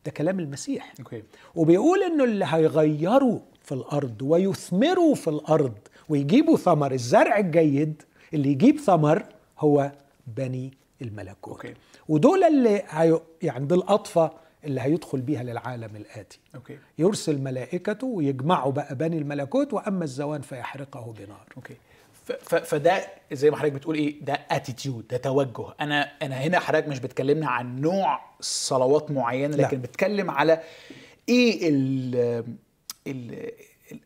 ده 0.07 0.11
كلام 0.16 0.40
المسيح. 0.40 0.92
أوكي. 1.01 1.22
وبيقول 1.55 2.03
إنه 2.03 2.24
اللي 2.24 2.44
هيغيروا 2.49 3.38
في 3.62 3.72
الأرض 3.72 4.22
ويثمروا 4.22 5.14
في 5.14 5.28
الأرض 5.30 5.74
ويجيبوا 6.09 6.57
ثمر 6.57 6.92
الزرع 6.92 7.38
الجيد 7.38 8.03
اللي 8.34 8.49
يجيب 8.51 8.78
ثمر 8.78 9.22
هو 9.59 9.92
بني 10.36 10.72
الملكوت. 11.03 11.53
أوكي. 11.64 11.74
ودول 12.09 12.44
اللي 12.44 12.82
هي 12.88 13.20
يعني 13.42 13.66
دي 13.66 13.74
القاطفة 13.74 14.30
اللي 14.64 14.80
هيدخل 14.80 15.20
بيها 15.20 15.42
للعالم 15.42 15.96
الآتي. 15.96 16.38
أوكي. 16.55 16.78
يرسل 16.99 17.38
ملائكته 17.38 18.07
ويجمعوا 18.07 18.72
بقى 18.72 18.94
بني 18.94 19.18
الملكوت 19.18 19.72
وأما 19.72 20.05
الزوان 20.05 20.40
فيحرقه 20.40 21.14
بنار. 21.18 21.46
ف- 21.57 21.78
فده 22.42 23.06
زي 23.32 23.50
ما 23.50 23.56
حضرتك 23.56 23.72
بتقول 23.72 23.96
إيه 23.96 24.24
ده 24.24 24.40
attitude 24.50 25.09
ده 25.08 25.16
توجه 25.16 25.74
أنا 25.80 26.12
أنا 26.22 26.36
هنا 26.36 26.58
حضرتك 26.58 26.88
مش 26.88 26.98
بتكلمنا 26.98 27.48
عن 27.48 27.80
نوع 27.80 28.20
صلوات 28.40 29.10
معينة 29.10 29.56
لا. 29.56 29.62
لكن 29.62 29.80
بتكلم 29.80 30.30
على 30.30 30.60
إيه 31.28 31.68
ال 31.68 32.14
ال 33.06 33.50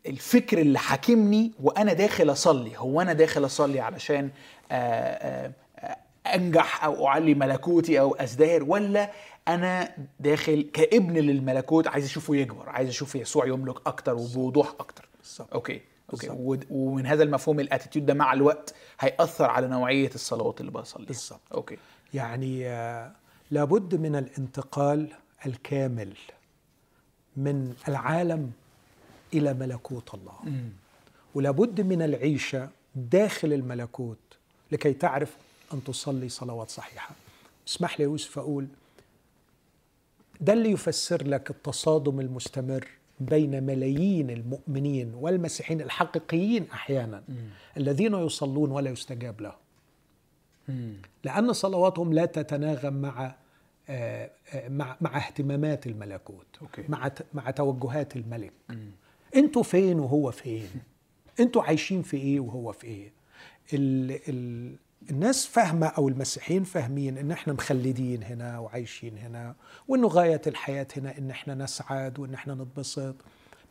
الفكر 0.05 0.57
اللي 0.57 0.79
حاكمني 0.79 1.51
وأنا 1.63 1.93
داخل 1.93 2.31
أصلي 2.31 2.71
هو 2.77 3.01
أنا 3.01 3.13
داخل 3.13 3.45
أصلي 3.45 3.79
علشان 3.79 4.29
آه، 4.71 4.75
آه، 4.75 5.51
آه، 5.79 5.97
أنجح 6.35 6.83
أو 6.85 7.07
أعلي 7.07 7.33
ملكوتي 7.33 7.99
أو 7.99 8.15
أزدهر 8.15 8.63
ولا 8.63 9.11
أنا 9.47 9.95
داخل 10.19 10.69
كابن 10.73 11.13
للملكوت 11.13 11.87
عايز 11.87 12.05
أشوفه 12.05 12.35
يكبر 12.35 12.69
عايز 12.69 12.89
أشوف 12.89 13.15
يسوع 13.15 13.47
يملك 13.47 13.87
أكتر 13.87 14.15
وبوضوح 14.15 14.73
أكتر 14.79 15.09
بالظبط. 15.19 15.53
أوكي 15.53 15.81
أوكي 16.13 16.65
ومن 16.69 17.05
هذا 17.05 17.23
المفهوم 17.23 17.59
ال 17.59 17.64
attitude 17.64 18.05
ده 18.05 18.13
مع 18.13 18.33
الوقت 18.33 18.75
هيأثر 18.99 19.45
على 19.45 19.67
نوعية 19.67 20.09
الصلوات 20.15 20.61
اللي 20.61 20.71
بصليها. 20.71 21.07
بالظبط. 21.07 21.41
أوكي. 21.53 21.77
يعني 22.13 22.67
آه، 22.67 23.11
لابد 23.51 23.95
من 23.95 24.15
الانتقال 24.15 25.07
الكامل 25.45 26.13
من 27.37 27.73
العالم 27.87 28.51
إلى 29.33 29.53
ملكوت 29.53 30.13
الله. 30.13 30.33
ولابد 31.35 31.81
من 31.81 32.01
العيشة 32.01 32.69
داخل 32.95 33.53
الملكوت 33.53 34.17
لكي 34.71 34.93
تعرف 34.93 35.37
أن 35.73 35.83
تصلي 35.83 36.29
صلوات 36.29 36.69
صحيحة. 36.69 37.15
اسمح 37.67 37.99
لي 37.99 38.05
يوسف 38.05 38.39
أقول 38.39 38.67
ده 40.41 40.53
اللي 40.53 40.71
يفسر 40.71 41.27
لك 41.27 41.49
التصادم 41.49 42.19
المستمر 42.19 42.87
بين 43.19 43.63
ملايين 43.63 44.29
المؤمنين 44.29 45.13
والمسيحيين 45.13 45.81
الحقيقيين 45.81 46.69
أحيانا 46.71 47.23
الذين 47.77 48.13
يصلون 48.13 48.71
ولا 48.71 48.89
يستجاب 48.89 49.41
لهم 49.41 49.63
لأن 51.23 51.53
صلواتهم 51.53 52.13
لا 52.13 52.25
تتناغم 52.25 52.93
مع 52.93 53.35
آه، 53.89 54.31
آه، 54.53 54.69
مع 54.69 54.97
مع 55.01 55.17
اهتمامات 55.17 55.87
الملكوت 55.87 56.47
أوكي. 56.61 56.83
مع 56.89 57.11
مع 57.33 57.51
توجهات 57.51 58.15
الملك. 58.15 58.53
أنتوا 59.35 59.63
فين 59.63 59.99
وهو 59.99 60.31
فين؟ 60.31 60.69
أنتوا 61.39 61.63
عايشين 61.63 62.01
في 62.01 62.17
إيه 62.17 62.39
وهو 62.39 62.71
في 62.71 62.87
إيه؟ 62.87 63.13
ال 63.73 64.19
ال 64.29 64.75
الناس 65.09 65.45
فاهمة 65.45 65.87
أو 65.87 66.07
المسيحيين 66.09 66.63
فاهمين 66.63 67.17
إن 67.17 67.31
إحنا 67.31 67.53
مخلدين 67.53 68.23
هنا 68.23 68.59
وعايشين 68.59 69.17
هنا 69.17 69.55
وإنه 69.87 70.07
غاية 70.07 70.41
الحياة 70.47 70.87
هنا 70.97 71.17
إن 71.17 71.29
إحنا 71.29 71.55
نسعد 71.55 72.19
وإن 72.19 72.33
إحنا 72.33 72.53
نتبسط. 72.53 73.15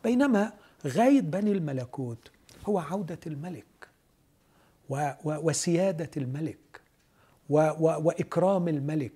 بينما 0.04 0.52
غاية 0.86 1.20
بني 1.20 1.52
الملكوت 1.52 2.30
هو 2.66 2.78
عودة 2.78 3.18
الملك 3.26 3.64
و 4.88 5.10
و 5.24 5.48
وسيادة 5.48 6.10
الملك 6.16 6.80
و 7.50 7.58
و 7.58 8.00
وإكرام 8.02 8.68
الملك 8.68 9.12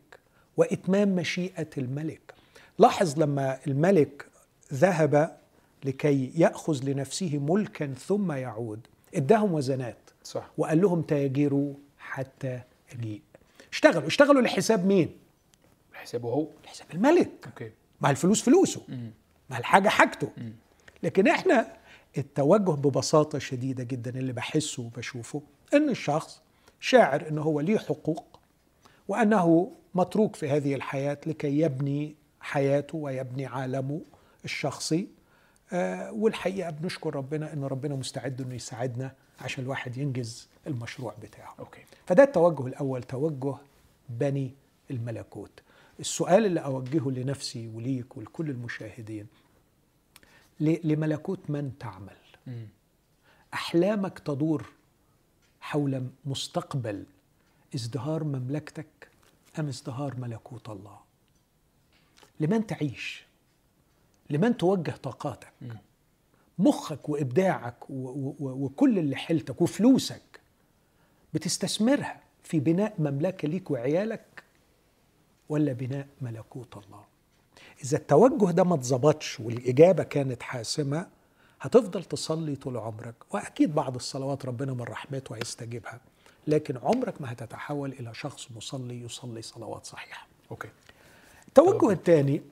وإتمام 0.57 1.09
مشيئة 1.09 1.69
الملك. 1.79 2.35
لاحظ 2.79 3.19
لما 3.19 3.59
الملك 3.67 4.27
ذهب 4.75 5.37
لكي 5.85 6.33
يأخذ 6.37 6.85
لنفسه 6.85 7.39
ملكا 7.39 7.87
ثم 7.95 8.33
يعود 8.33 8.87
اداهم 9.15 9.53
وزنات 9.55 9.99
صح. 10.25 10.51
وقال 10.59 10.81
لهم 10.81 11.03
تاجروا 11.03 11.75
حتى 12.07 12.61
أجيء 12.93 13.23
اشتغلوا. 13.73 14.07
اشتغلوا 14.07 14.43
لحساب 14.43 14.87
مين؟ 14.87 15.17
حسابه 15.95 16.29
هو. 16.29 16.49
لحساب 16.65 16.87
الملك. 16.95 17.31
أوكي. 17.47 17.71
ما 18.01 18.11
الفلوس 18.11 18.43
فلوسه. 18.43 18.83
ما 19.51 19.59
الحاجة 19.59 19.89
حاجته. 19.89 20.31
لكن 21.03 21.29
إحنا 21.29 21.77
التوجه 22.19 22.71
ببساطة 22.71 23.39
شديدة 23.39 23.85
جدا 23.85 24.11
اللي 24.19 24.33
بحسه 24.33 24.83
وبشوفه 24.83 25.43
إن 25.75 25.89
الشخص 25.89 26.41
شاعر 26.81 27.29
إنه 27.29 27.43
هو 27.43 27.61
ليه 27.61 27.79
حقوق 27.79 28.41
وأنه 29.09 29.73
متروك 29.95 30.37
في 30.37 30.49
هذه 30.51 30.75
الحياة 30.75 31.19
لكي 31.27 31.61
يبني 31.61 32.15
حياته 32.41 32.99
ويبني 32.99 33.47
عالمه 33.47 34.01
الشخصي. 34.45 35.09
آه 35.73 36.13
والحقيقة 36.13 36.71
بنشكر 36.71 37.17
ربنا 37.17 37.53
إن 37.53 37.65
ربنا 37.65 37.95
مستعد 37.95 38.41
إنه 38.41 38.55
يساعدنا 38.55 39.13
عشان 39.41 39.65
الواحد 39.65 39.97
ينجز 39.97 40.49
المشروع 40.67 41.15
بتاعه. 41.23 41.55
أوكي. 41.59 41.81
فده 42.07 42.23
التوجه 42.23 42.67
الأول 42.67 43.03
توجه 43.03 43.55
بني 44.09 44.55
الملكوت. 44.91 45.63
السؤال 46.01 46.47
اللي 46.47 46.61
أوجهه 46.61 47.11
لنفسي 47.11 47.69
وليك 47.69 48.17
ولكل 48.17 48.51
المشاهدين 48.51 49.27
لملكوت 50.61 51.51
من 51.51 51.79
تعمل؟ 51.79 52.17
مم. 52.47 52.67
أحلامك 53.55 54.19
تدور 54.19 54.67
حول 55.61 56.07
مستقبل 56.25 57.05
ازدهار 57.75 58.25
مملكتك 58.25 59.09
أم 59.59 59.69
ازدهار 59.69 60.17
ملكوت 60.21 60.69
الله؟ 60.69 60.99
لمن 62.41 62.67
تعيش؟ 62.67 63.25
لمن 64.31 64.57
توجه 64.57 64.91
طاقاتك؟ 64.91 65.53
مخك 66.59 67.09
وإبداعك 67.09 67.91
و- 67.91 67.95
و- 68.09 68.37
و- 68.41 68.65
وكل 68.65 68.99
اللي 68.99 69.17
حيلتك 69.17 69.63
وفلوسك 69.63 70.41
بتستثمرها 71.35 72.21
في 72.43 72.61
بناء 72.61 72.95
مملكة 72.99 73.49
ليك 73.49 73.71
وعيالك 73.71 74.43
ولا 75.49 75.73
بناء 75.73 76.07
ملكوت 76.21 76.77
الله. 76.77 77.05
إذا 77.85 77.97
التوجه 77.97 78.51
ده 78.51 78.65
ما 78.65 78.75
اتظبطش 78.75 79.41
والإجابة 79.41 80.03
كانت 80.03 80.43
حاسمة 80.43 81.07
هتفضل 81.61 82.05
تصلي 82.05 82.57
طول 82.57 82.77
عمرك. 82.77 83.15
وأكيد 83.35 83.75
بعض 83.75 83.95
الصلوات 83.95 84.47
ربنا 84.47 84.73
من 84.73 84.81
رحمته 84.83 85.37
هيستجيبها 85.37 86.01
لكن 86.47 86.77
عمرك 86.77 87.21
ما 87.21 87.33
هتتحول 87.33 87.93
إلى 87.93 88.15
شخص 88.15 88.49
مصلي 88.57 89.01
يصلي 89.03 89.43
صلوات 89.43 89.87
صحيحة. 89.87 90.27
أوكي. 90.51 90.69
التوجه 91.49 91.91
الثاني 91.93 92.43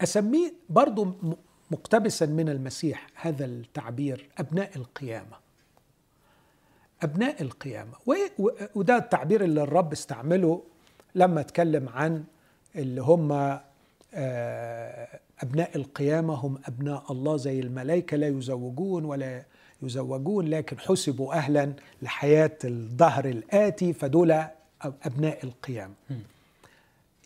أسميه 0.00 0.52
برضو 0.70 1.12
مقتبسا 1.70 2.26
من 2.26 2.48
المسيح 2.48 3.06
هذا 3.14 3.44
التعبير 3.44 4.28
أبناء 4.38 4.70
القيامة. 4.76 5.36
أبناء 7.02 7.42
القيامة. 7.42 7.92
و- 8.06 8.14
و- 8.38 8.50
وده 8.74 8.96
التعبير 8.96 9.44
اللي 9.44 9.62
الرب 9.62 9.92
استعمله 9.92 10.62
لما 11.14 11.40
اتكلم 11.40 11.88
عن 11.88 12.24
اللي 12.76 13.02
هم 13.02 13.32
آه، 14.14 15.08
أبناء 15.40 15.76
القيامة. 15.76 16.34
هم 16.34 16.58
أبناء 16.64 17.12
الله 17.12 17.36
زي 17.36 17.60
الملائكة 17.60 18.16
لا 18.16 18.28
يزوجون 18.28 19.04
ولا 19.04 19.44
يزوجون 19.82 20.48
لكن 20.48 20.78
حسبوا 20.78 21.34
أهلا 21.34 21.72
لحياة 22.02 22.58
الظهر 22.64 23.24
الآتي 23.24 23.92
فدول 23.92 24.44
أبناء 24.82 25.44
القيامة. 25.44 25.94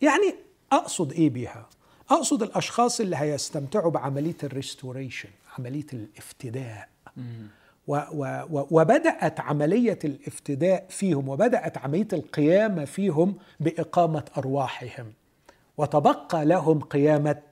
يعني 0.02 0.34
أقصد 0.72 1.12
إيه 1.12 1.30
بيها؟ 1.30 1.68
أقصد 2.10 2.42
الأشخاص 2.42 3.00
اللي 3.00 3.16
هيستمتعوا 3.16 3.90
بعملية 3.90 4.36
الريستوريشن 4.44 5.28
عملية 5.58 5.86
الافتداء. 5.92 6.88
و 7.86 7.94
و 8.12 8.24
و 8.50 8.66
وبدأت 8.70 9.40
عملية 9.40 9.98
الافتداء 10.04 10.86
فيهم 10.88 11.28
وبدأت 11.28 11.78
عملية 11.78 12.08
القيامة 12.12 12.84
فيهم 12.84 13.34
بإقامة 13.60 14.24
أرواحهم 14.38 15.12
وتبقى 15.78 16.44
لهم 16.44 16.80
قيامة 16.80 17.42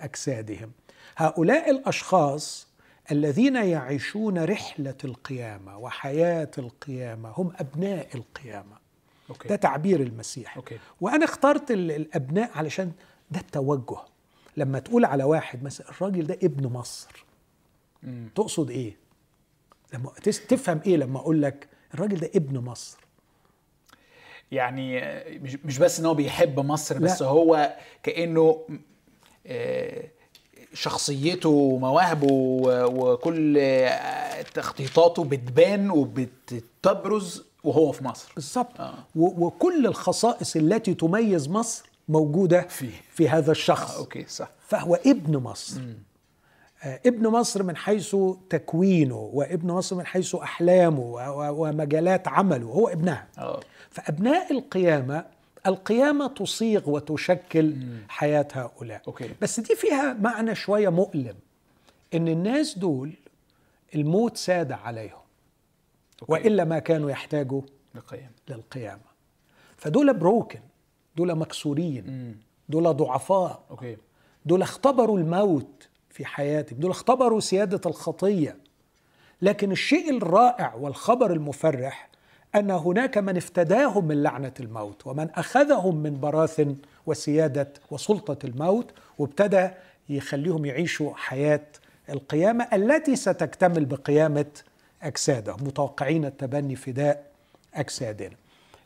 أجسادهم. 0.00 0.72
هؤلاء 1.16 1.70
الأشخاص 1.70 2.68
الذين 3.12 3.56
يعيشون 3.56 4.44
رحلة 4.44 4.94
القيامة 5.04 5.78
وحياة 5.78 6.50
القيامة 6.58 7.32
هم 7.36 7.52
أبناء 7.56 8.08
القيامة. 8.14 8.76
أوكي. 9.30 9.48
ده 9.48 9.56
تعبير 9.56 10.00
المسيح. 10.00 10.56
أوكي. 10.56 10.78
وأنا 11.00 11.24
اخترت 11.24 11.70
ال- 11.70 11.90
الأبناء 11.90 12.50
علشان 12.54 12.92
ده 13.34 13.40
التوجه 13.40 13.96
لما 14.56 14.78
تقول 14.78 15.04
على 15.04 15.24
واحد 15.24 15.62
مثلا 15.62 15.88
الراجل 15.90 16.26
ده 16.26 16.38
ابن 16.42 16.66
مصر 16.66 17.24
مم. 18.02 18.28
تقصد 18.34 18.70
إيه 18.70 18.96
لما 19.94 20.10
تفهم 20.48 20.80
إيه 20.86 20.96
لما 20.96 21.18
أقول 21.18 21.42
لك 21.42 21.68
الراجل 21.94 22.16
ده 22.20 22.30
ابن 22.34 22.58
مصر 22.58 22.98
يعني 24.52 25.00
مش 25.38 25.56
مش 25.64 25.78
بس 25.78 26.00
إن 26.00 26.06
هو 26.06 26.14
بيحب 26.14 26.60
مصر 26.60 26.98
بس 26.98 27.22
لا. 27.22 27.28
هو 27.28 27.76
كأنه 28.02 28.66
آه، 29.46 30.04
شخصيته 30.74 31.48
ومواهبه 31.48 32.32
وكل 32.86 33.60
تخطيطاته 34.54 35.24
بتبان 35.24 35.90
وبتبرز 35.90 37.44
وهو 37.64 37.92
في 37.92 38.04
مصر 38.04 38.32
بالظبط 38.34 38.80
آه. 38.80 38.94
وكل 39.16 39.86
الخصائص 39.86 40.56
التي 40.56 40.94
تميز 40.94 41.48
مصر 41.48 41.84
موجودة 42.08 42.60
فيه. 42.62 42.92
في 43.10 43.28
هذا 43.28 43.50
الشخص. 43.50 43.96
آه، 43.96 43.98
أوكي 43.98 44.24
صح. 44.28 44.50
فهو 44.68 44.94
ابن 44.94 45.36
مصر. 45.36 45.80
آه، 46.82 47.00
ابن 47.06 47.26
مصر 47.28 47.62
من 47.62 47.76
حيث 47.76 48.16
تكوينه 48.50 49.30
وابن 49.32 49.68
مصر 49.68 49.96
من 49.96 50.06
حيث 50.06 50.34
أحلامه 50.34 51.00
ومجالات 51.50 52.28
عمله. 52.28 52.66
هو 52.66 52.88
ابنها. 52.88 53.26
آه. 53.38 53.60
فأبناء 53.90 54.52
القيامة 54.52 55.24
القيامة 55.66 56.26
تصيغ 56.26 56.90
وتشكل 56.90 57.76
حياة 58.08 58.48
هؤلاء. 58.52 59.02
أوكي. 59.08 59.30
بس 59.42 59.60
دي 59.60 59.74
فيها 59.76 60.12
معنى 60.12 60.54
شوية 60.54 60.88
مؤلم 60.88 61.34
إن 62.14 62.28
الناس 62.28 62.78
دول 62.78 63.12
الموت 63.94 64.36
ساد 64.36 64.72
عليهم 64.72 65.24
أوكي. 66.22 66.32
وإلا 66.32 66.64
ما 66.64 66.78
كانوا 66.78 67.10
يحتاجوا 67.10 67.62
القيم 67.96 68.30
للقيامة. 68.48 69.14
فدول 69.76 70.14
broken 70.14 70.60
دول 71.16 71.34
مكسورين. 71.34 72.36
دول 72.68 72.96
ضعفاء. 72.96 73.62
أوكي. 73.70 73.96
دول 74.46 74.62
اختبروا 74.62 75.18
الموت 75.18 75.88
في 76.10 76.24
حياتهم 76.24 76.78
دول 76.78 76.90
اختبروا 76.90 77.40
سيادة 77.40 77.80
الخطية. 77.86 78.56
لكن 79.42 79.72
الشيء 79.72 80.16
الرائع 80.16 80.74
والخبر 80.74 81.32
المفرح 81.32 82.08
أن 82.54 82.70
هناك 82.70 83.18
من 83.18 83.36
افتداهم 83.36 84.04
من 84.04 84.22
لعنة 84.22 84.52
الموت 84.60 85.06
ومن 85.06 85.30
أخذهم 85.30 85.96
من 85.96 86.20
براثن 86.20 86.76
وسيادة 87.06 87.72
وسلطة 87.90 88.46
الموت 88.46 88.90
وابتدى 89.18 89.68
يخليهم 90.08 90.64
يعيشوا 90.64 91.12
حياة 91.14 91.60
القيامة 92.10 92.68
التي 92.72 93.16
ستكتمل 93.16 93.84
بقيامة 93.84 94.46
أجسادهم 95.02 95.56
متوقعين 95.62 96.24
التبني 96.24 96.76
فداء 96.76 97.24
أجسادنا. 97.74 98.36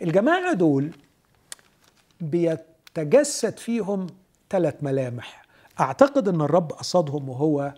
الجماعة 0.02 0.52
دول 0.52 0.90
بيتجسد 2.20 3.58
فيهم 3.58 4.06
ثلاث 4.50 4.74
ملامح. 4.82 5.42
أعتقد 5.80 6.28
إن 6.28 6.40
الرب 6.40 6.72
قصدهم 6.72 7.28
وهو 7.28 7.74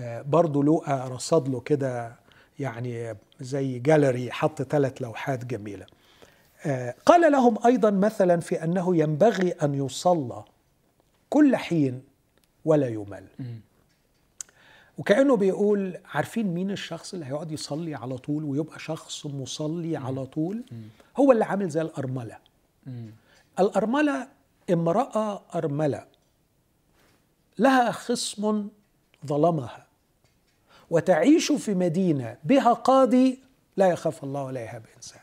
آه، 0.00 0.22
برضه 0.22 0.64
لوقا 0.64 1.08
رصد 1.08 1.48
له 1.48 1.60
كده 1.60 2.16
يعني 2.58 3.14
زي 3.40 3.78
جاليري 3.78 4.32
حط 4.32 4.62
ثلاث 4.62 5.02
لوحات 5.02 5.44
جميلة. 5.44 5.86
آه، 6.66 6.94
قال 7.06 7.32
لهم 7.32 7.66
أيضا 7.66 7.90
مثلا 7.90 8.40
في 8.40 8.64
أنه 8.64 8.96
ينبغي 8.96 9.50
أن 9.50 9.74
يصلى 9.74 10.44
كل 11.30 11.56
حين 11.56 12.02
ولا 12.64 12.88
يمل. 12.88 13.24
وكأنه 14.98 15.36
بيقول 15.36 15.98
عارفين 16.14 16.54
مين 16.54 16.70
الشخص 16.70 17.14
اللي 17.14 17.26
هيقعد 17.26 17.52
يصلي 17.52 17.94
على 17.94 18.18
طول 18.18 18.44
ويبقى 18.44 18.78
شخص 18.78 19.26
مصلي 19.26 19.96
على 19.96 20.26
طول؟ 20.26 20.62
هو 21.16 21.32
اللي 21.32 21.44
عامل 21.44 21.68
زي 21.68 21.80
الأرملة. 21.82 22.36
الأرملة 23.60 24.28
امرأة 24.70 25.42
أرملة 25.54 26.06
لها 27.58 27.90
خصم 27.90 28.68
ظلمها 29.26 29.86
وتعيش 30.90 31.52
في 31.52 31.74
مدينة 31.74 32.36
بها 32.44 32.72
قاضي 32.72 33.38
لا 33.76 33.88
يخاف 33.88 34.24
الله 34.24 34.44
ولا 34.44 34.60
يهاب 34.60 34.82
إنسان 34.96 35.20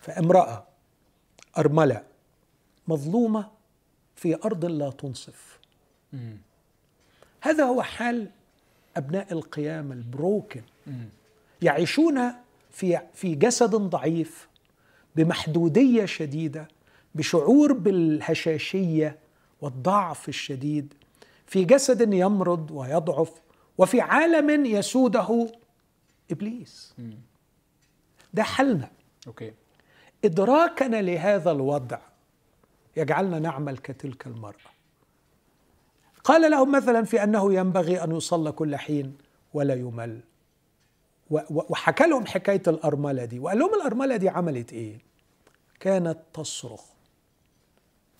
فامرأة 0.00 0.66
أرملة 1.58 2.02
مظلومة 2.88 3.50
في 4.16 4.34
أرض 4.44 4.64
لا 4.64 4.90
تنصف. 4.90 5.58
هذا 7.40 7.64
هو 7.64 7.82
حال 7.82 8.30
أبناء 8.96 9.32
القيامه 9.32 9.94
البروكن 9.94 10.62
يعيشون 11.62 12.32
في 12.70 13.00
في 13.14 13.34
جسد 13.34 13.74
ضعيف 13.74 14.48
بمحدودية 15.16 16.04
شديدة 16.04 16.68
بشعور 17.14 17.72
بالهشاشية 17.72 19.18
والضعف 19.60 20.28
الشديد. 20.28 20.94
في 21.46 21.64
جسد 21.64 22.14
يمرض 22.14 22.70
ويضعف 22.70 23.32
وفي 23.78 24.00
عالم 24.00 24.66
يسوده 24.66 25.46
إبليس. 26.30 26.94
ده 28.34 28.42
حلنا 28.42 28.90
أوكي. 29.26 29.52
إدراكنا 30.24 31.02
لهذا 31.02 31.50
الوضع 31.50 31.98
يجعلنا 32.96 33.38
نعمل 33.38 33.78
كتلك 33.78 34.26
المرأة. 34.26 34.70
قال 36.24 36.50
لهم 36.50 36.72
مثلا 36.72 37.04
في 37.04 37.22
أنه 37.22 37.54
ينبغي 37.54 38.04
أن 38.04 38.16
يصلى 38.16 38.52
كل 38.52 38.76
حين 38.76 39.16
ولا 39.54 39.74
يمل. 39.74 40.20
وحكى 41.50 42.06
لهم 42.06 42.26
حكاية 42.26 42.62
الأرملة 42.66 43.24
دي. 43.24 43.38
وقال 43.38 43.58
لهم 43.58 43.74
الأرملة 43.74 44.16
دي 44.16 44.28
عملت 44.28 44.72
إيه؟ 44.72 44.98
كانت 45.80 46.18
تصرخ. 46.34 46.84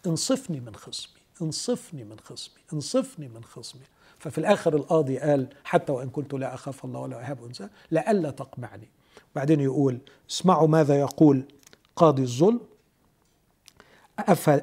انصفني 0.06 0.60
من 0.60 0.76
خصمي 0.76 1.20
انصفني 1.42 2.04
من 2.04 2.20
خصمي 2.20 2.54
انصفني 2.72 3.28
من 3.28 3.44
خصمي. 3.44 3.82
ففي 4.18 4.38
الآخر 4.38 4.76
القاضي 4.76 5.18
قال 5.18 5.48
حتى 5.64 5.92
وإن 5.92 6.10
كنت 6.10 6.34
لا 6.34 6.54
أخاف 6.54 6.84
الله 6.84 7.00
ولا 7.00 7.28
اهاب 7.28 7.44
أنثى 7.44 7.68
لئلا 7.90 8.30
تقمعني. 8.30 8.88
بعدين 9.34 9.60
يقول 9.60 9.98
اسمعوا 10.30 10.68
ماذا 10.68 11.00
يقول 11.00 11.44
قاضي 11.96 12.22
الظلم. 12.22 12.60
أفل 14.18 14.60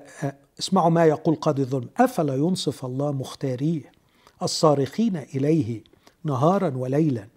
اسمعوا 0.60 0.90
ما 0.90 1.06
يقول 1.06 1.36
قاضي 1.36 1.62
الظلم. 1.62 1.90
أفلا 1.98 2.36
ينصف 2.36 2.86
الله 2.86 3.12
مختاريه؟ 3.12 3.92
الصارخين 4.42 5.18
إليه 5.18 5.84
نهارا 6.24 6.78
وليلا 6.78 7.28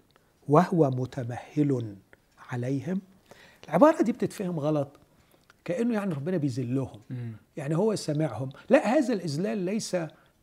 وهو 0.49 0.89
متمهل 0.89 1.95
عليهم. 2.49 3.01
العبارة 3.67 4.03
دي 4.03 4.11
بتتفهم 4.11 4.59
غلط. 4.59 4.87
كأنه 5.65 5.93
يعني 5.93 6.13
ربنا 6.13 6.37
بيذلهم. 6.37 7.01
يعني 7.57 7.77
هو 7.77 7.95
سامعهم 7.95 8.49
لا 8.69 8.87
هذا 8.97 9.13
الإذلال 9.13 9.57
ليس 9.57 9.97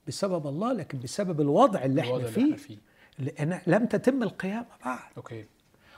بسبب 0.09 0.47
الله 0.47 0.73
لكن 0.73 0.99
بسبب 0.99 1.41
الوضع 1.41 1.85
اللي 1.85 2.01
إحنا 2.01 2.25
فيه, 2.25 2.45
اللي 2.45 2.57
فيه. 2.57 2.79
لأن 3.19 3.61
لم 3.67 3.87
تتم 3.87 4.23
القيامة 4.23 4.67
بعد. 4.85 4.99
أوكي. 5.17 5.45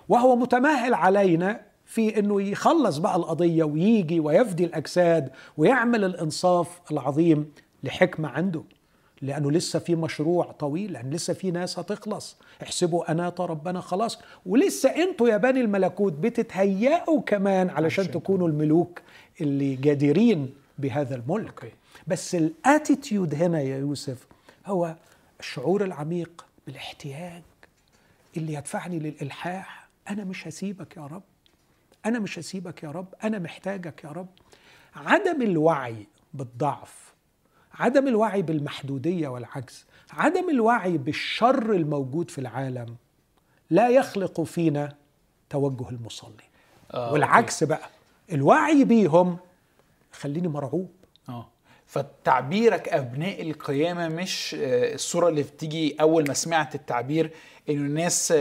وهو 0.09 0.37
متمهل 0.37 0.95
علينا 0.95 1.61
في 1.85 2.19
إنه 2.19 2.43
يخلص 2.43 2.97
بقى 2.99 3.17
القضية 3.17 3.65
ويجي 3.65 4.21
ويفدي 4.21 4.65
الأجساد 4.65 5.31
ويعمل 5.57 6.05
الإنصاف 6.05 6.81
العظيم 6.93 7.53
لحكمة 7.83 8.29
عنده. 8.29 8.63
لأنه 9.23 9.51
لسه 9.51 9.79
في 9.79 9.95
مشروع 9.95 10.53
طويل 10.53 10.93
لأن 10.93 11.11
لسه 11.11 11.35
في 11.35 11.51
ناس 11.51 11.79
هتخلص. 11.79 12.37
احسبوا 12.63 13.11
انا 13.11 13.29
ربنا 13.39 13.81
خلاص. 13.81 14.19
ولسه 14.47 14.91
أنتوا 14.91 15.29
يا 15.29 15.37
بني 15.37 15.61
الملكوت 15.61 16.13
بتتهيأوا 16.13 17.21
كمان 17.21 17.71
علشان. 17.71 18.11
تكونوا 18.11 18.49
الملوك 18.49 19.01
اللي 19.41 19.77
جديرين 19.77 20.55
بهذا 20.79 21.15
الملك. 21.15 21.73
بس 22.07 22.35
الأتيتيود 22.35 23.35
هنا 23.35 23.61
يا 23.61 23.79
يوسف 23.79 24.27
هو 24.67 24.95
الشعور 25.41 25.85
العميق 25.85 26.47
بالاحتياج 26.67 27.43
اللي 28.37 28.55
يدفعني 28.55 28.99
للإلحاح. 28.99 29.89
أنا 30.09 30.25
مش 30.25 30.49
هسيبك 30.49 30.97
يا 30.97 31.03
رب. 31.03 31.23
أنا 32.07 32.19
مش 32.19 32.39
هسيبك 32.39 32.83
يا 32.83 32.91
رب. 32.91 33.07
أنا 33.25 33.39
محتاجك 33.39 34.05
يا 34.05 34.09
رب. 34.09 34.29
عدم 34.97 35.43
الوعي 35.43 36.07
بالضعف 36.35 37.10
عدم 37.81 38.09
الوعي 38.09 38.43
بالمحدودية 38.43 39.29
والعجز 39.29 39.85
عدم 40.11 40.51
الوعي 40.51 40.99
بالشر 40.99 41.73
الموجود 41.73 42.31
في 42.31 42.39
العالم 42.39 42.97
لا 43.71 43.89
يخلق 43.89 44.41
فينا 44.41 44.97
توجه 45.51 45.89
المصلي 45.91 46.45
آه 46.95 47.13
والعكس 47.13 47.63
أوكي. 47.63 47.75
بقى 47.75 47.89
الوعي 48.33 48.85
بيهم 48.85 49.37
خليني 50.13 50.49
مرعوب 50.49 50.91
فتعبيرك 51.91 52.89
أبناء 52.89 53.43
القيامة 53.43 54.09
مش 54.09 54.57
آه، 54.59 54.95
الصورة 54.95 55.29
اللي 55.29 55.43
بتيجي 55.43 55.97
أول 56.01 56.25
ما 56.29 56.35
سمعت 56.35 56.75
التعبير 56.75 57.31
إنه 57.69 57.81
الناس 57.81 58.35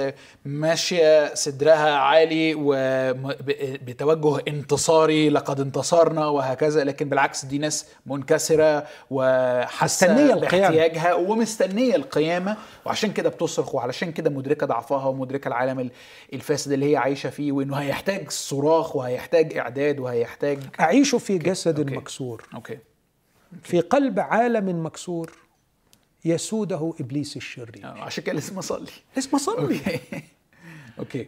ماشية 0.46 1.34
صدرها 1.34 1.96
عالي 1.96 2.56
وبتوجه 2.56 4.44
انتصاري 4.48 5.30
لقد 5.30 5.60
انتصرنا 5.60 6.28
وهكذا 6.28 6.84
لكن 6.84 7.10
بالعكس 7.10 7.46
دي 7.46 7.58
ناس 7.58 7.86
منكسرة 8.06 8.88
وحاسة 9.10 10.36
باحتياجها 10.36 11.14
ومستنية 11.14 11.96
القيامة 11.96 12.58
وعشان 12.86 13.12
كده 13.12 13.30
بتصرخ 13.30 13.76
وعلشان 13.76 14.12
كده 14.12 14.30
مدركة 14.30 14.66
ضعفها 14.66 15.06
ومدركة 15.06 15.48
العالم 15.48 15.90
الفاسد 16.34 16.72
اللي 16.72 16.92
هي 16.92 16.98
عايشة 16.98 17.30
فيه 17.30 17.52
وإنه 17.52 17.76
هيحتاج 17.76 18.30
صراخ 18.30 18.96
وهيحتاج 18.96 19.58
إعداد 19.58 20.00
وهيحتاج 20.00 20.60
اعيش 20.80 21.16
في 21.16 21.38
جسد 21.38 21.80
أوكي. 21.80 21.96
مكسور 21.96 22.44
أوكي. 22.56 22.89
في 23.64 23.80
قلب 23.80 24.20
عالم 24.20 24.86
مكسور 24.86 25.38
يسوده 26.26 26.94
إبليس 27.00 27.38
الشرير. 27.38 27.86
آه، 27.86 27.88
عشان 27.88 28.24
كده 28.24 28.34
لازم 28.34 28.58
اصلي 28.58 28.92
لازم 29.16 29.30
اصلي 29.36 29.62
أوكي. 29.78 30.00
أوكي. 31.00 31.28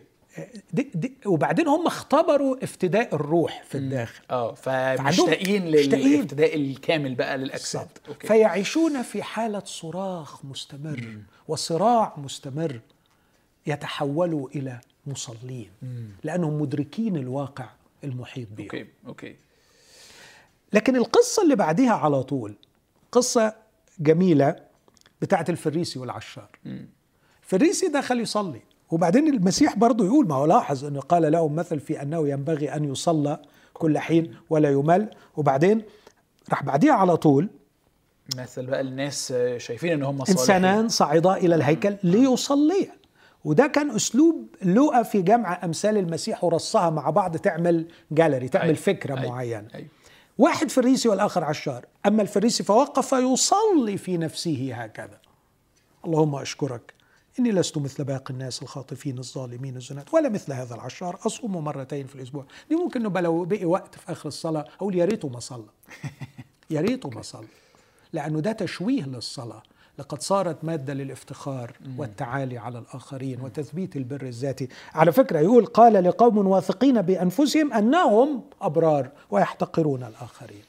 دي 0.74 0.92
دي 0.96 1.14
وبعدين 1.26 1.68
هم 1.68 1.88
اختبروا 1.88 2.64
افتداء 2.64 3.16
الروح 3.16 3.64
في 3.68 3.78
الداخل. 3.78 4.24
آه 4.32 4.54
فمشتاقين 4.54 5.66
للافتداء 5.66 6.56
الكامل 6.56 7.16
بقى 7.16 7.38
للأجساد. 7.38 7.88
فيعيشون 8.20 9.02
في 9.02 9.24
حالة 9.24 9.62
صراخ 9.66 10.46
مستمر 10.46 11.00
مم. 11.02 11.24
وصراع 11.48 12.14
مستمر 12.18 12.80
يتحولوا 13.68 14.50
إلى 14.50 14.80
مصلين. 15.08 15.70
مم. 15.82 16.10
لأنهم 16.24 16.62
مدركين 16.62 17.16
الواقع 17.16 17.70
المحيط 18.04 18.48
بهم. 18.52 18.66
أوكي 18.66 18.86
أوكي. 19.08 19.36
لكن 20.74 20.96
القصة 20.96 21.44
اللي 21.44 21.56
بعديها 21.56 21.94
على 21.94 22.24
طول 22.24 22.56
قصة 23.12 23.54
جميلة 24.00 24.56
بتاعت 25.22 25.50
الفريسي 25.50 26.00
والعشار 26.00 26.50
الفريسي 27.44 27.88
دخل 27.88 28.20
يصلي 28.20 28.62
وبعدين 28.92 29.28
المسيح 29.28 29.76
برضه 29.78 30.06
يقول 30.06 30.28
ما 30.28 30.36
هو 30.36 30.46
لاحظ 30.46 30.86
إنه 30.86 31.00
قال 31.00 31.32
لهم 31.32 31.56
مثل 31.56 31.80
في 31.80 32.02
أنه 32.02 32.28
ينبغي 32.28 32.76
أن 32.76 32.86
يصلى 32.86 33.40
كل 33.74 34.00
حين 34.00 34.36
ولا 34.50 34.70
يمل 34.70 35.10
وبعدين 35.38 35.82
راح 36.50 36.64
بعديها 36.64 36.94
على 36.94 37.18
طول 37.18 37.50
مثل 38.38 38.66
بقى 38.66 38.82
الناس 38.82 39.34
شايفين 39.58 39.92
إن 39.92 40.04
هم 40.04 40.18
صالحين 40.18 40.38
إنسانان 40.38 40.90
صعدا 40.90 41.34
إلى 41.34 41.56
الهيكل 41.56 41.96
ليصليا 42.04 42.92
وده 43.46 43.68
كان 43.68 43.92
أسلوب 43.92 44.48
لوقا 44.62 45.04
في 45.04 45.22
جمع 45.22 45.66
أمثال 45.66 45.98
المسيح 45.98 46.44
ورصها 46.44 46.90
مع 46.90 47.10
بعض 47.10 47.38
تعمل 47.38 47.88
جاليري 48.12 48.50
تعمل 48.50 48.68
أي. 48.70 48.76
فكرة 48.76 49.20
أي. 49.22 49.30
معينة 49.30 49.68
أي. 49.76 49.88
واحد 50.42 50.72
فريسي 50.72 51.10
والآخر 51.10 51.44
عشار. 51.44 51.86
أما 52.06 52.22
الفريسي 52.22 52.64
فوقف 52.64 53.12
يصلي 53.12 53.98
في 53.98 54.18
نفسه 54.18 54.74
هكذا. 54.74 55.20
اللهم 56.06 56.36
أشكرك. 56.36 56.94
إني 57.40 57.52
لست 57.52 57.78
مثل 57.78 58.04
باقي 58.04 58.34
الناس 58.34 58.62
الخاطفين 58.62 59.18
الظالمين 59.18 59.76
الزنات 59.76 60.14
ولا 60.14 60.30
مثل 60.30 60.54
هذا 60.54 60.76
العشار. 60.76 61.20
أصوم 61.26 61.64
مرتين 61.64 62.08
في 62.08 62.16
الأسبوع. 62.16 62.46
دي 62.70 62.76
ممكن 62.76 63.04
نبقى 63.04 63.24
لو 63.24 63.46
بقي 63.46 63.66
وقت 63.66 63.96
في 63.96 64.12
آخر 64.12 64.28
الصلاة 64.28 64.66
أقول 64.76 64.96
يا 64.96 65.06
ريته 65.06 65.28
ما 65.28 65.40
صلى. 65.40 65.70
يا 66.70 66.82
ريته 66.82 67.10
ما 67.10 67.22
صلى. 67.22 67.48
لأنه 68.14 68.40
ده 68.40 68.52
تشويه 68.52 69.04
للصلاة. 69.04 69.64
لقد 70.00 70.22
صارت 70.22 70.64
مادة 70.64 70.94
للافتخار 70.94 71.74
والتعالي 71.98 72.58
على 72.58 72.80
الآخرين 72.80 73.42
وتثبيت 73.42 73.96
البر 73.96 74.22
الذاتي. 74.22 74.68
على 74.94 75.12
فكرة 75.12 75.40
يقول 75.40 75.66
قال 75.66 76.04
لقوم 76.04 76.48
واثقين 76.48 77.02
بأنفسهم 77.02 77.74
أنهم 77.74 78.44
أبرار 78.62 79.10
ويحتقرون 79.32 80.04
الآخرين. 80.04 80.64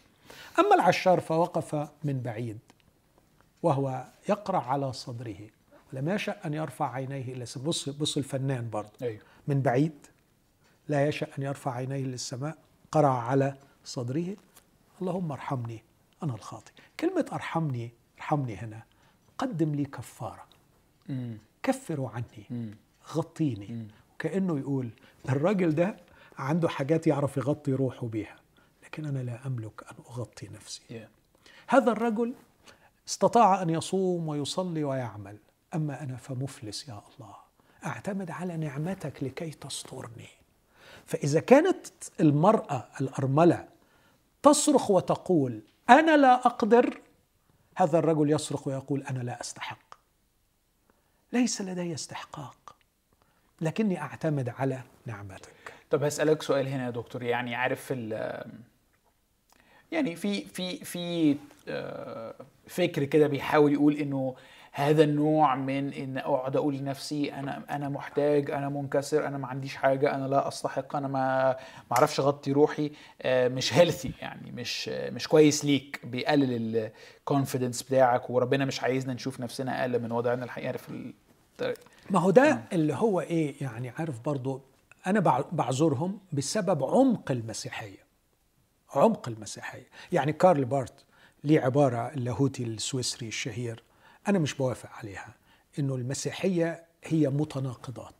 أما 0.58 0.74
العشار 0.74 1.20
فوقف 1.20 1.88
من 2.04 2.20
بعيد 2.20 2.58
وهو 3.62 4.04
يقرأ 4.28 4.58
على 4.58 4.92
صدره 4.92 5.36
لم 5.92 6.08
يشأ 6.08 6.36
أن 6.46 6.54
يرفع 6.54 6.92
عينيه 6.92 7.32
إلى 7.32 7.42
السماء 7.42 7.66
بص, 7.66 7.88
بص 7.88 8.16
الفنان 8.16 8.70
برضه. 8.70 8.90
أيوه. 9.02 9.20
من 9.48 9.62
بعيد 9.62 10.06
لا 10.88 11.08
يشأ 11.08 11.26
أن 11.38 11.42
يرفع 11.42 11.72
عينيه 11.72 12.04
للسماء 12.04 12.58
قرأ 12.92 13.08
على 13.08 13.54
صدره. 13.84 14.36
اللهم 15.02 15.32
ارحمني 15.32 15.82
أنا 16.22 16.34
الخاطئ. 16.34 16.72
كلمة 17.00 17.26
ارحمني 17.32 17.90
ارحمني 18.18 18.56
هنا 18.56 18.82
قدم 19.42 19.74
لي 19.74 19.84
كفارة. 19.84 20.46
كفروا 21.62 22.10
عني. 22.10 22.74
غطيني. 23.12 23.88
كأنه 24.18 24.58
يقول 24.58 24.90
الراجل 25.28 25.74
ده 25.74 25.96
عنده 26.38 26.68
حاجات 26.68 27.06
يعرف 27.06 27.36
يغطي 27.36 27.72
روحه 27.72 28.06
بيها 28.06 28.36
لكن 28.84 29.04
أنا 29.04 29.18
لا 29.18 29.46
أملك 29.46 29.82
أن 29.90 29.96
أغطي 30.10 30.48
نفسي. 30.48 31.06
هذا 31.68 31.92
الرجل 31.92 32.34
استطاع 33.08 33.62
أن 33.62 33.70
يصوم 33.70 34.28
ويصلي 34.28 34.84
ويعمل. 34.84 35.36
أما 35.74 36.02
أنا 36.02 36.16
فمفلس 36.16 36.88
يا 36.88 37.02
الله. 37.14 37.34
أعتمد 37.86 38.30
على 38.30 38.56
نعمتك 38.56 39.22
لكي 39.22 39.50
تسترني. 39.50 40.28
فإذا 41.06 41.40
كانت 41.40 41.86
المرأة 42.20 42.88
الأرملة 43.00 43.68
تصرخ 44.42 44.90
وتقول 44.90 45.60
أنا 45.90 46.16
لا 46.16 46.46
أقدر 46.46 47.00
هذا 47.74 47.98
الرجل 47.98 48.30
يصرخ 48.30 48.66
ويقول 48.66 49.02
أنا 49.02 49.18
لا 49.18 49.40
أستحق. 49.40 49.94
ليس 51.32 51.60
لدي 51.60 51.94
استحقاق 51.94 52.76
لكني 53.60 54.00
أعتمد 54.00 54.48
على 54.48 54.82
نعمتك. 55.06 55.74
طب 55.90 56.02
هسألك 56.02 56.42
سؤال 56.42 56.68
هنا 56.68 56.84
يا 56.84 56.90
دكتور 56.90 57.22
يعني 57.22 57.54
عارف 57.54 57.90
يعني 59.92 60.16
في 60.16 60.40
في 60.44 60.84
في 60.84 61.36
آه، 61.68 62.34
فكر 62.66 63.04
كده 63.04 63.26
بيحاول 63.26 63.72
يقول 63.72 63.96
إنه 63.96 64.34
هذا 64.74 65.04
النوع 65.04 65.54
من 65.54 65.92
إن 65.92 66.18
أقعد 66.18 66.56
أقول 66.56 66.76
لنفسي 66.76 67.32
أنا 67.34 67.62
أنا 67.70 67.88
محتاج 67.88 68.50
أنا 68.50 68.68
منكسر 68.68 69.26
أنا 69.26 69.38
ما 69.38 69.46
عنديش 69.46 69.76
حاجة 69.76 70.14
أنا 70.14 70.28
لا 70.28 70.48
أستحق 70.48 70.96
أنا 70.96 71.08
ما 71.08 71.48
ما 71.90 71.96
أعرفش 71.96 72.20
أغطي 72.20 72.52
روحي 72.52 72.90
آه، 73.22 73.48
مش 73.48 73.74
healthy 73.74 74.12
يعني 74.20 74.52
مش 74.52 74.88
مش 74.88 75.28
كويس 75.28 75.64
ليك 75.64 76.00
بيقلل 76.04 76.90
ال 77.20 77.26
confidence 77.26 77.82
بتاعك 77.82 78.30
وربنا 78.30 78.64
مش 78.64 78.82
عايزنا 78.82 79.14
نشوف 79.14 79.40
نفسنا 79.40 79.80
أقل 79.80 80.02
من 80.02 80.12
وضعنا 80.12 80.44
الحقيقي 80.44 80.78
في 80.78 81.12
الطريق. 81.52 81.78
ما 82.10 82.18
هو 82.20 82.30
ده 82.30 82.62
اللي 82.72 82.94
هو 82.94 83.20
إيه 83.20 83.54
يعني 83.60 83.90
عارف 83.98 84.20
برضو 84.20 84.60
أنا 85.06 85.20
بع- 85.20 85.54
بعذرهم 85.54 86.18
بسبب 86.32 86.84
عمق 86.84 87.30
المسيحية 87.30 88.02
عمق 88.94 89.28
المسيحية 89.28 89.86
يعني 90.12 90.32
كارل 90.32 90.64
بارت 90.64 91.04
ليه 91.44 91.60
عبارة 91.60 92.08
اللاهوتي 92.08 92.62
السويسري 92.64 93.28
الشهير 93.28 93.82
أنا 94.28 94.38
مش 94.38 94.54
بوافق 94.54 94.90
عليها 94.92 95.34
إنه 95.78 95.94
المسيحية 95.94 96.84
هي 97.04 97.28
متناقضات. 97.28 98.14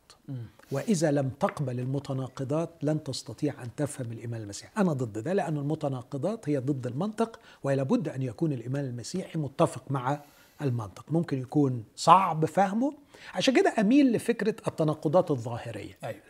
وإذا 0.71 1.11
لم 1.11 1.29
تقبل 1.29 1.79
المتناقضات 1.79 2.69
لن 2.81 3.03
تستطيع 3.03 3.63
أن 3.63 3.75
تفهم 3.75 4.11
الإيمان 4.11 4.41
المسيحي. 4.41 4.71
أنا 4.77 4.93
ضد 4.93 5.19
ده 5.19 5.33
لأن 5.33 5.57
المتناقضات 5.57 6.49
هي 6.49 6.57
ضد 6.57 6.87
المنطق 6.87 7.39
ولا 7.63 7.83
بد 7.83 8.09
أن 8.09 8.21
يكون 8.21 8.53
الإيمان 8.53 8.85
المسيحي 8.85 9.39
متفق 9.39 9.91
مع 9.91 10.21
المنطق. 10.61 11.05
ممكن 11.11 11.41
يكون 11.41 11.83
صعب 11.95 12.45
فهمه. 12.45 12.93
عشان 13.33 13.53
كده 13.55 13.73
أميل 13.79 14.11
لفكرة 14.11 14.55
التناقضات 14.67 15.31
الظاهرية. 15.31 15.97
أيوة،. 16.03 16.21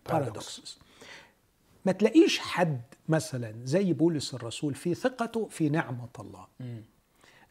ما 1.86 1.92
تلاقيش 1.92 2.40
حد 2.40 2.82
مثلا 3.10 3.56
زي 3.64 3.94
بولس 3.94 4.34
الرسول 4.34 4.76
في 4.76 4.94
ثقته 4.94 5.48
في 5.48 5.70
نعمة 5.70 6.10
الله. 6.20 6.48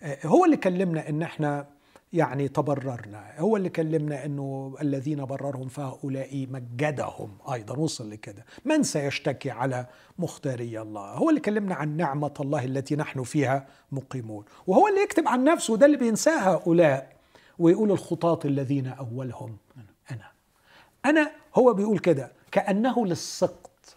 آه، 0.03 0.27
هو 0.27 0.45
اللي 0.45 0.57
كلمنا 0.57 1.09
إن 1.09 1.23
إحنا 1.23 1.67
يعني 2.13 2.49
تبررنا. 2.49 3.33
هو 3.39 3.57
اللي 3.57 3.69
كلمنا 3.69 4.25
إنه 4.25 4.77
الذين 4.81 5.25
بررهم 5.25 5.69
فهؤلاء 5.69 6.47
مجدهم. 6.51 7.39
أيضا 7.53 7.77
وصل 7.77 8.11
لكده 8.11 8.45
من 8.65 8.83
سيشتكي 8.83 9.51
على 9.51 9.87
مختاري 10.19 10.81
الله؟ 10.81 11.01
هو 11.01 11.31
اللي 11.31 11.41
كلمنا 11.41 11.75
عن 11.75 11.97
نعمة 11.97 12.35
الله 12.41 12.65
التي 12.65 12.97
نحن 12.97 13.23
فيها 13.23 13.67
مقيمون. 13.93 14.45
وهو 14.67 14.89
اللي 14.89 15.01
يكتب 15.01 15.29
عن 15.29 15.45
نفسه. 15.45 15.73
وده 15.73 15.87
اللي 15.87 15.97
بينساه 15.97 16.39
هؤلاء. 16.39 17.17
ويقول 17.59 17.91
الخطاة 17.91 18.39
الذين 18.45 18.87
أولهم. 18.87 19.57
أنا. 20.11 20.31
أنا 21.05 21.31
هو 21.55 21.75
بيقول 21.75 21.99
كده. 21.99 22.33
كأنه 22.51 23.07
للسقط 23.07 23.97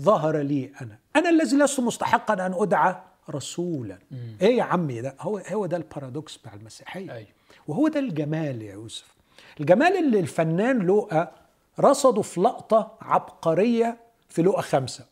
ظهر 0.00 0.38
لي 0.38 0.72
أنا. 0.82 0.98
أنا 1.16 1.28
الذي 1.28 1.56
لست 1.56 1.80
مستحقا 1.80 2.46
أن 2.46 2.54
أدعى 2.54 2.96
رسولا. 3.30 3.98
إيه 4.42 4.56
يا 4.56 4.62
عمي 4.62 5.00
ده؟ 5.00 5.14
هو 5.20 5.38
هو 5.38 5.66
ده 5.66 5.76
البارادوكس 5.76 6.36
بتاع 6.36 6.54
المسيحية. 6.54 7.12
أيوة. 7.12 7.28
وهو 7.68 7.88
ده 7.88 8.00
الجمال 8.00 8.62
يا 8.62 8.72
يوسف. 8.72 9.14
الجمال 9.60 9.96
اللي 9.96 10.20
الفنان 10.20 10.78
لوقا 10.78 11.32
رصده 11.80 12.22
في 12.22 12.40
لقطة 12.40 12.98
عبقرية 13.00 13.96
في 14.28 14.42
لوقا 14.42 14.62
خمسة. 14.62 15.06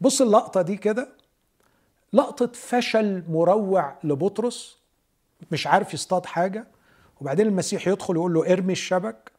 بص 0.00 0.22
اللقطة 0.22 0.62
دي 0.62 0.76
كده. 0.76 1.08
لقطة 2.12 2.50
فشل 2.54 3.22
مروع 3.28 3.96
لبطرس. 4.04 4.78
مش 5.52 5.66
عارف 5.66 5.94
يصطاد 5.94 6.26
حاجة. 6.26 6.66
وبعدين 7.20 7.46
المسيح 7.46 7.88
يدخل 7.88 8.14
يقول 8.14 8.34
له 8.34 8.52
ارمي 8.52 8.72
الشبك. 8.72 9.32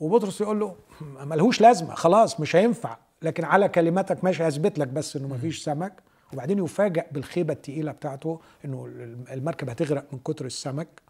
وبطرس 0.00 0.40
يقول 0.40 0.60
له 0.60 0.76
ملهوش 1.00 1.60
لازمة 1.60 1.94
خلاص 1.94 2.40
مش 2.40 2.56
هينفع. 2.56 2.96
لكن 3.22 3.44
على 3.44 3.68
كلماتك 3.68 4.24
ماشي 4.24 4.48
هثبت 4.48 4.78
لك 4.78 4.88
بس 4.88 5.16
إنه 5.16 5.28
مفيش 5.28 5.64
سمك. 5.64 6.02
وبعدين 6.32 6.64
يفاجأ 6.64 7.06
بالخيبة 7.12 7.52
التقيلة 7.52 7.92
بتاعته 7.92 8.40
إنه 8.64 8.86
المركب 9.32 9.70
هتغرق 9.70 10.06
من 10.12 10.18
كتر 10.18 10.46
السمك 10.46 11.02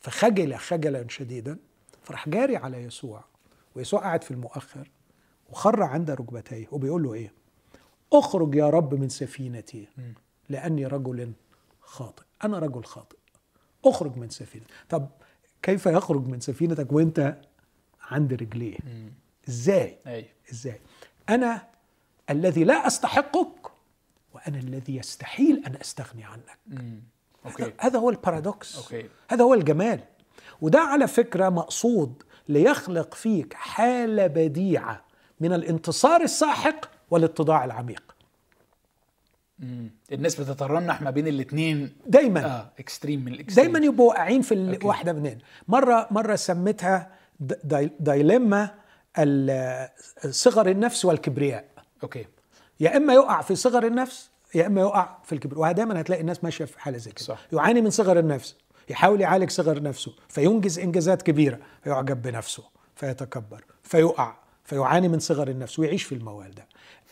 فخجل 0.00 0.54
خجلا 0.56 1.08
شديدا 1.08 1.58
فراح 2.02 2.28
جاري 2.28 2.56
على 2.56 2.82
يسوع 2.82 3.24
ويسوع 3.74 4.00
قاعد 4.00 4.24
في 4.24 4.30
المؤخر 4.30 4.90
وخر 5.50 5.82
عند 5.82 6.10
ركبتيه 6.10 6.66
وبيقول 6.72 7.02
له 7.02 7.14
إيه؟ 7.14 7.32
أخرج 8.12 8.54
يا 8.54 8.70
رب 8.70 8.94
من 8.94 9.08
سفينتي 9.08 9.88
لأني 10.48 10.86
رجل 10.86 11.32
خاطئ 11.80 12.22
أنا 12.44 12.58
رجل 12.58 12.84
خاطئ. 12.84 13.16
أخرج 13.84 14.16
من 14.16 14.28
سفينتي 14.30 14.66
طب 14.88 15.08
كيف 15.62 15.86
يخرج 15.86 16.26
من 16.26 16.40
سفينتك 16.40 16.92
وأنت 16.92 17.36
عند 18.02 18.32
رجليه؟ 18.34 18.76
إزاي؟ 19.48 19.98
أيوه. 20.06 20.28
إزاي؟ 20.52 20.80
أنا 21.28 21.66
الذي 22.30 22.64
لا 22.64 22.86
أستحقك 22.86 23.70
وأنا 24.48 24.58
الذي 24.60 24.96
يستحيل 24.96 25.62
أن 25.66 25.74
أستغني 25.80 26.24
عنك. 26.24 26.58
مم. 26.66 27.00
أوكي. 27.46 27.72
هذا 27.80 27.98
هو 27.98 28.10
ال 28.10 28.17
paradox. 28.17 28.76
أوكي. 28.76 29.08
هذا 29.30 29.44
هو 29.44 29.54
الجمال. 29.54 30.00
وده 30.60 30.78
على 30.80 31.06
فكرة 31.08 31.48
مقصود 31.48 32.22
ليخلق 32.48 33.14
فيك 33.14 33.54
حالة 33.54 34.26
بديعة 34.26 35.04
من 35.40 35.52
الانتصار 35.52 36.22
الساحق 36.22 36.90
والاتضاع 37.10 37.64
العميق. 37.64 38.02
مم. 39.58 39.90
الناس 40.12 40.40
بتترنح 40.40 41.02
ما 41.02 41.10
بين 41.10 41.28
الاثنين 41.28 41.92
دايما. 42.06 42.44
آه 42.46 42.70
extreme 42.78 43.24
من 43.24 43.32
ال 43.32 43.37
extreme 43.37 43.72
دايما 43.72 43.86
يبقوا 43.86 44.08
واقعين 44.08 44.42
في 44.42 44.54
أوكي. 44.54 44.76
الواحده 44.76 45.12
منين 45.12 45.38
مرة 45.68 46.08
مرة 46.10 46.36
سميتها 46.36 47.10
د- 47.40 47.58
di- 47.64 47.90
dilemma 48.00 48.74
ال- 49.18 49.88
صغر 50.30 50.68
النفس 50.70 51.04
والكبرياء. 51.04 51.64
أوكي. 52.02 52.26
يا 52.80 52.96
إما 52.96 53.14
يقع 53.14 53.40
في 53.42 53.54
صغر 53.54 53.86
النفس 53.86 54.30
يا 54.54 54.66
إما 54.66 54.80
يقع 54.80 55.18
في 55.24 55.32
الكبر. 55.32 55.58
ودايما 55.58 56.00
هتلاقي 56.00 56.20
الناس 56.20 56.44
ماشية 56.44 56.64
في 56.64 56.80
حالة 56.80 56.98
زي 56.98 57.10
كده. 57.10 57.24
صح. 57.24 57.46
يعاني 57.52 57.80
من 57.80 57.90
صغر 57.90 58.18
النفس. 58.18 58.56
يحاول 58.88 59.20
يعالج 59.20 59.50
صغر 59.50 59.82
نفسه. 59.82 60.12
فينجز 60.28 60.78
إنجازات 60.78 61.22
كبيرة. 61.22 61.58
فيعجب 61.82 62.22
بنفسه. 62.22 62.62
فيتكبر. 62.96 63.64
فيقع. 63.82 64.36
فيعاني 64.64 65.08
من 65.08 65.18
صغر 65.18 65.48
النفس 65.48 65.78
ويعيش 65.78 66.02
في 66.02 66.14
الموال 66.14 66.54
ده. 66.54 66.66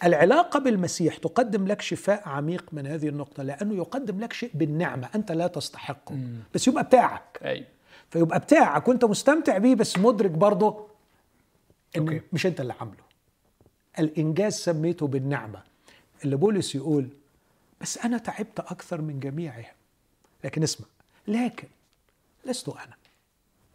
العلاقة 0.05 0.61
بالمسيح 0.61 1.17
تقدم 1.17 1.67
لك 1.67 1.83
شفاء 1.83 2.29
عميق 2.29 2.65
من 2.73 2.87
هذه 2.87 3.09
النقطة 3.09 3.43
لأنه 3.43 3.75
يقدم 3.75 4.21
لك 4.21 4.33
شيء 4.33 4.51
بالنعمة. 4.55 5.09
أنت 5.15 5.33
لا 5.33 5.47
تستحقه. 5.47 6.19
بس 6.55 6.69
يبقى 6.69 6.85
بتاعك. 6.85 7.39
أيوه 7.45 7.67
فيبقى 8.11 8.39
بتاعك 8.39 8.89
وأنت 8.89 9.05
مستمتع 9.05 9.59
بيه 9.59 9.75
بس 9.75 9.99
مدرك 9.99 10.31
برضه 10.31 10.87
انه 11.97 12.13
أوكي. 12.13 12.21
مش 12.33 12.47
أنت 12.47 12.61
اللي 12.61 12.75
عامله. 12.81 13.07
الإنجاز 13.99 14.55
سميته 14.55 15.07
بالنعمة. 15.07 15.63
اللي 16.25 16.37
بولس 16.37 16.75
يقول 16.75 17.09
بس 17.81 17.99
أنا 17.99 18.19
تعبت 18.19 18.61
أكثر 18.61 19.01
من 19.01 19.21
جميعهم. 19.21 19.75
لكن 20.45 20.63
اسمع 20.63 20.87
لكن 21.29 21.69
لست 22.45 22.69
أنا 22.69 22.95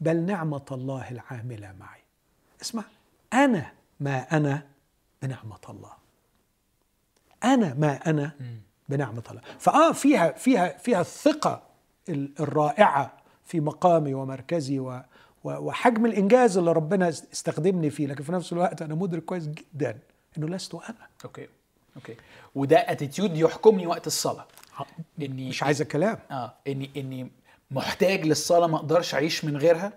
بل 0.01 0.17
نعمة 0.25 0.65
الله 0.71 1.11
العاملة 1.11 1.71
معي. 1.79 2.01
اسمع 2.61 2.83
أنا 3.33 3.71
ما 3.99 4.37
أنا 4.37 4.67
بنعمة 5.21 5.59
الله. 5.69 5.91
أنا 7.43 7.73
ما 7.73 8.09
أنا 8.09 8.31
بنعمة 8.89 9.23
الله. 9.31 9.41
فآه 9.59 9.91
فيها 9.91 10.31
فيها 10.31 10.77
فيها 10.77 11.01
الثقة 11.01 11.63
ال- 12.09 12.31
الرائعة 12.39 13.17
في 13.45 13.59
مقامي 13.59 14.13
ومركزي 14.13 14.79
و- 14.79 15.01
وحجم 15.43 16.05
الإنجاز 16.05 16.57
اللي 16.57 16.71
ربنا 16.71 17.09
استخدمني 17.09 17.89
فيه. 17.89 18.07
لكن 18.07 18.23
في 18.23 18.31
نفس 18.31 18.53
الوقت 18.53 18.81
أنا 18.81 18.95
مدرك 18.95 19.25
كويس 19.25 19.47
جدا 19.47 19.99
إنه 20.37 20.47
لست 20.47 20.75
أنا. 20.75 21.07
أوكي. 21.25 21.47
أوكي 21.95 22.15
وده 22.55 22.77
attitude 22.77 23.37
يحكمني 23.37 23.87
وقت 23.87 24.07
الصلاة. 24.07 24.45
إني 25.21 25.49
مش 25.49 25.63
عايزه 25.63 25.85
كلام 25.85 26.19
آه 26.31 26.53
إني 26.67 26.89
إني 26.97 27.31
محتاج 27.71 28.25
للصلاة 28.25 28.67
ما 28.67 28.77
أقدرش 28.77 29.13
أعيش 29.15 29.45
من 29.45 29.57
غيرها. 29.57 29.93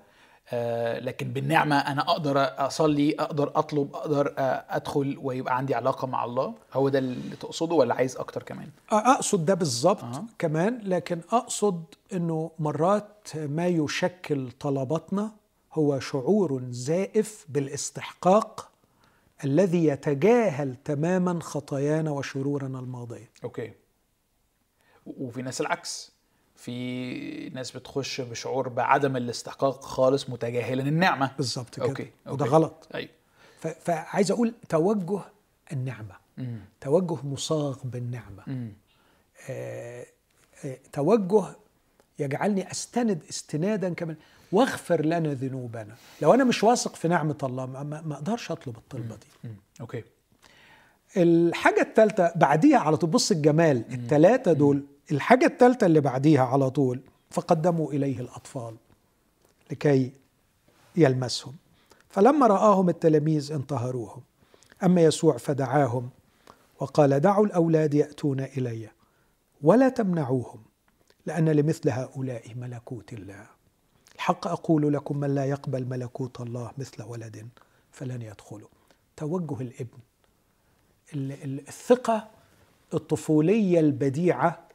آه 0.52 0.98
لكن 1.00 1.28
بالنعمة 1.32 1.78
أنا 1.78 2.02
أقدر 2.02 2.38
أصلي 2.66 3.14
أقدر 3.18 3.52
أطلب 3.56 3.94
أقدر 3.96 4.34
آه 4.38 4.64
أدخل 4.70 5.18
ويبقى 5.22 5.56
عندي 5.56 5.74
علاقة 5.74 6.06
مع 6.06 6.24
الله. 6.24 6.54
هو 6.74 6.88
ده 6.88 6.98
اللي 6.98 7.36
تقصده 7.36 7.74
ولا 7.74 7.94
عايز 7.94 8.16
أكتر 8.16 8.42
كمان؟ 8.42 8.68
أقصد 8.90 9.44
ده 9.44 9.54
بالظبط 9.54 10.04
أه. 10.04 10.24
كمان 10.38 10.80
لكن 10.84 11.20
أقصد 11.32 11.84
إنه 12.12 12.50
مرات 12.58 13.28
ما 13.36 13.66
يشكل 13.66 14.50
طلباتنا 14.60 15.32
هو 15.72 16.00
شعور 16.00 16.62
زائف 16.70 17.46
بالاستحقاق 17.48 18.68
الذي 19.44 19.86
يتجاهل 19.86 20.76
تماما 20.84 21.40
خطايانا 21.40 22.10
وشرورنا 22.10 22.78
الماضية. 22.78 23.30
okay. 23.44 23.72
وفي 25.06 25.42
ناس 25.42 25.60
العكس. 25.60 26.14
في 26.56 27.48
ناس 27.48 27.76
بتخش 27.76 28.20
بشعور 28.20 28.68
بعدم 28.68 29.16
الاستحقاق 29.16 29.84
خالص 29.84 30.30
متجاهلا 30.30 30.82
النعمة. 30.82 31.30
بالظبط 31.36 31.74
كده. 31.74 31.86
okay 31.86 32.10
وده 32.26 32.44
okay. 32.44 32.54
غلط. 32.56 32.88
أيوه. 32.94 33.10
فعايز 33.80 34.30
أقول 34.30 34.54
توجه 34.68 35.20
النعمة. 35.72 36.16
مم. 36.38 36.60
توجه 36.80 37.26
مصاغ 37.26 37.78
بالنعمة. 37.84 38.42
مم. 38.46 38.72
آه، 39.50 40.06
آه، 40.64 40.78
توجه 40.92 41.44
يجعلني 42.18 42.70
أستند 42.70 43.22
استنادا 43.30 43.94
كمان. 43.94 44.16
واغفر 44.54 45.04
لنا 45.04 45.34
ذنوبنا. 45.34 45.94
لو 46.22 46.34
أنا 46.34 46.44
مش 46.44 46.64
واثق 46.64 46.94
في 46.94 47.08
نعمة 47.08 47.38
الله 47.42 47.66
ما, 47.66 47.82
ما 47.82 48.14
أقدرش 48.14 48.50
أطلب 48.50 48.76
الطلبة 48.76 49.16
دي. 49.16 49.50
أوكي. 49.80 50.04
الحاجة 51.16 51.80
الثالثه 51.80 52.32
بعديها 52.36 52.78
على 52.78 52.96
طول 52.96 53.10
بص 53.10 53.30
الجمال 53.30 53.84
الثلاثه 53.92 54.52
دول 54.52 54.84
الحاجة 55.12 55.46
الثالثه 55.46 55.86
اللي 55.86 56.00
بعديها 56.00 56.42
على 56.42 56.70
طول 56.70 57.00
فقدموا 57.30 57.92
إليه 57.92 58.20
الأطفال 58.20 58.74
لكي 59.70 60.12
يلمسهم. 60.96 61.54
فلما 62.08 62.46
رآهم 62.46 62.88
التلاميذ 62.88 63.52
انتهروهم. 63.52 64.22
أما 64.84 65.02
يسوع 65.02 65.36
فدعاهم 65.36 66.10
وقال 66.80 67.20
دعوا 67.20 67.46
الأولاد 67.46 67.94
يأتون 67.94 68.40
إلي 68.40 68.88
ولا 69.62 69.88
تمنعوهم 69.88 70.60
لأن 71.26 71.48
لمثل 71.48 71.90
هؤلاء 71.90 72.54
ملكوت 72.56 73.12
الله. 73.12 73.53
الحق 74.14 74.46
أقول 74.46 74.92
لكم 74.92 75.18
من 75.18 75.34
لا 75.34 75.44
يقبل 75.44 75.86
ملكوت 75.86 76.40
الله 76.40 76.72
مثل 76.78 77.02
ولد 77.02 77.48
فلن 77.90 78.22
يدخله. 78.22 78.68
توجه 79.16 79.60
الابن. 79.60 79.98
الثقة 81.68 82.30
الطفولية 82.94 83.80
البديعة 83.80 84.68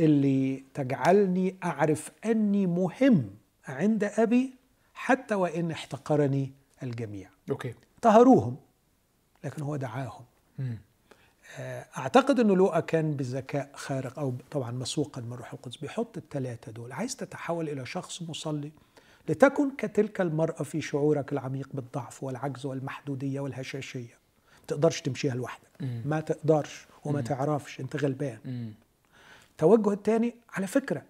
اللي 0.00 0.64
تجعلني 0.74 1.56
أعرف 1.64 2.10
أني 2.24 2.66
مهم 2.66 3.30
عند 3.66 4.04
أبي 4.04 4.54
حتى 4.94 5.34
وإن 5.34 5.70
احتقرني 5.70 6.52
الجميع. 6.82 7.30
أوكي. 7.50 7.74
طهروهم 8.02 8.56
لكن 9.44 9.62
هو 9.62 9.76
دعاهم. 9.76 10.24
مم. 10.58 10.78
أعتقد 11.98 12.40
إنه 12.40 12.56
لوقا 12.56 12.80
كان 12.80 13.12
بذكاء 13.16 13.70
خارق 13.74 14.18
أو 14.18 14.34
طبعا 14.50 14.70
مسوقا 14.70 15.20
من 15.20 15.32
روح 15.32 15.52
القدس 15.52 15.76
بيحط 15.76 16.16
الثلاثه 16.16 16.72
دول. 16.72 16.92
عايز 16.92 17.16
تتحول 17.16 17.68
إلى 17.68 17.86
شخص 17.86 18.22
مصلي 18.22 18.72
لتكن 19.28 19.70
كتلك 19.76 20.20
المرأة 20.20 20.62
في 20.62 20.80
شعورك 20.80 21.32
العميق 21.32 21.68
بالضعف 21.74 22.22
والعجز 22.22 22.66
والمحدودية 22.66 23.40
والهشاشية. 23.40 24.22
ما 24.60 24.66
تقدرش 24.68 25.00
تمشيها 25.00 25.34
لوحدك. 25.34 25.68
ما 26.04 26.20
تقدرش 26.20 26.86
وما 27.04 27.18
مم. 27.18 27.24
تعرفش. 27.24 27.80
أنت 27.80 27.96
غلبان. 27.96 28.72
التوجه 29.50 29.92
الثاني 29.92 30.34
على 30.54 30.66
فكرة 30.66 31.02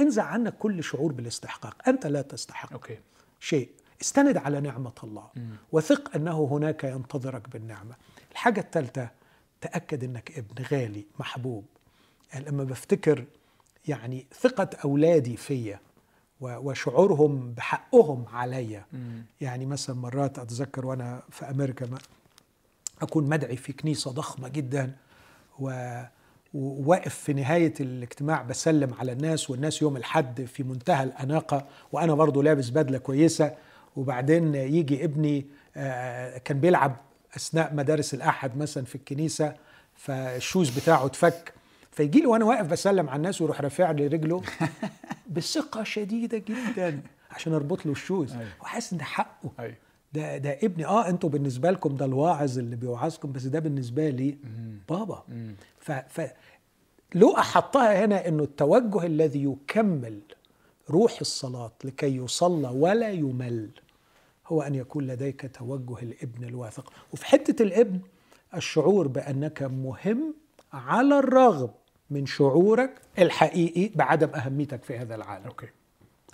انزع 0.00 0.22
عنك 0.22 0.58
كل 0.58 0.84
شعور 0.84 1.12
بالاستحقاق. 1.12 1.88
أنت 1.88 2.06
لا 2.06 2.22
تستحق 2.22 2.72
أوكي. 2.72 2.98
شيء. 3.40 3.70
استند 4.02 4.36
على 4.36 4.60
نعمة 4.60 4.92
الله. 5.04 5.28
مم. 5.36 5.50
وثق 5.72 6.16
أنه 6.16 6.48
هناك 6.50 6.84
ينتظرك 6.84 7.48
بالنعمة. 7.48 7.94
الحاجة 8.32 8.60
الثالثة 8.60 9.08
تأكد 9.60 10.04
أنك 10.04 10.38
ابن 10.38 10.64
غالي 10.72 11.04
محبوب. 11.20 11.64
يعني 12.32 12.44
لما 12.44 12.64
بفتكر 12.64 13.24
يعني 13.88 14.26
ثقة 14.40 14.70
أولادي 14.84 15.36
فيا 15.36 15.80
وشعورهم 16.40 17.52
بحقهم 17.52 18.24
عليا. 18.32 18.84
يعني 19.40 19.66
مثلا 19.66 19.96
مرات 19.96 20.38
أتذكر 20.38 20.86
وأنا 20.86 21.22
في 21.30 21.50
أمريكا 21.50 21.86
ما 21.86 21.98
أكون 23.02 23.28
مدعي 23.28 23.56
في 23.56 23.72
كنيسة 23.72 24.10
ضخمة 24.10 24.48
جدا 24.48 24.96
و 25.58 26.00
وواقف 26.54 27.14
في 27.14 27.32
نهاية 27.32 27.74
الاجتماع 27.80 28.42
بسلم 28.42 28.94
على 28.94 29.12
الناس 29.12 29.50
والناس 29.50 29.82
يوم 29.82 29.96
الحد 29.96 30.44
في 30.44 30.62
منتهى 30.62 31.04
الأناقة 31.04 31.66
وأنا 31.92 32.14
برضو 32.14 32.42
لابس 32.42 32.68
بدلة 32.68 32.98
كويسة. 32.98 33.54
وبعدين 33.96 34.54
يجي 34.54 35.04
ابني 35.04 35.46
آه، 35.76 36.38
كان 36.38 36.60
بيلعب 36.60 36.96
أثناء 37.36 37.74
مدارس 37.74 38.14
الأحد 38.14 38.56
مثلا 38.56 38.84
في 38.84 38.94
الكنيسة 38.94 39.54
فال 39.94 40.18
shoes 40.18 40.78
بتاعه 40.78 41.06
اتفك. 41.06 41.52
فيجي 41.92 42.20
لي 42.20 42.26
وأنا 42.26 42.44
واقف 42.44 42.66
بسلم 42.66 43.08
على 43.08 43.16
الناس 43.16 43.40
ويروح 43.40 43.60
رافع 43.60 43.90
لي 43.90 44.06
رجله 44.06 44.42
بثقة 45.36 45.84
شديدة 45.84 46.38
جدا 46.38 47.00
عشان 47.30 47.52
أربط 47.52 47.86
له 47.86 47.92
ال 47.92 47.98
shoes. 47.98 48.32
أيوة. 48.32 48.48
وحاسس 48.60 48.92
إن 48.92 48.98
ده 48.98 49.04
حقه. 49.04 49.50
أيوه. 49.60 49.74
ده 50.12 50.38
ده 50.38 50.58
ابني. 50.62 50.86
آه 50.86 51.08
أنتوا 51.08 51.30
بالنسبة 51.30 51.70
لكم 51.70 51.96
ده 51.96 52.04
الواعظ 52.04 52.58
اللي 52.58 52.76
بيوعظكم 52.76 53.32
بس 53.32 53.42
ده 53.42 53.58
بالنسبة 53.58 54.08
لي. 54.10 54.38
بابا. 54.88 55.22
مم. 55.28 55.54
ف, 55.80 55.92
ف 55.92 56.30
لوقا 57.14 57.42
حطها 57.42 58.04
هنا 58.04 58.28
إنه 58.28 58.42
التوجه 58.42 59.06
الذي 59.06 59.44
يكمل 59.44 60.20
روح 60.90 61.20
الصلاة 61.20 61.72
لكي 61.84 62.16
يصلى 62.16 62.68
ولا 62.68 63.10
يمل. 63.10 63.70
هو 64.48 64.62
أن 64.62 64.74
يكون 64.74 65.06
لديك 65.06 65.50
توجه 65.56 66.02
الابن 66.02 66.44
الواثق. 66.44 66.92
وفي 67.12 67.26
حتة 67.26 67.62
الابن 67.62 68.00
الشعور 68.54 69.08
بأنك 69.08 69.62
مهم 69.62 70.34
على 70.72 71.18
الرغم 71.18 71.70
من 72.10 72.26
شعورك 72.26 72.90
الحقيقي 73.18 73.90
بعدم 73.94 74.28
أهميتك 74.34 74.82
في 74.82 74.98
هذا 74.98 75.14
العالم. 75.14 75.46
أوكي. 75.46 75.66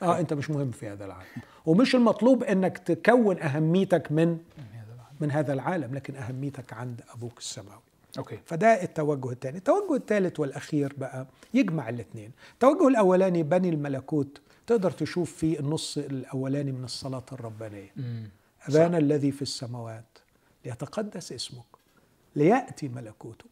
آه 0.03 0.21
أنت 0.21 0.33
مش 0.33 0.51
مهم 0.51 0.71
في 0.71 0.89
هذا 0.89 1.05
العالم. 1.05 1.27
ومش 1.67 1.95
المطلوب 1.95 2.45
أنك 2.45 2.79
تكون 2.79 3.39
أهميتك 3.39 4.13
من 4.13 4.39
من 5.21 5.31
هذا 5.31 5.53
العالم 5.53 5.95
لكن 5.95 6.17
أهميتك 6.17 6.73
عند 6.73 7.01
أبوك 7.15 7.39
السماوي. 7.39 7.81
أوكي. 8.19 8.39
فده 8.45 8.83
التوجه 8.83 9.31
الثاني. 9.33 9.59
التوجه 9.59 9.95
الثالث 9.97 10.41
والأخير 10.41 10.93
بقى 10.99 11.27
يجمع 11.55 11.89
الاثنين. 11.89 12.31
التوجه 12.53 12.89
الأولاني 12.89 13.43
بني 13.43 13.69
الملكوت 13.69 14.41
تقدر 14.67 14.91
تشوف 14.91 15.33
فيه 15.37 15.59
النص 15.61 15.99
الأولاني 15.99 16.73
من 16.73 16.85
الصلاة 16.85 17.25
الربانية. 17.33 17.91
أبانا 18.69 18.99
الذي 18.99 19.33
في 19.33 19.43
السماوات 19.43 20.19
ليتقدس 20.65 21.33
اسمك 21.33 21.65
ليأتي 22.37 22.89
ملكوتك 22.89 23.47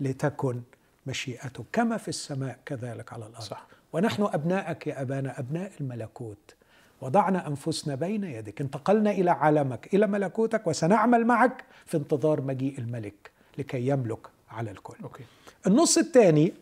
لتكن 0.00 0.62
مشيئتك 1.06 1.64
كما 1.72 1.96
في 1.96 2.08
السماء 2.08 2.58
كذلك 2.66 3.12
على 3.12 3.26
الأرض. 3.26 3.44
صح. 3.44 3.66
ونحن 3.92 4.22
ابنائك 4.22 4.86
يا 4.86 5.02
أبانا 5.02 5.38
أبناء 5.40 5.72
الملكوت. 5.80 6.54
وضعنا 7.00 7.48
أنفسنا 7.48 7.94
بين 7.94 8.24
يدك 8.24 8.60
انتقلنا 8.60 9.10
إلى 9.10 9.30
عالمك 9.30 9.94
إلى 9.94 10.06
ملكوتك 10.06 10.66
وسنعمل 10.66 11.26
معك 11.26 11.64
في 11.86 11.96
انتظار 11.96 12.40
مجيء 12.40 12.78
الملك 12.78 13.30
لكي 13.58 13.88
يملك 13.88 14.26
على 14.50 14.70
الكل. 14.70 14.96
أوكي. 15.02 15.24
النص 15.66 15.98
الثاني 15.98 16.52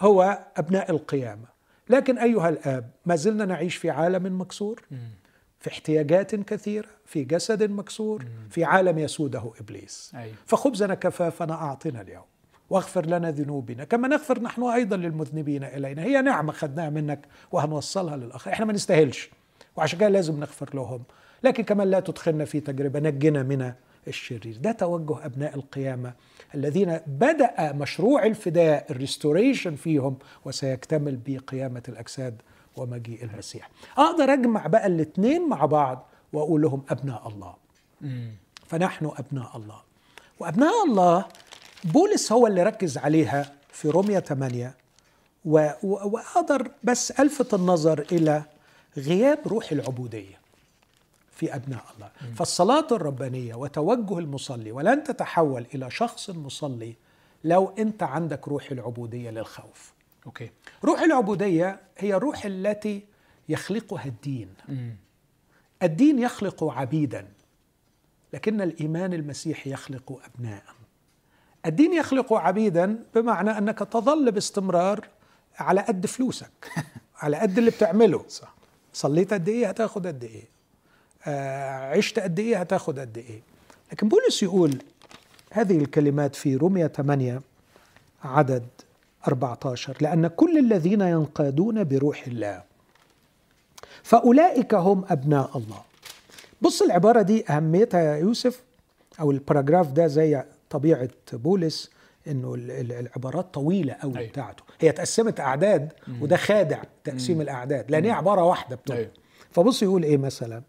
هو 0.00 0.44
أبناء 0.56 0.90
القيامة. 0.90 1.59
لكن 1.90 2.18
أيها 2.18 2.48
الآب 2.48 2.90
ما 3.06 3.16
زلنا 3.16 3.44
نعيش 3.44 3.76
في 3.76 3.90
عالم 3.90 4.40
مكسور. 4.40 4.82
في 5.60 5.70
احتياجات 5.70 6.34
كثيرة 6.34 6.88
في 7.06 7.24
جسد 7.24 7.70
مكسور 7.70 8.24
في 8.50 8.64
عالم 8.64 8.98
يسوده 8.98 9.52
إبليس. 9.60 10.12
أيوه 10.14 10.34
فخبزنا 10.46 10.94
كفافنا 10.94 11.54
اعطنا 11.54 12.00
اليوم. 12.00 12.24
واغفر 12.70 13.06
لنا 13.06 13.30
ذنوبنا. 13.30 13.84
كما 13.84 14.08
نغفر 14.08 14.40
نحن 14.42 14.62
أيضا 14.62 14.96
للمذنبين 14.96 15.64
إلينا. 15.64 16.02
هي 16.02 16.22
نعمة 16.22 16.52
خدناها 16.52 16.90
منك 16.90 17.26
وهنوصلها 17.52 18.16
للآخر. 18.16 18.52
إحنا 18.52 18.66
ما 18.66 18.72
نستاهلش 18.72 19.30
وعشان 19.76 19.98
كده 19.98 20.08
لازم 20.08 20.40
نغفر 20.40 20.70
لهم. 20.74 21.02
لكن 21.42 21.62
كمان 21.62 21.90
لا 21.90 22.00
تدخلنا 22.00 22.44
في 22.44 22.60
تجربة 22.60 23.00
نجنا 23.00 23.42
من 23.42 23.72
الشرير. 24.08 24.56
ده 24.56 24.72
توجه 24.72 25.26
أبناء 25.26 25.54
القيامة 25.54 26.12
الذين 26.54 27.00
بدأ 27.06 27.72
مشروع 27.72 28.26
الفداء 28.26 28.86
الريستوريشن 28.90 29.76
فيهم 29.76 30.16
وسيكتمل 30.44 31.18
بقيامة 31.26 31.82
الأجساد 31.88 32.42
ومجيء 32.76 33.24
المسيح. 33.24 33.70
أقدر 33.98 34.32
أجمع 34.32 34.66
بقى 34.66 34.86
الاثنين 34.86 35.48
مع 35.48 35.64
بعض 35.66 36.06
وأقول 36.32 36.62
لهم 36.62 36.82
أبناء 36.88 37.28
الله. 37.28 37.54
فنحن 38.66 39.10
أبناء 39.16 39.56
الله. 39.56 39.80
وأبناء 40.38 40.84
الله 40.86 41.24
بولس 41.84 42.32
هو 42.32 42.46
اللي 42.46 42.62
ركز 42.62 42.98
عليها 42.98 43.52
في 43.72 43.88
رومية 43.88 44.18
8 44.20 44.74
و... 45.44 45.70
و... 45.82 46.08
وأقدر 46.08 46.70
بس 46.84 47.10
ألفت 47.10 47.54
النظر 47.54 48.06
إلى 48.12 48.42
غياب 48.96 49.38
روح 49.46 49.72
العبودية. 49.72 50.39
في 51.40 51.54
أبناء 51.54 51.84
الله. 51.94 52.10
فالصلاة 52.34 52.86
الربانية 52.92 53.54
وتوجه 53.54 54.18
المصلي 54.18 54.72
ولن 54.72 55.04
تتحول 55.04 55.66
إلى 55.74 55.90
شخص 55.90 56.30
مصلي 56.30 56.94
لو 57.44 57.74
أنت 57.78 58.02
عندك 58.02 58.48
روح 58.48 58.70
العبودية 58.70 59.30
للخوف. 59.30 59.92
أوكي. 60.26 60.50
روح 60.84 61.00
العبودية 61.00 61.80
هي 61.98 62.14
الروح 62.14 62.44
التي 62.44 63.04
يخلقها 63.48 64.04
الدين. 64.04 64.54
مم. 64.68 64.96
الدين 65.82 66.18
يخلق 66.18 66.64
عبيدا 66.64 67.28
لكن 68.32 68.60
الإيمان 68.60 69.12
المسيحي 69.12 69.72
يخلق 69.72 70.20
أبناء. 70.24 70.62
الدين 71.66 71.92
يخلق 71.92 72.32
عبيدا 72.32 73.04
بمعنى 73.14 73.50
أنك 73.50 73.78
تظل 73.78 74.32
باستمرار 74.32 75.08
على 75.58 75.80
قد 75.80 76.06
فلوسك 76.06 76.72
على 77.22 77.36
قد 77.36 77.58
اللي 77.58 77.70
بتعمله. 77.70 78.24
صح. 78.28 78.54
صليت 78.92 79.32
قد 79.32 79.48
إيه؟ 79.48 79.68
هتاخد 79.68 80.06
قد 80.06 80.24
إيه؟ 80.24 80.59
عشت 81.26 82.18
قد 82.18 82.38
إيه 82.38 82.56
هتاخد 82.60 82.98
قد 82.98 83.18
إيه. 83.18 83.40
لكن 83.92 84.08
بولس 84.08 84.42
يقول 84.42 84.82
هذه 85.52 85.78
الكلمات 85.78 86.36
في 86.36 86.56
رومية 86.56 86.86
8 86.86 87.40
عدد 88.24 88.66
14 89.28 89.96
لأن 90.00 90.26
كل 90.26 90.58
الذين 90.58 91.00
ينقادون 91.00 91.84
بروح 91.84 92.26
الله 92.26 92.62
فأولئك 94.02 94.74
هم 94.74 95.04
أبناء 95.08 95.50
الله. 95.58 95.82
بص 96.62 96.82
العبارة 96.82 97.22
دي 97.22 97.44
أهميتها 97.50 98.00
يا 98.00 98.16
يوسف 98.16 98.62
أو 99.20 99.30
الباراجراف 99.30 99.92
ده 99.92 100.06
زي 100.06 100.42
طبيعة 100.70 101.08
بولس 101.32 101.90
إنه 102.28 102.54
ال- 102.54 102.70
ال- 102.70 102.92
العبارات 102.92 103.54
طويلة 103.54 103.92
قوي 103.92 104.18
أيوة. 104.18 104.28
بتاعته. 104.28 104.62
هي 104.80 104.90
اتقسمت 104.90 105.40
أعداد 105.40 105.92
وده 106.20 106.36
خادع 106.36 106.82
تقسيم 107.04 107.40
الأعداد 107.40 107.90
لأن 107.90 108.04
هي 108.04 108.10
عبارة 108.10 108.44
واحدة 108.44 108.76
بتبقى 108.76 108.98
أيوة. 108.98 109.10
فبص 109.52 109.82
يقول 109.82 110.02
إيه 110.02 110.16
مثلا؟ 110.16 110.62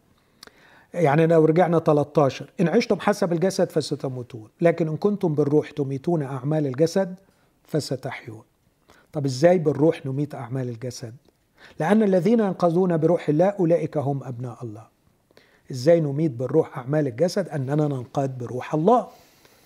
يعني 0.94 1.28
لو 1.28 1.46
رجعنا 1.46 1.80
13 1.80 2.50
إن 2.60 2.68
عشتم 2.68 3.00
حسب 3.00 3.34
الجسد 3.34 3.70
فستموتون 3.70 4.50
لكن 4.62 4.88
إن 4.88 4.98
كنتم 4.98 5.36
بالروح 5.36 5.72
تميتون 5.72 6.22
أعمال 6.24 6.68
الجسد 6.68 7.16
فستحيون. 7.64 8.44
طب 9.14 9.26
إزاي 9.26 9.58
بالروح 9.58 10.06
نميت 10.06 10.36
أعمال 10.36 10.70
الجسد؟ 10.70 11.14
لأن 11.80 12.04
الذين 12.04 12.39
ينقذون 12.39 12.98
بروح 12.98 13.30
الله 13.30 13.46
أولئك 13.46 13.98
هم 13.98 14.24
أبناء 14.24 14.58
الله. 14.64 14.88
إزاي 15.72 16.00
نميت 16.00 16.32
بالروح 16.32 16.78
أعمال 16.78 17.08
الجسد؟ 17.08 17.50
أننا 17.50 17.88
ننقاد 17.88 18.38
بروح 18.38 18.74
الله. 18.74 19.08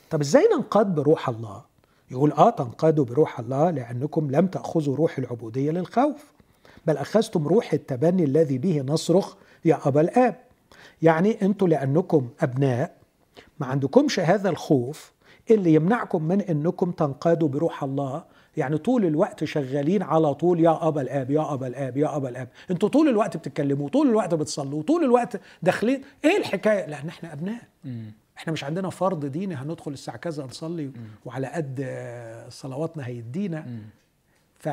طب 0.10 0.22
إزاي 0.22 0.50
ننقاد 0.56 0.96
بروح 0.96 1.30
الله؟ 1.30 1.62
يقول 2.12 2.32
آه 2.32 2.50
تنقادوا 2.50 3.06
بروح 3.06 3.40
الله 3.40 3.70
لأنكم 3.70 4.32
لم 4.32 4.48
تأخذوا 4.48 4.96
روح 4.96 5.18
العبودية 5.18 5.72
للخوف 5.72 6.34
بل 6.86 6.98
أخذتم 6.98 7.48
روح 7.48 7.74
التبني 7.74 8.24
الذي 8.24 8.58
به 8.58 8.82
نصرخ 8.82 9.36
يا 9.66 9.80
أبا 9.86 10.02
الآب. 10.02 10.45
يعني 11.02 11.42
أنتوا 11.42 11.68
لأنكم 11.68 12.30
أبناء 12.40 12.96
ما 13.60 13.66
عندكمش 13.66 14.20
هذا 14.20 14.50
الخوف 14.50 15.14
اللي 15.52 15.74
يمنعكم 15.74 16.24
من 16.24 16.42
أنكم 16.42 16.92
تنقادوا 16.92 17.48
بروح 17.48 17.84
الله. 17.84 18.24
يعني 18.58 18.78
طول 18.78 19.06
الوقت 19.06 19.44
شغالين 19.44 20.04
على 20.04 20.34
طول 20.34 20.60
يا 20.60 20.88
أبا 20.88 21.02
الآب 21.02 21.32
يا 21.32 21.54
أبا 21.54 21.68
الآب 21.68 21.98
يا 21.98 22.16
أبا 22.16 22.30
الآب. 22.30 22.48
أنتوا 22.72 22.90
طول 22.90 23.10
الوقت 23.10 23.38
بتتكلموا 23.38 23.90
طول 23.90 24.08
الوقت 24.10 24.34
بتصلوا 24.34 24.84
طول 24.84 25.04
الوقت 25.04 25.42
داخلين. 25.62 26.02
إيه 26.26 26.38
الحكاية؟ 26.38 26.86
لأن 26.86 27.08
إحنا 27.08 27.34
أبناء. 27.34 27.62
إحنا 28.38 28.54
مش 28.54 28.64
عندنا 28.64 28.90
فرض 28.90 29.26
ديني 29.26 29.56
هندخل 29.56 29.92
الساعة 29.92 30.18
كذا 30.18 30.44
نصلي 30.46 30.92
وعلى 31.26 31.48
قد 31.48 31.86
صلواتنا 32.50 33.08
هيدينا. 33.08 33.66
ف 34.60 34.70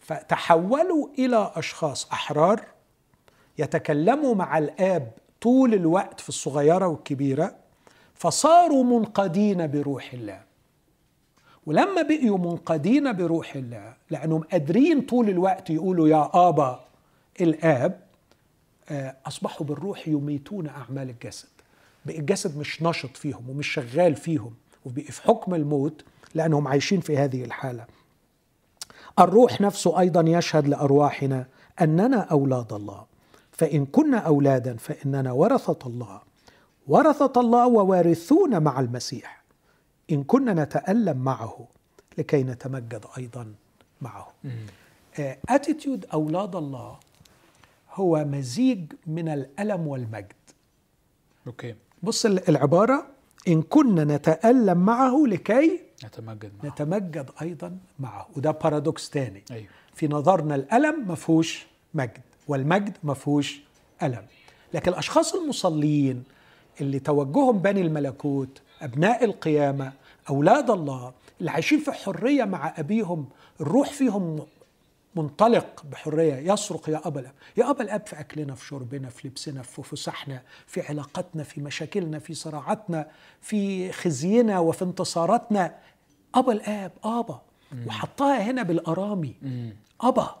فتحولوا 0.00 1.08
إلى 1.18 1.52
أشخاص 1.54 2.08
أحرار 2.12 2.60
يتكلموا 3.58 4.34
مع 4.34 4.58
الآب 4.58 5.12
طول 5.40 5.74
الوقت 5.74 6.20
في 6.20 6.28
الصغيرة 6.28 6.86
والكبيرة 6.86 7.54
فصاروا 8.14 8.84
منقادين 8.84 9.66
بروح 9.66 10.12
الله. 10.12 10.40
ولما 11.66 12.02
بقيوا 12.02 12.38
منقادين 12.38 13.12
بروح 13.12 13.56
الله 13.56 13.94
لأنهم 14.10 14.42
قادرين 14.42 15.00
طول 15.00 15.28
الوقت 15.28 15.70
يقولوا 15.70 16.08
يا 16.08 16.30
آبا 16.48 16.80
الآب 17.40 18.00
آه، 18.88 19.16
أصبحوا 19.26 19.66
بالروح 19.66 20.08
يميتون 20.08 20.66
أعمال 20.66 21.10
الجسد. 21.10 21.48
بقى 22.06 22.18
الجسد 22.18 22.58
مش 22.58 22.82
نشط 22.82 23.16
فيهم 23.16 23.50
ومش 23.50 23.68
شغال 23.68 24.16
فيهم 24.16 24.54
وبقي 24.86 25.02
في 25.04 25.22
حكم 25.22 25.54
الموت 25.54 26.04
لأنهم 26.34 26.68
عايشين 26.68 27.00
في 27.00 27.16
هذه 27.16 27.44
الحالة. 27.44 27.84
الروح 29.18 29.60
نفسه 29.60 30.00
أيضا 30.00 30.24
يشهد 30.26 30.68
لأرواحنا 30.68 31.46
أننا 31.80 32.20
أولاد 32.20 32.72
الله. 32.72 33.09
فإن 33.60 33.86
كنا 33.86 34.18
أولادا 34.18 34.76
فإننا 34.76 35.32
ورثة 35.32 35.78
الله. 35.86 36.20
ورثة 36.88 37.40
الله 37.40 37.66
ووارثون 37.66 38.62
مع 38.62 38.80
المسيح. 38.80 39.42
إن 40.10 40.24
كنا 40.24 40.64
نتألم 40.64 41.16
معه 41.16 41.68
لكي 42.18 42.42
نتمجد 42.42 43.04
أيضا 43.18 43.54
معه. 44.00 44.32
attitude 45.48 46.06
أولاد 46.12 46.56
الله 46.56 46.98
هو 47.94 48.24
مزيج 48.24 48.92
من 49.06 49.28
الألم 49.28 49.86
والمجد. 49.86 50.32
okay. 51.46 51.74
بص 52.02 52.26
العبارة 52.26 53.06
إن 53.48 53.62
كنا 53.62 54.04
نتألم 54.04 54.78
معه 54.78 55.24
لكي 55.26 55.80
نتمجد 56.04 56.52
معه. 56.62 56.70
نتمجد 56.70 57.30
أيضا 57.42 57.78
معه. 57.98 58.28
وده 58.36 58.50
paradox 58.50 59.10
تاني. 59.10 59.44
أيوه. 59.50 59.68
في 59.94 60.08
نظرنا 60.08 60.54
الألم 60.54 61.08
ما 61.08 61.14
فيهوش 61.14 61.66
مجد. 61.94 62.20
والمجد 62.50 62.96
ما 63.02 63.14
فيهوش 63.14 63.60
ألم. 64.02 64.26
لكن 64.74 64.92
الأشخاص 64.92 65.34
المصلين 65.34 66.24
اللي 66.80 66.98
توجههم 66.98 67.58
بني 67.58 67.80
الملكوت 67.80 68.60
أبناء 68.82 69.24
القيامة 69.24 69.92
أولاد 70.30 70.70
الله 70.70 71.12
اللي 71.40 71.50
عايشين 71.50 71.78
في 71.78 71.92
حرية 71.92 72.44
مع 72.44 72.74
أبيهم 72.78 73.28
الروح 73.60 73.92
فيهم 73.92 74.46
منطلق 75.16 75.84
بحرية 75.90 76.52
يصرخ 76.52 76.88
يا 76.88 77.00
أبا 77.04 77.20
الأب. 77.20 77.32
يا 77.56 77.70
أبا 77.70 77.82
الأب 77.82 78.06
في 78.06 78.20
أكلنا 78.20 78.54
في 78.54 78.66
شربنا 78.66 79.08
في 79.08 79.28
لبسنا 79.28 79.62
في 79.62 79.82
فسحنا 79.82 80.42
في 80.66 80.80
علاقتنا 80.80 81.42
في 81.42 81.60
مشاكلنا 81.60 82.18
في 82.18 82.34
صراعاتنا 82.34 83.06
في 83.40 83.92
خزينا 83.92 84.58
وفي 84.58 84.82
انتصاراتنا. 84.84 85.74
أبا 86.34 86.52
الآب 86.52 86.92
أبا. 87.04 87.40
وحطها 87.86 88.42
هنا 88.42 88.62
بالأرامي. 88.62 89.34
أبا. 90.00 90.39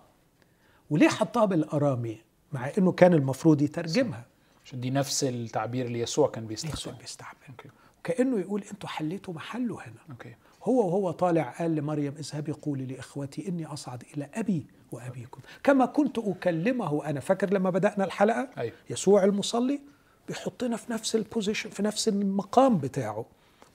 وليه 0.90 1.08
حطها 1.08 1.44
بالأرامي 1.44 2.18
مع 2.52 2.70
أنه 2.78 2.92
كان 2.92 3.14
المفروض 3.14 3.62
يترجمها؟ 3.62 4.24
عشان 4.64 4.80
دي 4.80 4.90
نفس 4.90 5.24
التعبير 5.24 5.86
اللي 5.86 6.00
يسوع 6.00 6.28
كان 6.28 6.44
يسوع 6.50 6.70
بيستخدمه 6.70 6.98
بيستعمل 6.98 7.36
okay. 7.48 7.68
كأنه 8.04 8.40
يقول 8.40 8.64
أنتوا 8.72 8.88
حليتوا 8.88 9.34
محله 9.34 9.74
هنا. 9.74 10.00
okay. 10.10 10.34
هو 10.64 10.86
وهو 10.86 11.10
طالع 11.10 11.42
قال 11.58 11.74
لمريم 11.74 12.14
اذهبي 12.18 12.52
قولي 12.52 12.86
لإخوتي 12.86 13.48
إني 13.48 13.66
أصعد 13.66 14.04
إلى 14.16 14.28
أبي 14.34 14.66
وأبيكم. 14.92 15.40
كما 15.64 15.86
كنت 15.86 16.18
أكلمه 16.18 17.06
أنا. 17.06 17.20
فاكر 17.20 17.50
لما 17.54 17.70
بدأنا 17.70 18.04
الحلقة؟ 18.04 18.48
أيوة. 18.58 18.74
يسوع 18.90 19.24
المصلي 19.24 19.80
بيحطنا 20.28 20.76
في 20.76 20.92
نفس 20.92 21.16
ال 21.16 21.22
position 21.22 21.70
في 21.70 21.82
نفس 21.82 22.08
المقام 22.08 22.78
بتاعه. 22.78 23.24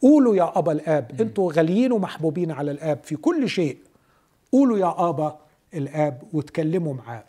قولوا 0.01 0.35
يا 0.35 0.57
أبا 0.59 0.71
الآب 0.71 1.21
أنتوا 1.21 1.53
غاليين 1.53 1.91
ومحبوبين 1.91 2.51
على 2.51 2.71
الآب 2.71 2.99
في 3.03 3.15
كل 3.15 3.49
شيء. 3.49 3.77
قولوا 4.51 4.77
يا 4.77 5.09
أبا 5.09 5.39
الآب 5.75 6.23
وتكلموا 6.33 6.93
معاه. 6.93 7.23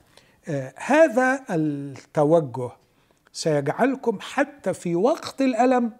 آه 0.49 0.74
هذا 0.76 1.44
التوجه 1.51 2.70
سيجعلكم 3.32 4.18
حتى 4.20 4.74
في 4.74 4.97
وقت 4.97 5.40
الألم 5.42 5.92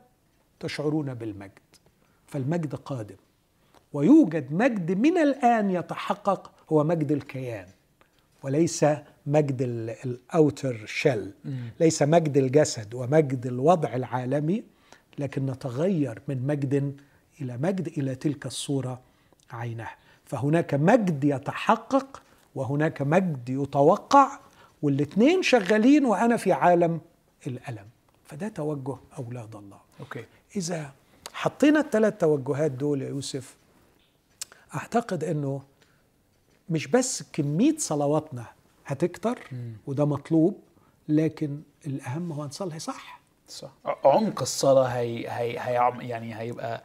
تشعرون 0.61 1.15
بالمجد. 1.15 1.59
فالمجد 2.27 2.75
قادم. 2.75 3.17
ويوجد 3.93 4.53
مجد 4.53 4.99
من 4.99 5.19
الآن 5.19 5.71
يتحقق 5.71 6.51
هو 6.73 6.85
مجد 6.85 7.13
الكيان. 7.13 7.67
وليس 8.43 8.87
مجد 9.27 9.63
الأوتر 10.05 10.87
شيل. 10.87 11.33
ليس 11.81 12.03
مجد 12.03 12.37
الجسد 12.37 12.95
ومجد 12.95 13.47
الوضع 13.47 13.95
العالمي 13.95 14.65
لكن 15.19 15.47
نتغير 15.47 16.23
من 16.29 16.47
مجد 16.47 16.97
إلى 17.41 17.57
مجد 17.57 17.87
إلى 17.87 18.15
تلك 18.15 18.47
الصورة 18.47 19.01
عينها 19.51 19.97
فهناك 20.25 20.75
مجد 20.75 21.25
يتحقق 21.25 22.23
وهناك 22.57 23.03
مجد 23.03 23.49
يتوقع 23.49 24.39
والاثنين 24.83 25.43
شغالين 25.43 26.05
وأنا 26.05 26.37
في 26.37 26.53
عالم 26.53 27.01
الألم. 27.47 27.87
فده 28.25 28.49
توجه 28.49 28.97
أولاد 29.19 29.57
الله. 29.57 29.79
أوكي. 30.01 30.25
إذا 30.57 30.93
حطينا 31.33 31.81
الثلاث 31.81 32.15
توجهات 32.19 32.71
دول 32.71 33.03
يا 33.03 33.09
يوسف 33.09 33.57
أعتقد 34.75 35.25
أنه 35.25 35.63
مش 36.69 36.87
بس 36.87 37.23
كمية 37.33 37.77
صلواتنا 37.79 38.45
هتكتر 38.87 39.39
وده 39.87 40.05
مطلوب 40.05 40.61
لكن 41.09 41.61
الأهم 41.87 42.33
هو 42.33 42.45
نصلي 42.45 42.79
صح. 42.79 43.21
صح. 43.49 43.71
عمق 44.05 44.41
الصلاة 44.41 44.85
هي 44.85 45.29
هي, 45.29 45.59
هي 45.61 45.93
يعني 46.01 46.39
هيبقى 46.39 46.83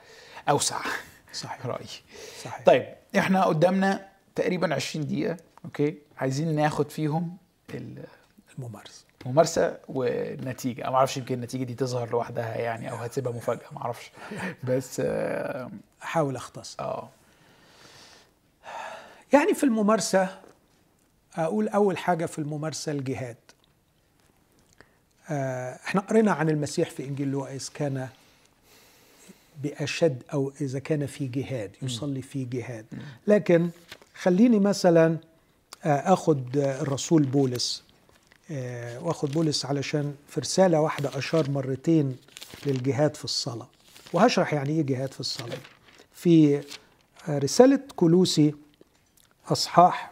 أوسع. 0.49 0.79
صحيح. 1.33 1.65
رأيي. 1.73 1.87
صحيح. 2.43 2.65
طيب 2.65 2.85
إحنا 3.17 3.45
قدامنا 3.45 4.07
تقريبا 4.35 4.73
20 4.75 5.05
دقيقة. 5.05 5.37
أوكي؟ 5.65 5.97
عايزين 6.17 6.55
ناخد 6.55 6.89
فيهم 6.91 7.37
ال- 7.73 8.05
الممارسة. 8.57 9.05
ممارسه 9.25 9.77
والنتيجة. 9.87 10.89
ما 10.89 10.95
أعرفش 10.95 11.17
يمكن 11.17 11.35
النتيجة 11.35 11.63
دي 11.63 11.73
تظهر 11.73 12.09
لوحدها 12.11 12.55
يعني 12.57 12.91
أو 12.91 12.95
هتبقى 12.95 13.33
مفاجأة 13.33 13.65
ما 13.71 13.81
أعرفش. 13.81 14.11
بس 14.67 15.01
آه 15.05 15.71
أحاول 16.03 16.35
أختصر. 16.35 16.75
آه. 16.83 17.09
يعني 19.33 19.53
في 19.53 19.63
الممارسة 19.63 20.39
أقول 21.35 21.67
أول 21.67 21.97
حاجة 21.97 22.25
في 22.25 22.39
الممارسة 22.39 22.91
الجهاد. 22.91 23.37
آه، 25.29 25.79
إحنا 25.85 26.01
قرينا 26.01 26.31
عن 26.31 26.49
المسيح 26.49 26.89
في 26.89 27.03
إنجيل 27.05 27.27
لوقا 27.27 27.53
إذ 27.55 27.69
كان 27.73 28.07
بأشد 29.63 30.23
أو 30.33 30.51
إذا 30.61 30.79
كان 30.79 31.05
في 31.05 31.27
جهاد 31.27 31.71
يصلي 31.81 32.21
في 32.21 32.45
جهاد. 32.45 32.85
لكن 33.27 33.69
خليني 34.15 34.59
مثلا 34.59 35.17
آه، 35.85 35.89
آه، 36.57 36.81
الرسول 36.81 37.23
بولس 37.23 37.83
آه، 38.51 38.99
واخد 39.03 39.31
بولس 39.31 39.65
علشان 39.65 40.15
في 40.27 40.39
رسالة 40.39 40.81
واحدة 40.81 41.17
أشار 41.17 41.49
مرتين 41.49 42.17
للجهاد 42.65 43.15
في 43.15 43.25
الصلاة. 43.25 43.67
وهشرح 44.13 44.53
يعني 44.53 44.69
إيه 44.69 44.81
جهاد 44.81 45.13
في 45.13 45.19
الصلاة. 45.19 45.57
في 46.13 46.61
آه، 47.29 47.37
رسالة 47.37 47.79
كلوسي 47.95 48.55
أصحاح 49.47 50.11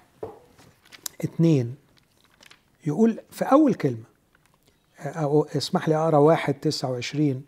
اتنين 1.21 1.75
يقول 2.85 3.19
في 3.31 3.45
أول 3.45 3.73
كلمة 3.73 4.03
أو 4.99 5.43
اسمح 5.43 5.89
لي 5.89 5.95
أقرأ 5.95 6.17
واحد 6.17 6.53
تسعة 6.53 6.91
وعشرين 6.91 7.43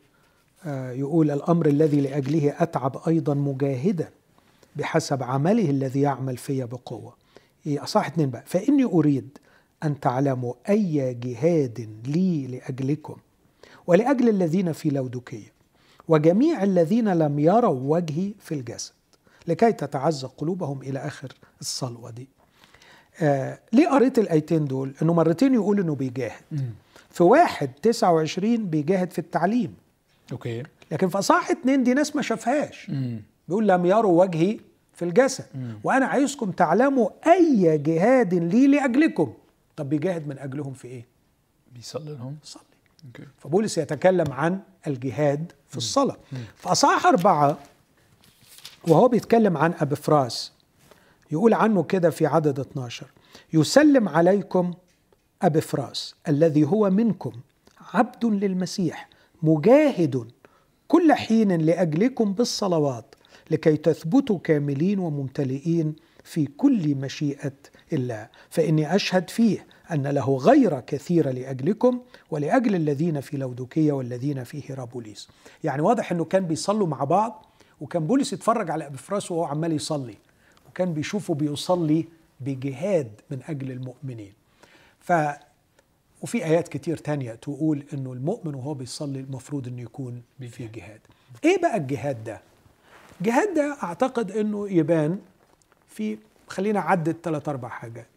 يقول 0.66 1.32
الأمر 1.32 1.66
الذي 1.66 2.02
لأجله 2.02 2.56
أتعب 2.60 3.02
أيضا 3.08 3.34
مجاهدا 3.34 4.12
بحسب 4.76 5.24
عمله 5.24 5.70
الذي 5.70 6.02
يعمل 6.02 6.38
في 6.38 6.64
بقوة. 6.66 7.21
إيه 7.68 7.84
أصح 7.84 8.08
اتنين 8.08 8.30
بقى. 8.30 8.44
فإني 8.46 8.84
أريد 8.84 9.38
أن 9.84 10.00
تعلموا 10.00 10.54
أي 10.70 11.14
جهاد 11.14 11.90
لي 12.08 12.48
لأجلكم 12.48 13.16
ولأجل 13.88 14.30
الذين 14.30 14.72
في 14.72 14.90
لودكية 14.90 15.52
وجميع 16.08 16.64
الذين 16.64 17.14
لم 17.14 17.40
يروا 17.40 17.96
وجهي 17.98 18.32
في 18.40 18.54
الجسد 18.54 18.94
لكي 19.48 19.72
تتعزى 19.72 20.28
قلوبهم 20.38 20.82
إلى 20.82 21.00
آخر 21.00 21.34
الصلوة 21.62 22.10
دي. 22.12 22.28
آه 23.22 23.60
ليه 23.74 23.88
قريت 23.88 24.20
الآيتين 24.20 24.66
دول؟ 24.66 24.94
إنه 25.02 25.14
مرتين 25.14 25.54
يقول 25.54 25.80
إنه 25.80 25.96
بيجاهد. 25.96 26.42
في 27.10 27.24
واحد 27.24 27.72
29 27.82 28.66
بيجاهد 28.70 29.12
في 29.12 29.20
التعليم. 29.20 29.74
أوكي. 30.32 30.64
لكن 30.92 31.10
في 31.10 31.18
اصحاح 31.20 31.52
اتنين 31.52 31.84
دي 31.84 31.94
ناس 31.94 32.16
ما 32.16 32.22
شافهاش. 32.22 32.92
بيقول 33.48 33.68
لم 33.68 33.86
يروا 33.86 34.22
وجهي 34.24 34.60
في 35.02 35.08
الجسد 35.08 35.46
وأنا 35.84 36.06
عايزكم 36.06 36.52
تعلموا 36.52 37.10
أي 37.28 37.78
جهاد 37.78 38.34
لي 38.34 38.68
لأجلكم. 38.68 39.34
طب 39.76 39.90
بيجاهد 39.90 40.28
من 40.28 40.40
أجلهم 40.40 40.74
في 40.74 40.88
إيه؟ 40.88 41.06
بيصلي. 41.74 42.14
لهم 42.14 42.38
صلي 42.44 42.62
أوكي. 43.06 43.24
فبولس 43.38 43.78
يتكلم 43.78 44.32
عن 44.34 44.60
الجهاد 44.88 45.52
في 45.68 45.78
الصلاة. 45.78 46.18
في 46.56 46.72
أصحاح 46.72 47.06
أربعة 47.06 47.58
وهو 48.88 49.08
بيتكلم 49.08 49.58
عن 49.58 49.74
أبفراس 49.80 50.52
يقول 51.32 51.54
عنه 51.54 51.84
كده 51.84 52.10
في 52.10 52.26
عدد 52.26 52.60
12 52.60 53.08
يسلم 53.54 54.10
عليكم 54.10 54.74
أبفراس 55.42 56.16
الذي 56.28 56.64
هو 56.64 56.90
منكم 56.90 57.32
عبد 57.94 58.26
للمسيح 58.26 59.10
مجاهد 59.44 60.32
كل 60.88 61.14
حين 61.14 61.62
لأجلكم 61.62 62.34
بالصلوات. 62.34 63.11
لكي 63.52 63.78
تثبتوا 63.78 64.40
كاملين 64.44 65.00
وممتلئين 65.00 65.96
في 66.24 66.46
كل 66.46 66.96
مشيئة 66.96 67.52
الله. 67.94 68.30
فإني 68.50 68.96
أشهد 68.96 69.30
فيه 69.30 69.66
أن 69.92 70.08
له 70.08 70.38
غير 70.38 70.80
كثيرة 70.80 71.32
لأجلكم 71.32 72.02
ولأجل 72.32 72.76
الذين 72.76 73.22
في 73.22 73.38
لودوكية 73.38 73.92
والذين 73.92 74.44
في 74.44 74.64
هيرابوليس. 74.70 75.30
يعني 75.64 75.82
واضح 75.82 76.12
أنه 76.12 76.26
كان 76.26 76.46
بيصلوا 76.46 76.88
مع 76.88 77.04
بعض 77.04 77.46
وكان 77.82 78.08
بولس 78.08 78.34
يتفرج 78.34 78.70
على 78.72 78.86
أبفراس 78.88 79.32
وهو 79.32 79.44
عمال 79.44 79.72
يصلي 79.72 80.16
وكان 80.70 80.94
بيشوفه 80.94 81.34
بيصلي 81.34 82.06
بجهاد 82.40 83.12
من 83.32 83.40
أجل 83.48 83.72
المؤمنين. 83.72 84.34
ف 85.00 85.14
وفي 86.22 86.46
آيات 86.46 86.68
كتير 86.68 86.98
تانية 86.98 87.32
تقول 87.32 87.84
أنه 87.94 88.14
المؤمن 88.14 88.56
وهو 88.56 88.74
بيصلي 88.74 89.20
المفروض 89.20 89.68
أنه 89.68 89.82
يكون 89.82 90.22
في 90.50 90.68
جهاد. 90.68 91.00
إيه 91.44 91.62
بقى 91.62 91.78
الجهاد 91.78 92.24
ده؟ 92.24 92.42
الجهاد 93.22 93.54
ده 93.54 93.78
أعتقد 93.84 94.32
أنه 94.32 94.70
يبان 94.70 95.20
في 95.88 96.18
خلينا 96.48 96.80
أعدد 96.80 97.16
ثلاث 97.24 97.50
أربع 97.50 97.70
حاجات. 97.70 98.08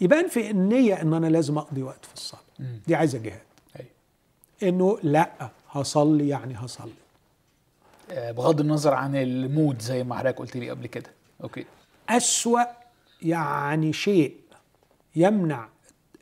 يبان 0.00 0.28
في 0.28 0.50
النية 0.50 1.02
أن 1.02 1.14
أنا 1.14 1.26
لازم 1.26 1.58
أقضي 1.58 1.82
وقت 1.82 2.04
في 2.04 2.14
الصلاة. 2.14 2.42
مم. 2.58 2.80
دي 2.86 2.94
عايزة 2.94 3.18
جهاد. 3.18 3.40
أيوة. 3.76 3.90
أنه 4.62 4.98
لأ 5.02 5.50
هصلي 5.70 6.28
يعني 6.28 6.54
هصلي. 6.54 6.92
آه، 8.10 8.32
بغض 8.32 8.60
النظر 8.60 8.94
عن 8.94 9.16
ال 9.16 9.29
mood 9.29 9.82
زي 9.82 10.04
ما 10.04 10.14
حضرتك 10.18 10.38
قلت 10.38 10.56
لي 10.56 10.70
قبل 10.70 10.86
كده. 10.86 11.10
okay. 11.42 11.66
أسوأ 12.08 12.62
يعني 13.22 13.92
شيء 13.92 14.36
يمنع 15.16 15.68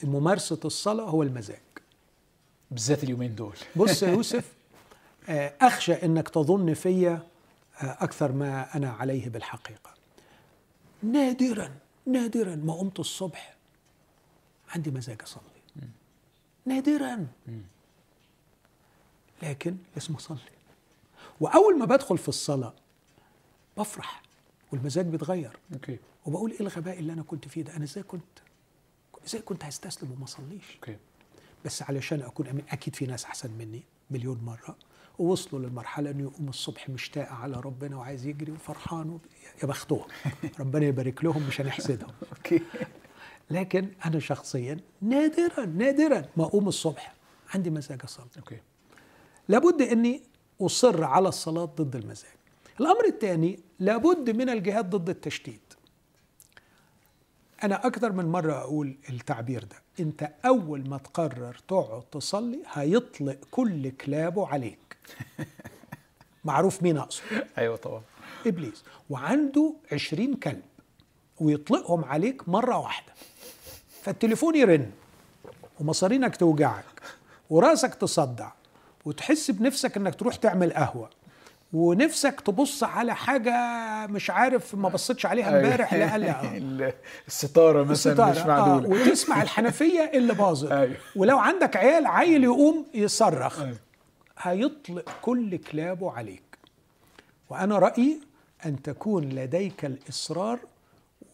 ممارسة 0.04 0.60
الصلاة 0.64 1.04
هو 1.04 1.22
المزاج. 1.22 1.60
بالذات 2.70 3.04
اليومين 3.04 3.34
دول. 3.34 3.56
بص 3.76 4.02
يا 4.02 4.08
يوسف 4.16 4.52
آه، 5.28 5.52
أخشى 5.60 5.92
أنك 5.92 6.28
تظن 6.28 6.74
فيا 6.74 7.22
أكثر 7.80 8.32
ما 8.32 8.76
أنا 8.76 8.90
عليه 8.90 9.28
بالحقيقة. 9.28 9.94
نادرا 11.02 11.74
نادرا 12.06 12.56
ما 12.56 12.72
قمت 12.72 13.00
الصبح 13.00 13.56
عندي 14.68 14.90
مزاج 14.90 15.22
أصلي. 15.22 15.42
نادرا. 16.66 17.26
لكن 19.42 19.76
لازم 19.96 20.14
أصلي 20.14 20.38
وأول 21.40 21.78
ما 21.78 21.84
بدخل 21.84 22.18
في 22.18 22.28
الصلاة 22.28 22.74
بفرح 23.78 24.22
والمزاج 24.72 25.06
بيتغير. 25.06 25.56
أوكي. 25.72 25.98
وبقول 26.26 26.50
إيه 26.50 26.60
الغباء 26.60 26.98
اللي 26.98 27.12
أنا 27.12 27.22
كنت 27.22 27.48
فيه 27.48 27.62
ده؟ 27.62 27.76
أنا 27.76 27.84
إزاي 27.84 28.02
كنت؟ 28.02 28.38
إزاي 29.26 29.42
كنت 29.42 29.64
هستسلم 29.64 30.12
وما 30.12 30.24
اصليش 30.24 30.74
okay. 30.74 30.96
بس 31.64 31.82
علشان 31.82 32.22
أكون 32.22 32.46
أمين 32.46 32.64
أكيد 32.70 32.96
في 32.96 33.06
ناس 33.06 33.24
أحسن 33.24 33.50
مني 33.50 33.82
مليون 34.10 34.38
مرة. 34.44 34.76
ووصلوا 35.18 35.62
للمرحلة 35.62 36.10
إنه 36.10 36.22
يقوم 36.22 36.48
الصبح 36.48 36.88
مشتاق 36.88 37.28
على 37.32 37.60
ربنا 37.60 37.96
وعايز 37.96 38.26
يجري 38.26 38.52
وفرحان 38.52 39.18
يا 39.62 39.66
بختهم. 39.68 40.04
ربنا 40.60 40.86
يبارك 40.86 41.24
لهم 41.24 41.42
مش 41.48 41.60
هنحسدهم. 41.60 42.10
okay. 42.36 42.60
لكن 43.50 43.88
أنا 44.04 44.18
شخصيا 44.18 44.76
نادرا 45.02 45.66
نادرا 45.66 46.22
ما 46.36 46.44
أقوم 46.44 46.68
الصبح. 46.68 47.14
عندي 47.54 47.70
مزاج 47.70 48.00
أصلي. 48.04 48.26
okay. 48.38 48.60
لابد 49.48 49.82
إني 49.82 50.22
أصر 50.60 51.04
على 51.04 51.28
الصلاة 51.28 51.64
ضد 51.64 51.96
المزاج. 51.96 52.30
الأمر 52.80 53.04
الثاني 53.04 53.60
لابد 53.80 54.30
من 54.30 54.50
الجهاد 54.50 54.90
ضد 54.90 55.08
التشتيت 55.08 55.63
أنا 57.62 57.86
أكثر 57.86 58.12
من 58.12 58.26
مرة 58.26 58.52
أقول 58.52 58.94
التعبير 59.10 59.64
ده. 59.64 59.76
أنت 60.00 60.30
أول 60.46 60.88
ما 60.88 60.98
تقرر 60.98 61.56
تقعد 61.68 62.02
تصلي 62.02 62.58
هيطلق 62.72 63.38
كل 63.50 63.90
كلابه 63.90 64.46
عليك. 64.46 64.96
معروف 66.44 66.82
مين 66.82 66.98
أقصد؟ 66.98 67.22
أيوه 67.58 67.76
طبعا. 67.76 68.02
إبليس. 68.46 68.84
وعنده 69.10 69.74
عشرين 69.92 70.34
كلب 70.34 70.62
ويطلقهم 71.40 72.04
عليك 72.04 72.48
مرة 72.48 72.78
واحدة. 72.78 73.12
فالتليفون 74.02 74.56
يرن 74.56 74.90
ومصارينك 75.80 76.36
توجعك 76.36 76.84
وراسك 77.50 77.94
تصدع 77.94 78.50
وتحس 79.04 79.50
بنفسك 79.50 79.96
إنك 79.96 80.14
تروح 80.14 80.34
تعمل 80.36 80.72
قهوة. 80.72 81.10
ونفسك 81.74 82.40
تبص 82.40 82.84
على 82.84 83.14
حاجة 83.16 83.52
مش 84.06 84.30
عارف 84.30 84.74
ما 84.74 84.88
بصيتش 84.88 85.26
عليها 85.26 85.48
امبارح 85.60 85.94
لا 85.94 86.18
لا. 86.18 86.42
ال- 86.56 86.92
الستارة 87.26 87.82
مثلا 87.84 88.14
مش 88.30 88.36
الستارة، 88.36 88.46
معدولة. 88.60 88.88
وتسمع 88.88 89.42
الحنفية 89.42 90.10
اللي 90.14 90.34
باظت. 90.34 90.70
أيوة. 90.72 90.96
ولو 91.16 91.38
عندك 91.38 91.76
عيال 91.76 92.06
عيل 92.06 92.44
يقوم 92.44 92.86
يصرخ. 92.94 93.60
أيوة. 93.60 93.76
هيطلق 94.38 95.08
كل 95.22 95.56
كلابه 95.56 96.10
عليك. 96.12 96.42
وأنا 97.50 97.78
رأيي 97.78 98.20
أن 98.66 98.82
تكون 98.82 99.24
لديك 99.28 99.84
الإصرار 99.84 100.58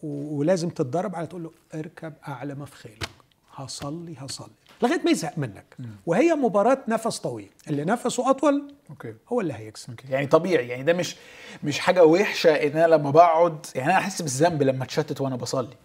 ولازم 0.02 0.68
تتدرب 0.68 1.16
على 1.16 1.26
تقول 1.26 1.42
له 1.42 1.50
اركب 1.74 2.12
أعلى 2.28 2.54
ما 2.54 2.64
في 2.64 2.76
خيلك. 2.76 3.08
هصلي 3.54 4.14
هصلي. 4.18 4.50
لغاية 4.82 5.00
ما 5.04 5.10
يزهق 5.10 5.38
منك. 5.38 5.76
وهي 6.06 6.34
مباراة 6.34 6.78
نفس 6.88 7.18
طويل. 7.18 7.50
اللي 7.68 7.84
نفسه 7.84 8.30
أطول 8.30 8.74
okay. 8.90 9.14
هو 9.28 9.40
اللي 9.40 9.54
هيكسب. 9.54 9.90
okay. 9.90 10.08
يعني 10.08 10.26
طبيعي 10.26 10.68
يعني 10.68 10.82
ده 10.82 10.92
مش 10.92 11.16
مش 11.64 11.78
حاجة 11.78 12.04
وحشة 12.04 12.50
إن 12.50 12.70
أنا 12.76 12.86
لما 12.94 13.10
بقعد 13.10 13.66
يعني 13.74 13.90
أنا 13.90 13.98
أحس 13.98 14.22
بالذنب 14.22 14.62
لما 14.62 14.84
اتشتت 14.84 15.20
وأنا 15.20 15.36
بصلي. 15.36 15.76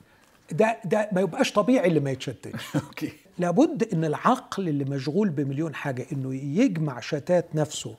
ده 0.52 0.78
ده 0.86 1.10
ما 1.12 1.22
يبقاش 1.22 1.52
طبيعي 1.54 1.88
اللي 1.88 2.00
ما 2.00 2.12
يتشتتش. 2.12 2.76
okay. 2.88 3.14
لابد 3.38 3.94
إن 3.94 4.06
العقل 4.06 4.70
اللي 4.70 4.84
مشغول 4.84 5.30
بمليون 5.30 5.76
حاجة 5.76 6.06
إنه 6.12 6.36
يجمع 6.36 7.00
شتات 7.00 7.46
نفسه 7.56 7.96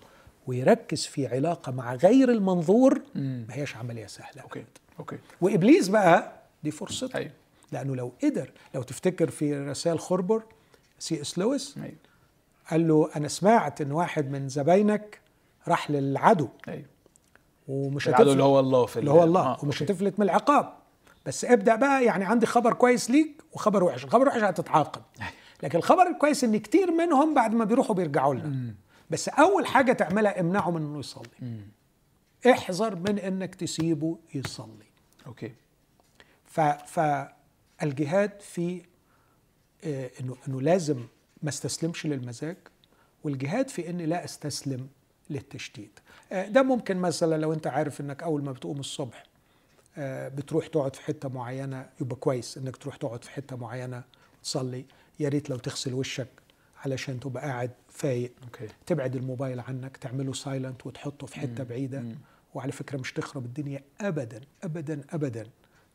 ويركز 0.46 1.06
في 1.06 1.26
علاقة 1.26 1.72
مع 1.72 1.94
غير 1.94 2.30
المنظور 2.30 3.00
ما 3.14 3.46
هيش 3.50 3.76
عملية 3.76 4.06
سهلة. 4.06 4.42
okay 4.42 4.64
okay. 4.98 5.18
وإبليس 5.40 5.88
بقى 5.88 6.32
دي 6.64 6.70
فرصته. 6.70 7.16
أيوه. 7.16 7.30
لأنه 7.72 7.96
لو 7.96 8.12
قدر 8.24 8.50
لو 8.74 8.82
تفتكر 8.82 9.30
في 9.30 9.54
رسائل 9.58 9.98
خربر 10.00 10.42
سي 10.98 11.20
إس 11.20 11.38
لويس. 11.38 11.74
أيوه. 11.78 11.94
قال 12.70 12.88
له 12.88 13.10
أنا 13.16 13.28
سمعت 13.28 13.80
إن 13.80 13.92
واحد 13.92 14.30
من 14.30 14.48
زباينك 14.48 15.20
راح 15.68 15.90
للعدو. 15.90 16.48
أيوه. 16.68 16.84
ومش 17.68 18.08
العدو 18.08 18.32
اللي 18.32 18.42
هو 18.42 18.60
الله 18.60 18.86
في 18.86 18.98
اللي 18.98 19.10
هو 19.10 19.22
ال- 19.22 19.28
الله. 19.28 19.40
آه، 19.40 19.58
ومش. 19.62 19.82
هتفلت 19.82 20.18
من 20.18 20.24
العقاب. 20.24 20.72
بس 21.26 21.44
ابدأ 21.44 21.76
بقى 21.76 22.04
يعني 22.04 22.24
عندي 22.24 22.46
خبر 22.46 22.72
كويس 22.72 23.10
ليك 23.10 23.42
وخبر 23.52 23.84
وحش. 23.84 24.04
الخبر 24.04 24.22
الوحش 24.22 24.42
هتتعاقب. 24.42 25.02
لكن 25.62 25.78
الخبر 25.78 26.02
الكويس 26.06 26.44
إن 26.44 26.56
كتير 26.56 26.90
منهم 26.92 27.34
بعد 27.34 27.54
ما 27.54 27.64
بيروحوا 27.64 27.94
بيرجعوا 27.94 28.34
لنا. 28.34 28.74
بس 29.10 29.28
أول 29.28 29.66
حاجة 29.66 29.92
تعملها 29.92 30.40
امنعه 30.40 30.70
من 30.70 30.82
إنه 30.86 30.98
يصلي. 30.98 31.28
احذر 32.50 32.96
من 32.96 33.18
إنك 33.18 33.54
تسيبه 33.54 34.18
يصلي. 34.34 34.86
أوكي. 35.26 35.52
ف 36.44 36.60
فالجهاد 36.60 38.40
في 38.40 38.82
انه 39.84 40.36
إنه 40.48 40.60
لازم 40.60 41.04
ما 41.42 41.48
استسلمش 41.48 42.06
للمزاج 42.06 42.56
والجهاد 43.24 43.68
في 43.68 43.90
إني 43.90 44.06
لا 44.06 44.24
أستسلم 44.24 44.88
للتشتيت 45.30 46.00
آه، 46.32 46.48
ده 46.48 46.62
ممكن 46.62 46.96
مثلا 46.96 47.36
لو 47.40 47.52
أنت 47.52 47.66
عارف 47.66 48.00
إنك 48.00 48.22
أول 48.22 48.42
ما 48.42 48.52
بتقوم 48.52 48.80
الصبح 48.80 49.24
آه، 49.98 50.28
بتروح 50.28 50.66
تقعد 50.66 50.96
في 50.96 51.02
حتة 51.02 51.28
معينة 51.28 51.88
يبقى 52.00 52.16
كويس 52.16 52.58
إنك 52.58 52.76
تروح 52.76 52.96
تقعد 52.96 53.24
في 53.24 53.30
حتة 53.30 53.56
معينة 53.56 54.02
تصلي 54.42 54.84
يا 55.20 55.28
ريت 55.28 55.50
لو 55.50 55.56
تغسل 55.56 55.94
وشك 55.94 56.28
علشان 56.84 57.20
تبقى 57.20 57.42
قاعد 57.42 57.70
فايق. 57.88 58.32
okay. 58.44 58.68
تبعد 58.86 59.16
الموبايل 59.16 59.60
عنك 59.60 59.96
تعمله 59.96 60.32
silent 60.32 60.86
وتحطه 60.86 61.26
في 61.26 61.40
حتة 61.40 61.64
بعيدة. 61.64 62.04
وعلى 62.54 62.72
فكرة 62.72 62.98
مش 62.98 63.12
تخرب 63.12 63.44
الدنيا 63.44 63.82
ابدا 64.00 64.40
ابدا 64.64 65.04
ابدا. 65.10 65.46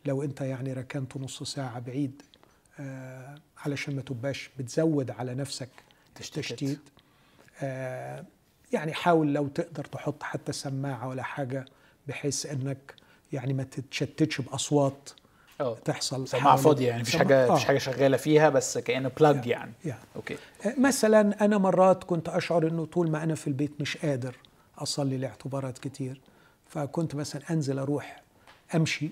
لو 0.06 0.24
أنت 0.24 0.41
يعني 0.41 0.74
ركنت 0.74 1.18
نص 1.18 1.44
ساعة 1.44 1.80
بعيد 1.80 2.22
آه 2.80 3.35
علشان 3.57 3.95
ما 3.95 4.02
تبقاش 4.02 4.49
بتزود 4.60 5.11
على 5.11 5.34
نفسك. 5.35 5.69
تشتيت 6.15 6.80
آه 7.61 8.26
يعني 8.73 8.93
حاول 8.93 9.34
لو 9.34 9.48
تقدر 9.48 9.85
تحط 9.85 10.23
حتى 10.23 10.52
سماعة 10.52 11.07
ولا 11.07 11.23
حاجة 11.23 11.65
بحيث 12.07 12.45
إنك 12.45 12.95
يعني 13.34 13.53
ما 13.53 13.64
تتشتتش 13.64 14.41
بأصوات 14.41 15.10
آه 15.61 15.76
تحصل 15.85 16.27
سماعة 16.27 16.56
فاضية 16.56 16.88
يعني 16.88 17.02
مفيش 17.02 17.15
حاجة 17.15 17.48
آه. 17.48 17.52
مفيش 17.52 17.65
حاجة 17.65 17.77
شغالة 17.77 18.18
فيها 18.18 18.49
بس 18.49 18.77
كأنه 18.77 19.10
plug 19.10 19.48
يعني 19.48 19.72
يعني. 19.85 19.99
okay 20.15 20.38
مثلا 20.77 21.45
أنا 21.45 21.57
مرات 21.57 22.03
كنت 22.03 22.30
أشعر 22.30 22.68
إنه 22.68 22.85
طول 22.85 23.11
ما 23.11 23.23
أنا 23.23 23.35
في 23.35 23.48
البيت 23.48 23.81
مش 23.81 23.98
قادر 23.98 24.35
أصلي 24.77 25.18
لاعتبارات 25.18 25.77
كتير 25.77 26.22
فكنت 26.68 27.15
مثلا 27.15 27.41
أنزل 27.52 27.80
أروح 27.80 28.22
أمشي 28.76 29.11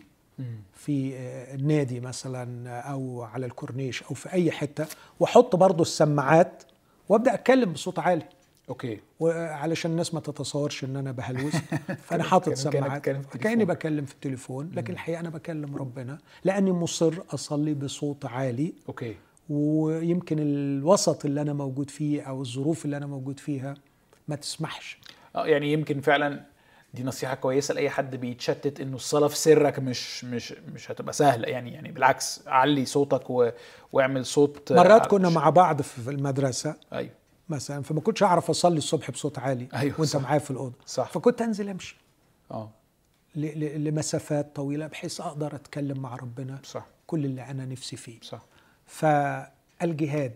في 0.74 1.16
آه، 1.16 1.56
النادي 1.56 2.00
مثلا 2.00 2.70
أو 2.80 3.22
على 3.22 3.46
الكورنيش 3.46 4.04
أو 4.04 4.16
في 4.16 4.34
أي 4.34 4.52
حتة 4.52 4.86
وأحط 5.20 5.56
برضو 5.56 5.84
السماعات 5.84 6.64
وأبدأ 7.10 7.34
أتكلم 7.34 7.74
بصوت 7.74 8.00
عالي. 8.00 8.26
okay. 8.70 9.00
وعلشان 9.20 9.92
الناس 9.92 10.14
ما 10.14 10.20
تتصورش 10.20 10.84
إن 10.84 10.96
أنا 10.96 11.12
بهلوس. 11.12 11.56
فأنا 12.08 12.24
حاطط 12.24 12.54
سماعات. 12.54 13.10
كأني. 13.42 13.66
بكلم 13.66 14.06
في 14.06 14.14
التليفون 14.14 14.72
لكن 14.74 14.94
الحقيقة 14.94 15.20
أنا 15.20 15.30
بكلم 15.30 15.76
ربنا 15.76 16.18
لأني 16.44 16.72
مصر 16.72 17.14
أصلي 17.30 17.74
بصوت 17.74 18.26
عالي. 18.26 18.74
okay. 18.90 19.16
ويمكن 19.50 20.40
الوسط 20.40 21.26
اللي 21.26 21.42
أنا 21.42 21.54
موجود 21.54 21.90
فيه 21.90 22.22
أو 22.22 22.42
الظروف 22.42 22.86
اللي 22.86 22.98
أنا 22.98 23.06
موجود 23.08 23.40
فيها 23.40 23.74
ما 24.28 24.36
تسمحش. 24.36 25.00
آه 25.36 25.48
يعني 25.48 25.74
يمكن 25.74 26.02
فعلا 26.02 26.46
دي 26.94 27.04
نصيحة 27.04 27.36
كويسة 27.36 27.74
لأي 27.74 27.90
حد 27.90 28.16
بيتشتت 28.16 28.80
إنه 28.80 28.96
الصلاة 28.96 29.28
في 29.28 29.36
سرك 29.38 29.80
مش 29.80 30.24
مش 30.26 30.52
مش 30.74 30.92
هتبقى 30.92 31.14
سهلة. 31.14 31.48
يعني 31.48 31.74
يعني 31.74 31.92
بالعكس 31.92 32.42
علي 32.48 32.86
صوتك 32.86 33.30
و... 33.30 33.50
واعمل 33.94 34.26
صوت 34.26 34.72
مرات 34.74 35.02
آه، 35.02 35.08
كنا 35.08 35.30
ش- 35.30 35.34
مع 35.34 35.50
بعض 35.50 35.82
في 35.82 36.10
المدرسة 36.12 36.76
أيوه. 36.94 37.12
مثلا 37.50 37.84
فما 37.84 38.02
كنتش 38.02 38.24
أعرف 38.24 38.50
أصلي 38.50 38.78
الصبح 38.78 39.12
بصوت 39.12 39.40
عالي 39.40 39.68
أيوة، 39.76 39.96
وأنت. 40.02 40.16
معايا 40.16 40.40
في 40.40 40.52
الأوضة. 40.52 40.76
صح. 40.86 41.08
فكنت 41.12 41.42
أنزل 41.42 41.70
أمشي. 41.70 41.98
آه. 42.52 42.70
ل- 43.36 43.60
ل- 43.60 43.84
لمسافات 43.84 44.56
طويلة 44.56 44.88
بحيث 44.88 45.22
أقدر 45.22 45.56
أتكلم 45.56 46.00
مع 46.00 46.16
ربنا 46.16 46.60
صح. 46.64 46.86
كل 47.08 47.26
اللي 47.26 47.42
أنا 47.44 47.66
نفسي 47.66 47.96
فيه. 47.98 48.20
صح. 48.22 48.42
فالجهاد 48.86 50.36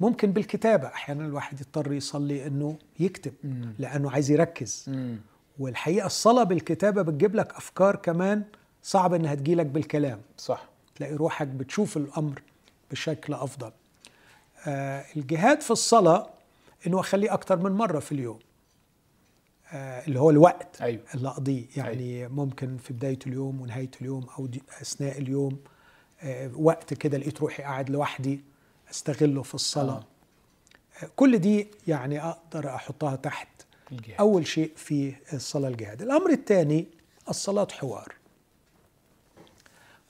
ممكن 0.00 0.32
بالكتابة. 0.32 0.86
أحيانا 0.88 1.24
الواحد 1.26 1.60
يضطر 1.60 1.92
يصلي 1.92 2.46
إنه 2.46 2.76
يكتب 3.00 3.34
مم. 3.44 3.74
لأنه 3.78 4.10
عايز 4.10 4.30
يركز. 4.30 4.84
مم. 4.88 5.16
والحقيقة 5.58 6.06
الصلاة 6.06 6.42
بالكتابة 6.42 7.02
بتجيب 7.02 7.34
لك 7.34 7.54
أفكار 7.54 7.96
كمان 7.96 8.42
صعب 8.82 9.14
إنها 9.14 9.34
تجيلك 9.34 9.66
بالكلام 9.66 10.20
صح 10.38 10.64
تلاقي 10.96 11.14
روحك 11.14 11.46
بتشوف 11.46 11.96
الأمر 11.96 12.42
بشكل 12.90 13.34
أفضل 13.34 13.72
آه 14.66 15.04
الجهاد 15.16 15.60
في 15.60 15.70
الصلاة 15.70 16.30
إنه 16.86 17.00
أخليه 17.00 17.32
أكتر 17.32 17.56
من 17.58 17.72
مرة 17.72 17.98
في 17.98 18.12
اليوم 18.12 18.38
آه 19.72 20.06
اللي 20.06 20.20
هو 20.20 20.30
الوقت 20.30 20.82
أيوه. 20.82 21.02
اللي 21.14 21.28
أقضيه 21.28 21.64
يعني 21.76 22.18
أيوه. 22.18 22.32
ممكن 22.32 22.76
في 22.76 22.92
بداية 22.92 23.18
اليوم 23.26 23.60
ونهاية 23.60 23.90
اليوم 24.00 24.26
أو 24.38 24.48
أثناء 24.82 25.18
اليوم 25.18 25.58
آه 26.22 26.50
وقت 26.56 26.94
كده 26.94 27.18
لقيت 27.18 27.40
روحي 27.40 27.62
قاعد 27.62 27.90
لوحدي 27.90 28.40
أستغله 28.90 29.42
في 29.42 29.54
الصلاة 29.54 29.92
آه. 31.02 31.04
آه. 31.04 31.10
كل 31.16 31.38
دي 31.38 31.68
يعني 31.88 32.20
أقدر 32.22 32.74
أحطها 32.74 33.16
تحت 33.16 33.48
الجهاد 33.92 34.18
أول 34.20 34.46
شيء 34.46 34.72
في 34.76 35.14
الصلاة 35.32 35.68
الجهاد. 35.68 36.02
الأمر 36.02 36.30
الثاني 36.30 36.86
الصلاة 37.28 37.68
حوار. 37.72 38.14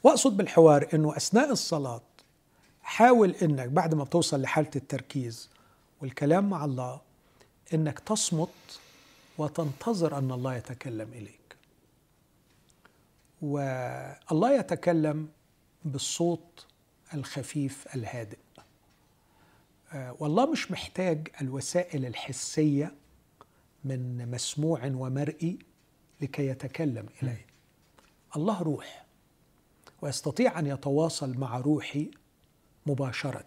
وأقصد 0.03 0.37
بالحوار 0.37 0.89
أنه 0.95 1.17
أثناء 1.17 1.51
الصلاة 1.53 2.01
حاول 2.83 3.31
أنك 3.31 3.69
بعد 3.69 3.95
ما 3.95 4.05
توصل 4.05 4.43
لحالة 4.43 4.71
التركيز 4.77 5.51
والكلام 6.01 6.51
مع 6.51 6.65
الله 6.65 7.01
أنك 7.75 7.99
تصمت 7.99 8.81
وتنتظر 9.39 10.19
أن 10.19 10.33
الله 10.33 10.55
يتكلم 10.57 11.09
إليك. 11.13 11.57
والله 13.43 14.59
يتكلم 14.59 15.29
بالصوت 15.85 16.67
الخفيف 17.15 17.95
الهادئ. 17.95 18.39
آه، 19.93 20.17
والله 20.19 20.51
مش 20.51 20.71
محتاج 20.71 21.29
الوسائل 21.41 22.07
الحسية 22.07 22.95
من 23.89 24.31
مسموع 24.31 24.87
ومرئي 24.87 25.59
لكي 26.21 26.47
يتكلم 26.47 27.07
إليه. 27.23 27.47
الله 28.37 28.63
روح 28.63 29.07
ويستطيع 30.03 30.59
أن 30.59 30.67
يتواصل 30.67 31.39
مع 31.39 31.59
روحي 31.59 32.11
مباشرة. 32.87 33.47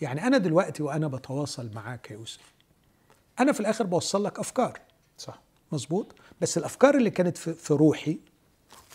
يعني 0.00 0.26
أنا 0.26 0.38
دلوقتي 0.38 0.82
وأنا 0.82 1.08
بتواصل 1.08 1.70
معاك 1.74 2.10
يا 2.10 2.16
يوسف 2.16 2.54
أنا 3.40 3.52
في 3.52 3.60
الآخر 3.60 3.86
بوصل 3.86 4.24
لك 4.24 4.38
أفكار. 4.38 4.80
صح. 5.18 5.40
مظبوط؟ 5.72 6.14
بس 6.40 6.58
الأفكار 6.58 6.94
اللي 6.94 7.10
كانت 7.10 7.36
في 7.36 7.74
روحي 7.74 8.18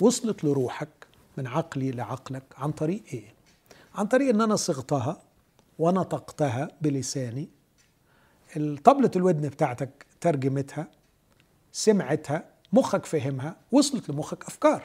وصلت 0.02 0.44
لروحك 0.44 1.08
من 1.38 1.48
عقلي 1.48 1.92
لعقلك 1.92 2.44
عن 2.58 2.72
طريق 2.72 3.04
إيه؟ 3.14 3.34
عن 3.96 4.06
طريق 4.06 4.30
إن 4.30 4.42
أنا 4.42 4.56
صغتها 4.56 5.22
ونطقتها 5.80 6.68
بلساني. 6.82 7.50
طبلة 8.84 9.12
الودن 9.16 9.50
بتاعتك 9.50 10.06
ترجمتها 10.22 10.88
سمعتها 11.72 12.44
مخك 12.74 13.06
فهمها 13.06 13.56
وصلت 13.72 14.10
لمخك 14.10 14.44
أفكار. 14.46 14.84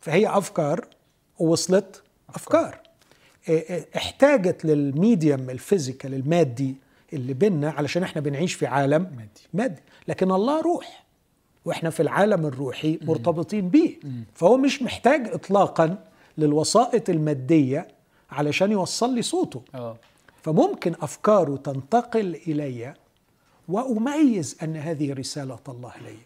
فهي 0.00 0.28
أفكار 0.28 0.86
ووصلت 1.38 2.02
أفكار. 2.34 2.80
إيه 3.48 3.70
إيه 3.70 3.88
احتاجت 3.96 4.64
لل 4.64 4.85
medium 4.85 5.50
ال 5.50 5.57
physical 5.57 6.14
المادي 6.14 6.74
اللي 7.12 7.34
بينا 7.34 7.70
علشان 7.70 8.02
إحنا 8.02 8.20
بنعيش 8.20 8.54
في 8.54 8.66
عالم 8.66 9.02
مادي. 9.02 9.42
مادي. 9.54 9.82
لكن 10.08 10.30
الله 10.32 10.60
روح 10.60 11.04
وإحنا 11.64 11.90
في 11.90 12.00
العالم 12.00 12.46
الروحي 12.46 12.98
مرتبطين 13.02 13.68
بيه. 13.68 13.96
فهو 14.34 14.56
مش 14.56 14.82
محتاج 14.82 15.28
اطلاقا 15.28 15.98
للوسائط 16.38 17.10
المادية 17.10 17.88
علشان 18.30 18.72
يوصل 18.72 19.14
لي 19.14 19.22
صوته. 19.22 19.62
آه. 19.74 19.96
فممكن 20.42 20.94
أفكاره 21.00 21.56
تنتقل 21.56 22.34
إلي 22.46 22.94
وأميز 23.70 24.56
أن 24.62 24.76
هذه 24.76 25.12
رسالة 25.12 25.58
الله 25.68 25.92
لي 26.04 26.16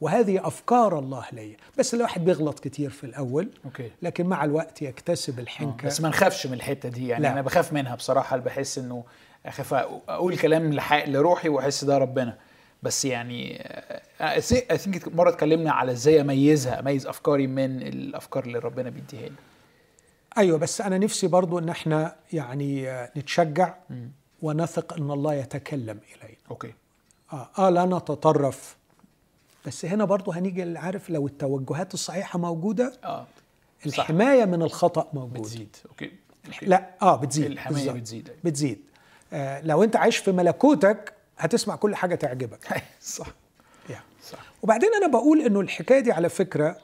وهذه 0.00 0.46
أفكار 0.46 0.98
الله 0.98 1.24
لي. 1.32 1.56
بس 1.78 1.94
الواحد 1.94 2.24
بيغلط 2.24 2.60
كتير 2.60 2.90
في 2.90 3.04
الأول 3.04 3.48
أوكي. 3.64 3.90
لكن 4.02 4.26
مع 4.26 4.44
الوقت 4.44 4.82
يكتسب 4.82 5.38
آه. 5.38 5.42
الحنكه 5.42 5.86
بس 5.86 6.00
ما 6.00 6.08
نخافش 6.08 6.46
من 6.46 6.52
الحتة 6.52 6.88
دي 6.88 7.08
يعني 7.08 7.22
لا. 7.22 7.32
أنا 7.32 7.42
بخاف 7.42 7.72
منها 7.72 7.94
بصراحة 7.94 8.36
بحس 8.36 8.78
إنه 8.78 9.04
أخاف 9.46 9.74
أقول 10.08 10.38
كلام 10.38 10.80
لروحي 11.06 11.48
وأحس 11.48 11.84
ده 11.84 11.98
ربنا. 11.98 12.38
بس 12.82 13.04
يعني 13.04 13.62
I 14.20 14.40
think 14.78 15.08
مرة 15.08 15.30
اتكلمنا 15.30 15.72
على 15.72 15.92
إزاي 15.92 16.20
أميزها 16.20 16.80
أميز 16.80 17.06
أفكاري 17.06 17.46
من 17.46 17.82
الأفكار 17.82 18.44
اللي 18.44 18.58
ربنا 18.58 18.90
بيديها 18.90 19.28
لي. 19.28 19.34
أيوه 20.38 20.58
بس 20.58 20.80
أنا 20.80 20.98
نفسي 20.98 21.26
برضو 21.26 21.58
إن 21.58 21.68
إحنا 21.68 22.16
يعني 22.32 22.90
آه، 22.90 23.10
نتشجع 23.16 23.74
ونثق 24.42 24.92
إن 24.92 25.10
الله 25.10 25.34
يتكلم 25.34 26.00
إلينا. 26.16 26.38
okay. 26.50 26.74
آه, 27.32 27.48
آه 27.58 27.70
لا 27.70 27.84
نتطرف. 27.84 28.76
بس 29.66 29.84
هنا 29.84 30.04
برضو 30.04 30.32
هنيجي 30.32 30.78
عارف 30.78 31.10
لو 31.10 31.26
التوجهات 31.26 31.94
الصحيحة 31.94 32.38
موجودة 32.38 32.92
آه 33.04 33.26
صح. 33.88 33.98
الحماية 34.00 34.44
من 34.44 34.62
الخطأ 34.62 35.08
موجود. 35.12 35.32
بتزيد. 35.40 35.76
okay, 35.88 36.12
okay. 36.46 36.66
لا 36.66 36.90
آه 37.02 37.16
بتزيد. 37.16 37.44
الحماية 37.46 37.74
بالظبط. 37.82 37.96
بتزيد. 37.96 38.30
بتزيد. 38.44 38.80
آه 39.32 39.60
لو 39.60 39.84
أنت 39.84 39.96
عايش 39.96 40.16
في 40.16 40.32
ملكوتك 40.32 41.12
هتسمع 41.38 41.76
كل 41.76 41.94
حاجة 41.96 42.14
تعجبك. 42.14 42.82
صح. 43.00 43.26
يعني. 43.90 44.04
صح. 44.24 44.38
وبعدين 44.62 44.90
أنا 44.94 45.06
بقول 45.06 45.40
إنه 45.40 45.60
الحكاية 45.60 46.00
دي 46.00 46.12
على 46.12 46.28
فكرة 46.28 46.76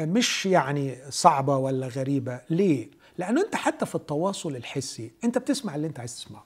آه، 0.00 0.04
مش 0.04 0.46
يعني 0.46 0.98
صعبة 1.10 1.56
ولا 1.56 1.86
غريبة. 1.88 2.40
ليه؟ 2.50 2.88
لأنه 3.18 3.40
أنت 3.44 3.56
حتى 3.56 3.86
في 3.86 3.94
التواصل 3.94 4.56
الحسي 4.56 5.10
أنت 5.24 5.38
بتسمع 5.38 5.74
اللي 5.74 5.86
أنت 5.86 5.98
عايز 6.00 6.14
تسمعه. 6.16 6.44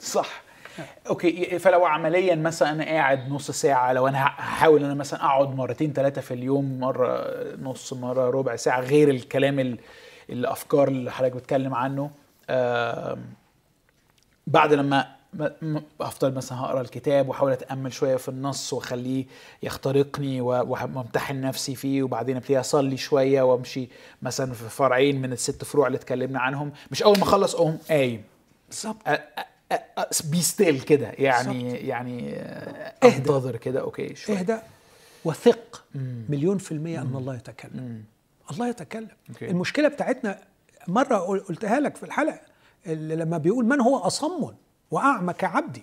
صح. 0.00 0.42
okay 1.08 1.58
فلو 1.58 1.84
عمليا 1.84 2.34
مثلا 2.34 2.70
أنا 2.70 2.84
قاعد 2.84 3.28
نص 3.30 3.50
ساعة 3.50 3.92
لو 3.92 4.08
أنا 4.08 4.24
هحاول 4.24 4.78
إن 4.80 4.84
أنا 4.84 4.94
مثلا 4.94 5.24
أقعد 5.24 5.56
مرتين 5.56 5.92
ثلاثة 5.92 6.20
في 6.20 6.34
اليوم 6.34 6.80
مرة 6.80 7.24
نص 7.62 7.92
مرة 7.92 8.30
ربع 8.30 8.56
ساعة 8.56 8.80
غير 8.80 9.08
الكلام 9.10 9.60
ال- 9.60 9.78
الأفكار 10.30 10.88
اللي 10.88 11.12
حضرتك 11.12 11.34
بتتكلم 11.36 11.74
عنه. 11.74 12.10
بعد 14.46 14.72
لما 14.72 15.14
أفضل 16.00 16.34
مثلا 16.34 16.60
هقرأ 16.60 16.80
الكتاب 16.80 17.28
وأحاول 17.28 17.52
أتأمل 17.52 17.92
شوية 17.92 18.16
في 18.16 18.28
النص 18.28 18.72
وأخليه 18.72 19.24
يخترقني 19.62 20.40
وأمتحن 20.40 21.40
نفسي 21.40 21.74
فيه 21.74 22.02
وبعدين 22.02 22.36
أبتدي 22.36 22.60
أصلي 22.60 22.96
شوية 22.96 23.42
وأمشي 23.42 23.88
مثلا 24.22 24.52
في 24.52 24.68
فرعين 24.68 25.22
من 25.22 25.32
الست 25.32 25.64
فروع 25.64 25.86
اللي 25.86 25.96
اتكلمنا 25.96 26.40
عنهم. 26.40 26.72
مش 26.90 27.02
أول 27.02 27.18
ما 27.18 27.22
أخلص 27.24 27.54
أقوم 27.54 27.78
قايم. 27.88 28.22
بالظبط. 28.68 28.96
بي 30.24 30.42
ستيل 30.42 30.80
كده. 30.80 31.06
يعني 31.18 31.62
بالظبط. 31.62 31.82
يعني. 31.84 32.32
أنتظر 33.04 33.56
كده. 33.56 33.80
okay 33.80 34.14
شوية 34.14 34.38
اهدى 34.38 34.56
وثق 35.24 35.84
مليون 36.28 36.58
في 36.58 36.72
المية 36.72 37.00
أن 37.02 37.16
الله 37.16 37.34
يتكلم. 37.36 38.04
الله 38.50 38.68
يتكلم. 38.68 39.08
okay. 39.30 39.50
المشكلة 39.50 39.88
بتاعتنا 39.88 40.38
مرة 40.88 41.16
قل- 41.16 41.40
قلتها 41.40 41.80
لك 41.80 41.96
في 41.96 42.02
الحلقة 42.02 42.40
اللي 42.86 43.16
لما 43.16 43.38
بيقول 43.38 43.64
من 43.66 43.80
هو 43.80 43.98
أصم 43.98 44.50
وأعمى 44.90 45.32
كعبدي. 45.32 45.82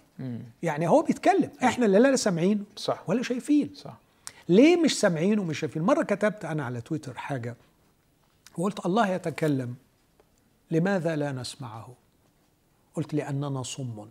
يعني 0.64 0.88
هو 0.90 1.02
بيتكلم. 1.02 1.50
إحنا 1.64 1.86
اللي 1.86 2.00
لا 2.00 2.16
سامعين 2.16 2.66
صح. 2.76 3.04
ولا 3.08 3.24
شايفين. 3.24 3.74
صح. 3.76 3.98
ليه 4.50 4.78
مش 4.78 5.00
سامعين 5.00 5.40
ومش 5.40 5.60
شايفين؟ 5.60 5.82
مرة 5.82 6.04
كتبت 6.04 6.46
أنا 6.46 6.66
على 6.66 6.82
تويتر 6.82 7.14
حاجة 7.14 7.56
وقلت 8.58 8.86
الله 8.86 9.08
يتكلم 9.08 9.76
لماذا 10.72 11.16
لا 11.16 11.32
نسمعه؟ 11.32 11.94
قلت 12.96 13.14
لأننا 13.14 13.64
صم. 13.64 14.10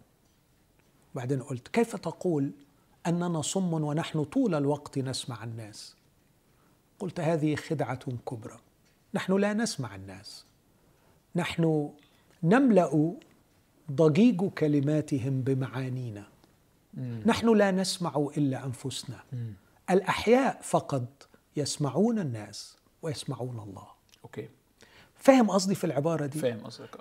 بعدين 1.14 1.42
قلت 1.42 1.68
كيف 1.68 1.96
تقول 1.96 2.50
أننا 3.06 3.42
صم 3.42 3.74
ونحن 3.74 4.24
طول 4.24 4.54
الوقت 4.54 4.98
نسمع 4.98 5.44
الناس؟ 5.44 5.96
قلت 6.98 7.20
هذه 7.20 7.56
خدعة 7.56 7.98
كبرى. 8.28 8.58
نحن 9.14 9.32
لا 9.32 9.52
نسمع 9.52 9.94
الناس. 9.94 10.46
نحن 11.36 11.90
نملأ 12.42 13.14
ضجيج 13.92 14.44
كلماتهم 14.44 15.42
بمعانينا. 15.42 16.26
نحن 17.26 17.56
لا 17.56 17.70
نسمع 17.70 18.28
إلا 18.36 18.66
أنفسنا. 18.66 19.24
الأحياء 19.90 20.60
فقط 20.62 21.28
يسمعون 21.56 22.18
الناس 22.18 22.76
ويسمعون 23.02 23.58
الله. 23.58 23.86
okay. 24.24 24.48
فاهم 25.14 25.50
قصدي 25.50 25.74
في 25.74 25.84
العبارة 25.84 26.26
دي؟ 26.26 26.38
فاهم 26.38 26.60
قصدك. 26.60 27.00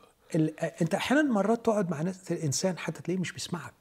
انت 0.81 0.93
أحيانا 0.95 1.23
مرات 1.23 1.65
تقعد 1.65 1.91
مع 1.91 2.01
ناس 2.01 2.31
الانسان 2.31 2.77
حتى 2.77 3.01
تلاقيه 3.01 3.21
مش 3.21 3.31
بيسمعك. 3.31 3.73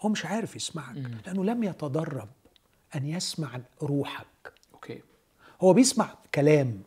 هو 0.00 0.08
مش 0.08 0.26
عارف 0.26 0.56
يسمعك 0.56 0.96
لأنه 1.26 1.44
لم 1.44 1.64
يتدرب 1.64 2.28
أن 2.96 3.06
يسمع 3.06 3.60
روحك. 3.82 4.26
okay. 4.74 5.02
هو 5.60 5.72
بيسمع 5.72 6.14
كلام 6.34 6.82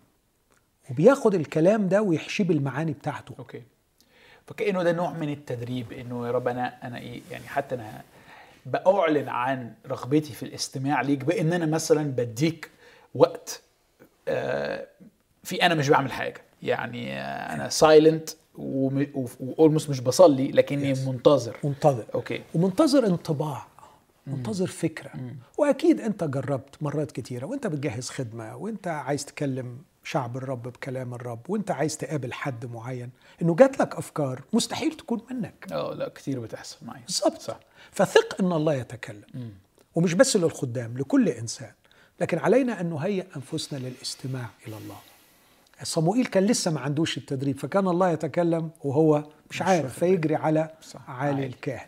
وبياخد 0.90 1.36
الكلام 1.36 1.88
ده 1.90 2.02
ويحشيه 2.02 2.44
بالمعاني 2.44 2.94
بتاعته. 2.94 3.36
okay. 3.40 3.64
فكأنه 4.48 4.84
ده 4.84 4.92
نوع 4.92 5.12
من 5.14 5.30
التدريب 5.30 5.92
إنه 5.92 6.28
يا 6.28 6.32
رب 6.32 6.48
أنا 6.48 6.88
أنا 6.88 6.98
إيه 6.98 7.22
يعني 7.32 7.48
حتى 7.48 7.76
أنا 7.76 8.04
بأعلن 8.66 9.30
عن 9.30 9.74
رغبتي 9.88 10.34
في 10.34 10.44
الاستماع 10.44 11.02
ليك 11.02 11.24
بأن 11.24 11.54
أنا 11.54 11.66
مثلا 11.66 12.04
بديك 12.04 12.72
وقت 13.16 13.62
آه، 14.28 14.88
في 15.44 15.66
أنا 15.66 15.76
مش 15.76 15.90
بعمل 15.90 16.12
حاجة. 16.12 16.42
يعني 16.62 17.22
أنا 17.22 17.70
silent 17.70 18.30
و 18.56 18.75
almost 18.75 19.90
مش 19.90 20.00
بصلي 20.00 20.52
لكني 20.52 20.96
Yes. 20.96 21.00
منتظر. 21.08 21.58
منتظر. 21.64 22.06
okay. 22.16 22.42
ومنتظر 22.56 23.06
انطباع 23.08 23.68
منتظر 24.28 24.68
فكرة. 24.68 25.12
وأكيد 25.58 26.02
أنت 26.02 26.24
جربت 26.24 26.84
مرات 26.84 27.12
كتيرة 27.12 27.46
وأنت 27.46 27.68
بتجهز 27.68 28.10
خدمة 28.10 28.56
وأنت 28.56 28.88
عايز 28.88 29.26
تكلم 29.26 29.78
شعب 30.04 30.38
الرب 30.38 30.64
بكلام 30.64 31.14
الرب 31.14 31.50
وأنت 31.50 31.72
عايز 31.72 31.98
تقابل 31.98 32.34
حد 32.34 32.66
معين 32.66 33.10
إنه 33.42 33.56
جات 33.56 33.80
لك 33.80 33.96
أفكار 33.96 34.42
مستحيل 34.54 34.92
تكون 34.94 35.22
منك. 35.32 35.68
آه 35.72 35.94
لا 35.94 36.10
كتير 36.10 36.40
بتحصل 36.40 36.78
معايا 36.82 37.04
بالظبط. 37.06 37.42
صح. 37.42 37.60
فثق 37.92 38.42
إن 38.42 38.52
الله 38.52 38.74
يتكلم. 38.74 39.52
ومش 39.96 40.14
بس 40.14 40.38
للخدام 40.38 40.98
لكل 40.98 41.30
إنسان. 41.30 41.72
لكن 42.22 42.38
علينا 42.38 42.82
أن 42.82 42.90
نهيئ 42.90 43.26
أنفسنا 43.36 43.80
للاستماع 43.80 44.50
إلى 44.68 44.78
الله. 44.78 44.96
صموئيل 45.84 46.26
كان 46.26 46.44
لسه 46.44 46.72
ما 46.72 46.80
عندوش 46.80 47.18
التدريب 47.18 47.60
فكان 47.60 47.88
الله 47.88 48.10
يتكلم 48.10 48.70
وهو 48.84 49.24
مش 49.50 49.62
عارف 49.62 50.00
فيجري 50.00 50.36
على. 50.36 50.70
عالي. 51.08 51.46
الكاهن 51.46 51.86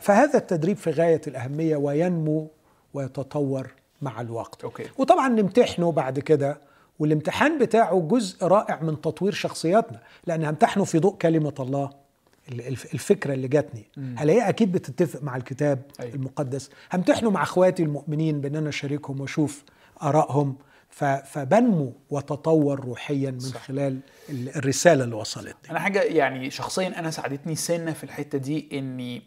فهذا 0.00 0.38
التدريب 0.38 0.76
في 0.76 0.90
غاية 0.90 1.20
الأهمية 1.26 1.76
وينمو 1.76 2.48
ويتطور 2.94 3.70
مع 4.02 4.20
الوقت 4.20 4.64
okay. 4.64 4.84
وطبعا 4.98 5.28
نمتحنه 5.28 5.92
بعد 5.92 6.18
كده 6.18 6.58
والامتحان 6.98 7.58
بتاعه 7.58 8.00
جزء 8.00 8.44
رائع 8.46 8.82
من 8.82 9.00
تطوير 9.00 9.32
شخصياتنا 9.32 10.00
لأن 10.26 10.44
همتحنه 10.44 10.84
في 10.84 10.98
ضوء 10.98 11.14
كلمة 11.16 11.54
الله 11.60 11.90
ال- 12.52 12.66
الف- 12.66 12.94
الفكرة 12.94 13.34
اللي 13.34 13.48
جاتني 13.48 13.84
هل 14.16 14.30
هي 14.30 14.48
أكيد 14.48 14.72
بتتفق 14.72 15.22
مع 15.22 15.36
الكتاب 15.36 15.82
أيوة. 16.00 16.14
المقدس 16.14 16.70
همتحنه 16.92 17.30
مع 17.30 17.42
أخواتي 17.42 17.82
المؤمنين 17.82 18.40
بأن 18.40 18.56
أنا 18.56 18.68
أشاركهم 18.68 19.20
وأشوف 19.20 19.64
آرائهم 20.02 20.56
فبنمو 21.24 21.92
وتطور 22.10 22.80
روحيا 22.80 23.30
من 23.30 23.40
صح. 23.40 23.60
خلال 23.62 23.98
ال- 24.28 24.56
الرسالة 24.56 25.04
اللي 25.04 25.14
وصلتني. 25.14 25.70
أنا 25.70 25.80
حاجة 25.80 26.02
يعني 26.02 26.50
شخصيا 26.50 26.98
أنا 26.98 27.10
ساعدتني 27.10 27.56
سنة 27.56 27.92
في 27.92 28.04
الحتة 28.04 28.38
دي 28.38 28.68
إني 28.72 29.22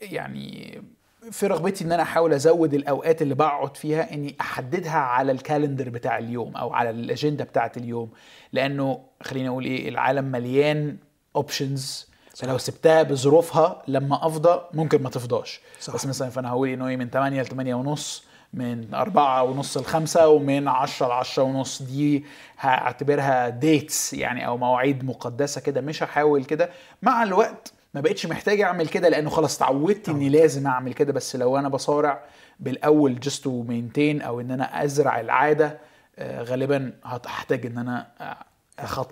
يعني 0.00 0.82
في 1.30 1.46
رغبتي 1.46 1.84
إن 1.84 1.92
أنا 1.92 2.02
أحاول 2.02 2.32
أزود 2.32 2.74
الأوقات 2.74 3.22
اللي 3.22 3.34
بقعد 3.34 3.76
فيها 3.76 4.14
إني 4.14 4.36
أحددها 4.40 4.98
على 4.98 5.32
الكالندر 5.32 5.88
بتاع 5.88 6.18
اليوم 6.18 6.56
أو 6.56 6.72
على 6.72 6.90
الأجندة 6.90 7.44
بتاعت 7.44 7.76
اليوم. 7.76 8.10
لأنه 8.52 9.00
خليني 9.22 9.48
أقول 9.48 9.64
إيه 9.64 9.88
العالم 9.88 10.24
مليان 10.24 10.96
options 11.36 12.08
فلو 12.36 12.58
سبتها 12.58 13.02
بظروفها 13.02 13.82
لما 13.88 14.26
أفضى 14.26 14.60
ممكن 14.74 15.02
ما 15.02 15.10
تفضاش. 15.10 15.60
صح. 15.80 15.94
بس 15.94 16.06
مثلا 16.06 16.30
فأنا 16.30 16.48
هقول 16.50 16.68
إنه 16.68 16.88
إيه 16.88 16.96
من 16.96 17.10
8 17.10 17.42
ل 17.42 17.46
8 17.46 17.74
ونص 17.74 18.24
من 18.54 18.94
أربعة 18.94 19.42
ونص 19.42 19.78
لخمسة 19.78 20.28
ومن 20.28 20.68
عشرة 20.68 21.06
لعشرة 21.08 21.42
ونص. 21.42 21.82
دي 21.82 22.24
هعتبرها 22.58 23.48
dates 23.48 24.12
يعني 24.14 24.46
أو 24.46 24.56
مواعيد 24.56 25.04
مقدسة 25.04 25.60
كده. 25.60 25.80
مش 25.80 26.02
هحاول 26.02 26.44
كده. 26.44 26.70
مع 27.02 27.22
الوقت 27.22 27.72
ما 27.94 28.00
بقتش 28.00 28.26
محتاج 28.26 28.60
أعمل 28.60 28.88
كده 28.88 29.08
لأنه 29.08 29.30
خلاص 29.30 29.56
اتعودت 29.56 30.08
إني 30.08 30.28
لازم 30.28 30.66
أعمل 30.66 30.92
كده. 30.94 31.12
بس 31.12 31.36
لو 31.36 31.58
أنا 31.58 31.68
بصارع 31.68 32.24
بالأول 32.60 33.20
just 33.20 33.44
to 33.44 33.62
maintain 33.62 34.22
أو 34.22 34.40
إن 34.40 34.50
أنا 34.50 34.84
أزرع 34.84 35.20
العادة 35.20 35.78
آه، 36.18 36.42
غالبا 36.42 36.92
هحتاج 37.04 37.66
إن 37.66 37.78
أنا 37.78 38.06
آه، 38.20 38.44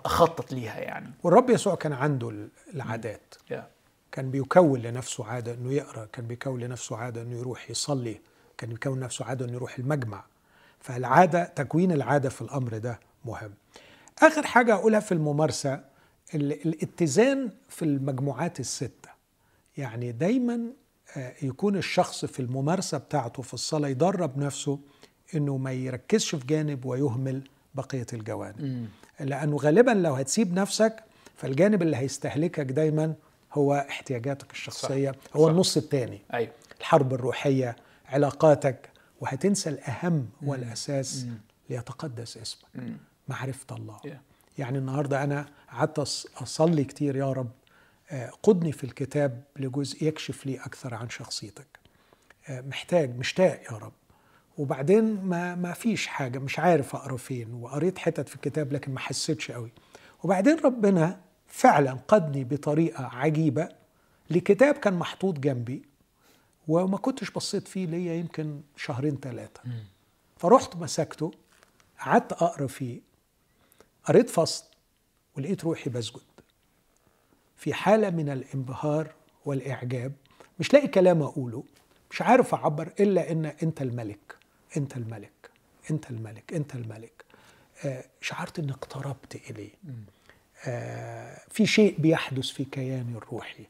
أخطط 0.04 0.52
ليها 0.52 0.80
يعني. 0.80 1.10
والرب 1.22 1.50
يسوع 1.50 1.74
كان 1.74 1.92
عنده 1.92 2.28
ال- 2.30 2.48
العادات. 2.74 3.34
Yeah. 3.50 3.54
كان 4.12 4.30
بيكون 4.30 4.80
لنفسه 4.80 5.26
عادة 5.26 5.54
إنه 5.54 5.72
يقرأ 5.72 6.04
كان 6.12 6.26
بيكون 6.26 6.60
لنفسه 6.60 6.96
عادة 6.96 7.22
إنه 7.22 7.38
يروح 7.38 7.70
يصلي. 7.70 8.20
كان 8.58 8.70
بيكون 8.70 9.00
نفسه 9.00 9.24
عادة 9.24 9.44
إنه 9.44 9.52
يروح 9.52 9.78
المجمع. 9.78 10.24
فالعادة 10.80 11.44
تكوين 11.44 11.92
العادة 11.92 12.28
في 12.28 12.42
الأمر 12.42 12.78
ده 12.78 13.00
مهم. 13.24 13.54
آخر 14.22 14.46
حاجة 14.46 14.74
أقولها 14.74 15.00
في 15.00 15.12
الممارسة 15.12 15.80
ال- 16.34 16.66
الاتزان 16.66 17.50
في 17.68 17.84
المجموعات 17.84 18.60
الستة. 18.60 19.08
يعني 19.76 20.12
دايما 20.12 20.60
آه، 21.16 21.32
يكون 21.42 21.76
الشخص 21.76 22.24
في 22.24 22.40
الممارسة 22.40 22.98
بتاعته 22.98 23.42
في 23.42 23.54
الصلاة 23.54 23.88
يدرب 23.88 24.38
نفسه 24.38 24.78
إنه 25.34 25.56
ما 25.56 25.72
يركزش 25.72 26.34
في 26.34 26.46
جانب 26.46 26.84
ويهمل 26.84 27.42
بقية 27.74 28.06
الجوانب. 28.12 28.88
لأنه 29.20 29.56
غالبا 29.56 29.90
لو 29.90 30.14
هتسيب 30.14 30.52
نفسك 30.54 31.04
فالجانب 31.36 31.82
اللي 31.82 31.96
هيستهلكك 31.96 32.60
دايما 32.72 33.14
هو 33.52 33.86
احتياجاتك 33.88 34.50
الشخصية. 34.52 35.10
صح. 35.10 35.36
هو 35.36 35.44
صح. 35.46 35.50
النص 35.50 35.76
الثاني 35.76 36.20
أيوه. 36.34 36.52
الحرب 36.80 37.14
الروحية 37.14 37.76
علاقاتك 38.08 38.90
وهتنسى 39.20 39.70
الأهم 39.70 40.28
والأساس 40.42 41.26
ليتقدس 41.70 42.36
اسمك. 42.36 42.68
معرفة 43.28 43.76
الله. 43.76 44.00
يعني 44.58 44.78
النهارده 44.78 45.24
أنا 45.24 45.46
قعدت 45.70 46.00
أص- 46.00 46.42
أصلي 46.42 46.84
كتير 46.84 47.16
يا 47.16 47.32
رب. 47.32 47.50
آه، 48.10 48.30
قدني 48.42 48.72
في 48.72 48.84
الكتاب 48.84 49.42
لجزء 49.56 50.04
يكشف 50.04 50.46
لي 50.46 50.56
أكثر 50.60 50.94
عن 50.94 51.08
شخصيتك. 51.08 51.66
آه، 52.48 52.60
محتاج 52.60 53.16
مشتاق 53.18 53.60
يا 53.72 53.76
رب. 53.76 53.92
وبعدين 54.58 55.22
ما 55.24 55.54
ما 55.54 55.72
فيش 55.72 56.06
حاجة 56.06 56.38
مش 56.38 56.58
عارف 56.58 56.94
أقرأ 56.96 57.16
فين 57.16 57.54
وقريت 57.54 57.98
حتت 57.98 58.28
في 58.28 58.34
الكتاب 58.34 58.72
لكن 58.72 58.92
ما 58.92 59.00
حسيتش 59.00 59.50
قوي 59.50 59.70
وبعدين 60.22 60.58
ربنا 60.64 61.20
فعلا 61.46 61.92
قدني 62.08 62.44
بطريقة 62.44 63.04
عجيبة 63.06 63.68
لكتاب 64.30 64.74
كان 64.74 64.94
محطوط 64.94 65.38
جنبي. 65.38 65.82
وما 66.68 66.96
كنتش 66.98 67.30
بصيت 67.30 67.68
فيه 67.68 67.86
ليا 67.86 68.14
يمكن 68.14 68.60
شهرين 68.76 69.16
ثلاثة 69.22 69.60
فرحت 70.36 70.76
مسكته 70.76 71.30
قعدت 72.00 72.32
أقرأ 72.32 72.66
فيه 72.66 73.00
قريت 74.04 74.30
فصل 74.30 74.64
ولقيت 75.36 75.64
روحي 75.64 75.90
بسجد. 75.90 76.20
في 77.56 77.74
حالة 77.74 78.10
من 78.10 78.28
الانبهار 78.28 79.14
والإعجاب 79.44 80.12
مش 80.60 80.72
لاقي 80.74 80.88
كلام 80.88 81.22
أقوله 81.22 81.64
مش 82.10 82.22
عارف 82.22 82.54
أعبر 82.54 82.92
إلا 83.00 83.32
إن 83.32 83.46
أنت 83.46 83.82
الملك 83.82 84.36
أنت 84.76 84.96
الملك 84.96 85.50
أنت 85.90 86.10
الملك 86.10 86.52
أنت 86.54 86.74
الملك. 86.74 87.24
آه 87.84 88.04
شعرت 88.20 88.58
إني 88.58 88.72
اقتربت 88.72 89.50
إليه. 89.50 89.70
آه 90.66 91.40
في 91.50 91.66
شيء 91.66 92.00
بيحدث 92.00 92.48
في 92.48 92.64
كياني 92.64 93.16
الروحي. 93.16 93.66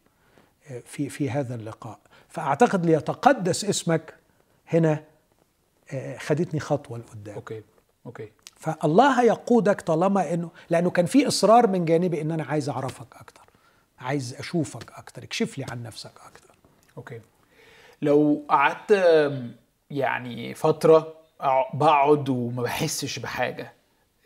في 0.84 1.08
في 1.08 1.30
هذا 1.30 1.54
اللقاء. 1.54 1.98
فأعتقد 2.28 2.86
ليتقدس 2.86 3.64
اسمك 3.64 4.14
هنا 4.68 5.04
آه 5.92 6.18
خدتني 6.18 6.60
خطوة 6.60 6.98
لقدام. 6.98 7.34
okay 7.34 7.62
okay. 8.06 8.32
فالله 8.56 9.20
هيقودك 9.22 9.80
طالما 9.80 10.34
إنه 10.34 10.50
لأنه 10.70 10.90
كان 10.90 11.06
في 11.06 11.28
إصرار 11.28 11.66
من 11.66 11.84
جانبي 11.84 12.20
إن 12.20 12.30
أنا 12.30 12.44
عايز 12.44 12.68
أعرفك 12.68 13.16
أكتر 13.16 13.42
عايز 13.98 14.34
أشوفك 14.34 14.92
أكتر 14.92 15.22
اكشف 15.22 15.58
لي 15.58 15.66
عن 15.70 15.82
نفسك 15.82 16.12
أكتر. 16.26 16.54
okay. 16.96 17.20
لو 18.02 18.44
قعدت 18.48 18.90
يعني 19.90 20.54
فترة 20.54 21.14
بقعد 21.74 22.28
وما 22.28 22.62
بحسش 22.62 23.18
بحاجة 23.18 23.72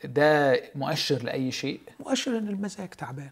ده 0.04 0.62
مؤشر 0.74 1.22
لأي 1.22 1.50
شيء؟ 1.52 1.80
مؤشر 2.00 2.38
إن 2.38 2.48
المزاج 2.48 2.88
تعبان. 2.88 3.30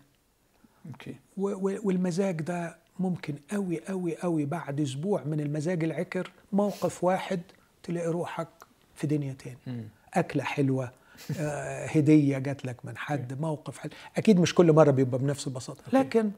okay. 0.92 1.16
والمزاج 1.36 2.40
ده 2.40 2.76
ممكن 2.98 3.34
قوي 3.50 3.80
قوي 3.88 4.16
قوي 4.16 4.44
بعد 4.44 4.80
أسبوع 4.80 5.24
من 5.24 5.40
المزاج 5.40 5.84
العكر 5.84 6.30
موقف 6.52 7.04
واحد 7.04 7.40
تلاقي 7.82 8.08
روحك 8.08 8.48
في 8.94 9.06
دنيا 9.06 9.32
تاني 9.32 9.88
أكلة 10.14 10.44
حلوة 10.44 10.92
آه، 11.38 11.86
هدية 11.86 12.38
جات 12.38 12.64
لك 12.64 12.84
من 12.84 12.96
حد 12.96 13.40
موقف 13.40 13.78
حلو. 13.78 13.92
أكيد 14.16 14.40
مش 14.40 14.54
كل 14.54 14.72
مرة 14.72 14.90
بيبقى 14.90 15.18
بنفس 15.18 15.46
البساطة. 15.46 15.82
لكن 15.92 16.30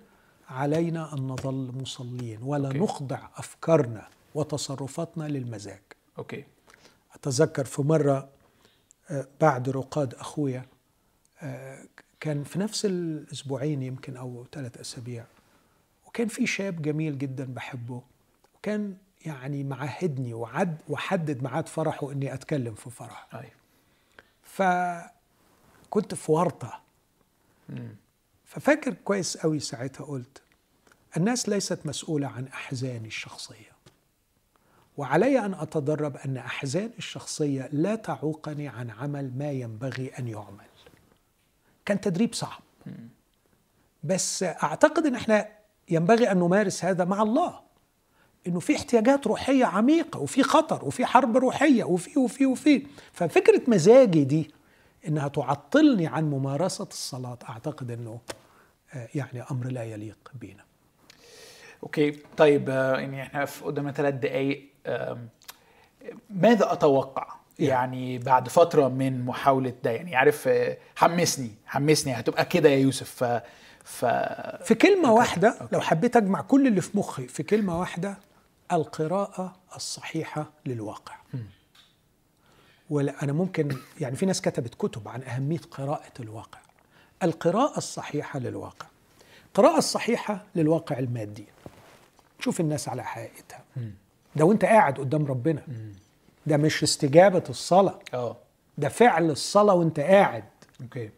علينا 0.49 1.15
أن 1.15 1.19
نظل 1.19 1.73
مصلين 1.83 2.39
ولا 2.43 2.69
okay. 2.69 2.79
نخضع 2.79 3.29
أفكارنا 3.37 4.09
وتصرفاتنا 4.35 5.25
للمزاج. 5.25 5.81
okay. 6.19 6.45
أتذكر 7.15 7.65
في 7.65 7.83
مرة 7.83 8.29
آه، 9.11 9.27
بعد 9.41 9.69
رقاد 9.69 10.15
أخويا 10.15 10.65
آه، 11.43 11.79
كان 12.21 12.45
في 12.45 12.59
نفس 12.59 12.85
الأسبوعين 12.85 13.83
يمكن 13.83 14.17
أو 14.17 14.45
ثلاث 14.53 14.81
أسابيع 14.81 15.25
وكان 16.11 16.29
في 16.29 16.47
شاب 16.47 16.83
جميل 16.83 17.19
جدا 17.19 17.55
بحبه 17.55 18.03
وكان 18.55 18.97
يعني 19.27 19.65
معهدني 19.65 20.35
وعد 20.35 20.83
وحدد 20.89 21.43
ميعاد 21.43 21.69
فرحه 21.69 22.13
إني 22.13 22.35
أتكلم 22.35 22.75
في 22.75 22.91
فرحه 22.91 23.41
أيوه 23.41 23.61
فكنت 24.43 26.15
في 26.15 26.33
ورطة. 26.33 26.81
مم. 27.69 27.97
ففاكر 28.45 28.95
كويس 28.95 29.37
قوي 29.37 29.61
ساعتها 29.61 30.05
قلت 30.05 30.43
الناس 31.17 31.49
ليست 31.49 31.87
مسؤولة 31.87 32.29
عن 32.29 32.47
أحزاني 32.47 33.09
الشخصية. 33.09 33.71
وعلي 34.97 35.39
أن 35.39 35.55
أتدرب 35.55 36.17
أن 36.17 36.37
أحزاني 36.37 36.93
الشخصية 36.99 37.69
لا 37.73 37.95
تعوقني 37.95 38.69
عن 38.69 38.91
عمل 38.91 39.39
ما 39.39 39.51
ينبغي 39.51 40.09
أن 40.19 40.29
يعمل. 40.29 40.67
كان 41.85 42.01
تدريب 42.01 42.35
صعب. 42.35 42.63
بس 44.05 44.43
أعتقد 44.43 45.07
أن 45.07 45.15
إحنا 45.15 45.60
ينبغي 45.91 46.33
أن 46.33 46.37
نمارس 46.39 46.85
هذا 46.85 47.05
مع 47.05 47.23
الله. 47.23 47.61
إنه 48.47 48.61
في 48.61 48.77
احتياجات 48.77 49.27
روحية 49.27 49.65
عميقة 49.65 50.21
وفي 50.21 50.43
خطر 50.43 50.85
وفي 50.85 51.07
حرب 51.07 51.37
روحية 51.37 51.85
وفي 51.85 52.19
وفي 52.19 52.47
وفي. 52.47 52.87
ففكرة 53.13 53.63
مزاجي 53.69 54.25
دي 54.25 54.51
إنها 55.09 55.29
تعطلني 55.29 56.07
عن 56.07 56.31
ممارسة 56.31 56.85
الصلاة 56.91 57.39
أعتقد 57.49 57.91
إنه 57.91 58.19
آه، 58.95 59.09
يعني 59.15 59.43
أمر 59.51 59.67
لا 59.67 59.85
يليق 59.85 60.33
بينا. 60.35 60.65
أوكي. 61.83 62.11
طيب 62.37 62.71
آه، 62.71 62.97
يعني 62.99 63.23
إحنا 63.23 63.45
في 63.45 63.65
قدامنا 63.65 63.93
ثلاث 63.93 64.15
دقايق 64.15 64.69
آم، 64.87 65.29
ماذا 66.31 66.73
أتوقع؟ 66.73 67.27
يعني 67.59 68.19
بعد 68.19 68.49
فترة 68.49 68.89
من 68.89 69.25
محاولة 69.25 69.73
ده 69.85 69.91
يعني 69.91 70.17
عارف 70.17 70.49
آه، 70.49 70.77
حمسني 70.97 71.51
حمسني 71.67 72.13
هتبقى 72.13 72.45
كده 72.45 72.69
يا 72.69 72.79
يوسف. 72.79 73.41
ف 73.85 74.05
في 74.65 74.75
كلمة 74.75 75.13
واحدة 75.13 75.69
لو 75.73 75.81
حبيت 75.81 76.17
أجمع 76.17 76.41
كل 76.41 76.67
اللي 76.67 76.81
في 76.81 76.99
مخي 76.99 77.27
في 77.29 77.43
كلمة 77.43 77.81
واحدة 77.81 78.19
القراءة 78.73 79.57
الصحيحة 79.77 80.51
للواقع. 80.67 81.15
ولا 82.91 83.23
أنا 83.23 83.33
ممكن 83.33 83.77
يعني 84.01 84.17
في 84.17 84.27
ناس 84.27 84.41
كتبت 84.41 84.75
كتب 84.75 85.09
عن 85.09 85.23
أهمية 85.23 85.59
قراءة 85.71 86.13
الواقع. 86.21 86.59
القراءة 87.23 87.79
الصحيحة 87.79 88.39
للواقع. 88.39 88.87
القراءه 89.47 89.79
الصحيحة 89.79 90.45
للواقع 90.55 90.99
المادي. 90.99 91.45
شوف 92.41 92.61
الناس 92.61 92.89
على 92.89 93.05
حقيقتها. 93.05 93.61
ده 94.37 94.45
وانت 94.45 94.65
قاعد 94.65 94.99
قدام 94.99 95.27
ربنا. 95.27 95.63
ده 96.47 96.57
مش 96.57 96.83
استجابة 96.83 97.45
الصلاة. 97.49 97.99
آه. 98.15 98.37
ده 98.79 98.89
فعل 98.89 99.31
الصلاة 99.31 99.75
وانت 99.75 100.01
قاعد. 100.01 100.45
أوكي. 100.83 101.11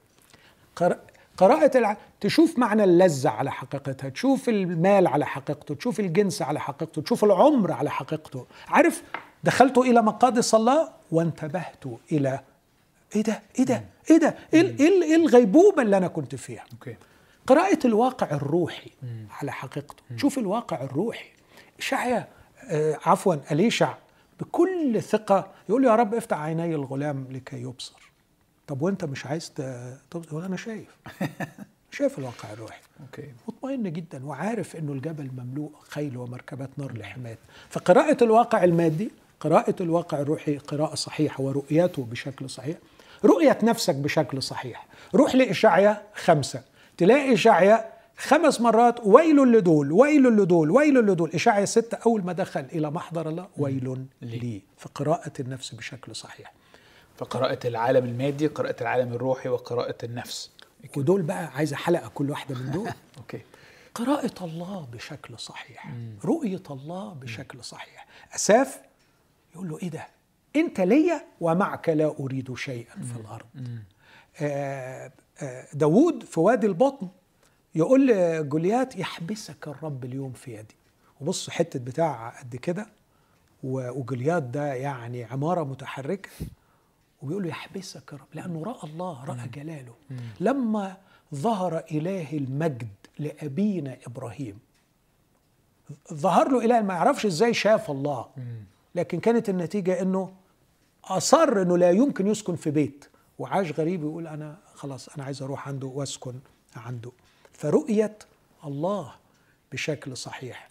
قر- 0.76 1.00
قراءة 1.36 1.78
الع... 1.78 1.96
تشوف 2.20 2.58
معنى 2.58 2.84
اللذة 2.84 3.28
على 3.30 3.52
حقيقتها 3.52 4.08
تشوف 4.08 4.48
المال 4.48 5.06
على 5.06 5.26
حقيقته 5.26 5.74
تشوف 5.74 6.00
الجنس 6.00 6.42
على 6.42 6.60
حقيقته 6.60 7.02
تشوف 7.02 7.24
العمر 7.24 7.72
على 7.72 7.90
حقيقته. 7.90 8.46
عارف 8.68 9.02
دخلت 9.44 9.78
إلى 9.78 10.02
مقادس 10.02 10.54
الله 10.54 10.88
وانتبهت 11.12 11.84
إلى 12.12 12.40
إيه 13.16 13.22
ده؟ 13.22 13.42
إيه 13.58 13.64
ده؟ 13.64 13.84
إيه 14.10 14.16
ده؟ 14.18 14.34
إيه, 14.54 14.60
ال- 14.60 14.78
إيه, 14.80 15.02
إيه 15.02 15.16
الغيبوبة 15.16 15.82
اللي 15.82 15.96
أنا 15.96 16.08
كنت 16.08 16.34
فيها؟ 16.34 16.64
okay. 16.72 16.96
قراءة 17.46 17.78
الواقع 17.84 18.30
الروحي 18.30 18.90
على 19.40 19.52
حقيقته. 19.52 20.02
شوف 20.16 20.38
الواقع 20.38 20.82
الروحي. 20.82 21.26
إشعيا 21.78 22.28
آه 22.70 22.98
عفوا 23.06 23.34
أليشع 23.52 23.94
بكل 24.40 25.02
ثقة 25.02 25.46
يقول 25.68 25.84
يا 25.84 25.94
رب 25.94 26.14
افتح 26.14 26.38
عيني 26.38 26.74
الغلام 26.74 27.26
لكي 27.30 27.56
يبصر. 27.62 28.11
طب 28.66 28.82
وانت 28.82 29.04
مش 29.04 29.26
عايز 29.26 29.52
يقول 30.14 30.44
أنا 30.44 30.56
شايف. 30.56 30.96
شايف 31.90 32.18
الواقع 32.18 32.52
الروحي. 32.52 32.80
okay. 33.00 33.32
مطمئن 33.48 33.92
جدا 33.92 34.26
وعارف 34.26 34.76
إنه 34.76 34.92
الجبل 34.92 35.30
مملوء 35.36 35.72
خيل 35.88 36.16
ومركبات 36.16 36.70
نار 36.76 36.92
لحماية 36.98 37.38
فقراءة 37.70 38.24
الواقع 38.24 38.64
المادي 38.64 39.10
قراءة 39.40 39.82
الواقع 39.82 40.20
الروحي 40.20 40.58
قراءة 40.58 40.94
صحيحة 40.94 41.42
ورؤيته 41.42 42.04
بشكل 42.04 42.50
صحيح. 42.50 42.76
رؤية 43.24 43.58
نفسك 43.62 43.94
بشكل 43.94 44.42
صحيح. 44.42 44.86
روح 45.14 45.34
لإشعيا 45.34 46.02
خمسة. 46.14 46.62
تلاقي 46.96 47.34
إشعيا 47.34 47.92
خمس 48.16 48.60
مرات 48.60 49.00
ويل 49.06 49.36
لدول 49.36 49.92
ويل 49.92 50.22
لدول 50.22 50.70
ويل 50.70 50.94
لدول. 50.94 51.30
إشعيا 51.34 51.64
ستة 51.64 51.98
أول 52.06 52.24
ما 52.24 52.32
دخل 52.32 52.60
إلى 52.72 52.90
محضر 52.90 53.28
الله 53.28 53.48
ويل 53.58 54.06
لي. 54.22 54.62
في 54.78 54.88
قراءة 54.94 55.32
النفس 55.40 55.74
بشكل 55.74 56.16
صحيح. 56.16 56.52
فقراءة 57.16 57.66
العالم 57.66 58.04
المادي 58.04 58.46
قراءة 58.46 58.76
العالم 58.80 59.12
الروحي 59.12 59.48
وقراءة 59.48 60.04
النفس. 60.04 60.50
ودول 60.96 61.22
بقى 61.22 61.44
عايزة 61.46 61.76
حلقة 61.76 62.08
كل 62.08 62.30
واحدة 62.30 62.54
من 62.54 62.70
دول. 62.70 62.88
أوكي. 63.18 63.40
قراءة 63.94 64.44
الله 64.44 64.86
بشكل 64.92 65.38
صحيح. 65.38 65.94
رؤية 66.24 66.62
الله 66.70 67.14
بشكل 67.14 67.64
صحيح. 67.64 68.06
أساف 68.34 68.80
يقول 69.54 69.68
له 69.68 69.78
إيه 69.78 69.90
ده؟ 69.90 70.06
أنت 70.56 70.80
ليا 70.80 71.24
ومعك 71.40 71.88
لا 71.88 72.14
أريد 72.20 72.54
شيئا 72.54 73.02
في 73.02 73.20
الأرض. 73.20 73.46
آه، 74.40 75.12
آه، 75.42 75.66
داود 75.74 76.22
في 76.24 76.40
وادي 76.40 76.66
البطن 76.66 77.08
يقول 77.74 78.06
لجوليات 78.06 78.96
يحبسك 78.96 79.68
الرب 79.68 80.04
اليوم 80.04 80.32
في 80.32 80.54
يدي. 80.54 80.76
وبص 81.20 81.50
حتة 81.50 81.78
بتاع 81.78 82.40
قد 82.40 82.56
كده. 82.56 82.86
وجوليات 83.62 84.42
ده 84.42 84.74
يعني 84.74 85.24
عمارة 85.24 85.64
متحركة. 85.64 86.30
وبيقول 87.22 87.42
له 87.42 87.48
يحبسك 87.48 88.12
يا 88.12 88.18
رب 88.18 88.26
لأنه 88.34 88.64
رأى 88.64 88.90
الله 88.90 89.24
رأى 89.24 89.48
جلاله. 89.48 89.94
لما 90.40 90.96
ظهر 91.34 91.84
إله 91.90 92.32
المجد 92.32 92.88
لأبينا 93.18 93.96
إبراهيم 94.06 94.58
ظهر 96.12 96.52
له 96.52 96.64
إله 96.64 96.80
ما 96.80 96.94
يعرفش 96.94 97.26
إزاي 97.26 97.54
شاف 97.54 97.90
الله. 97.90 98.26
لكن 98.94 99.20
كانت 99.20 99.48
النتيجة 99.48 100.02
إنه 100.02 100.32
أصر 101.04 101.62
إنه 101.62 101.78
لا 101.78 101.90
يمكن 101.90 102.26
يسكن 102.26 102.56
في 102.56 102.70
بيت. 102.70 103.04
وعاش 103.38 103.72
غريب 103.72 104.02
يقول 104.02 104.26
أنا 104.26 104.58
خلاص 104.74 105.08
أنا 105.08 105.24
عايز 105.24 105.42
أروح 105.42 105.68
عنده 105.68 105.86
وأسكن 105.86 106.34
عنده. 106.76 107.12
فرؤية 107.52 108.18
الله 108.64 109.12
بشكل 109.72 110.16
صحيح. 110.16 110.70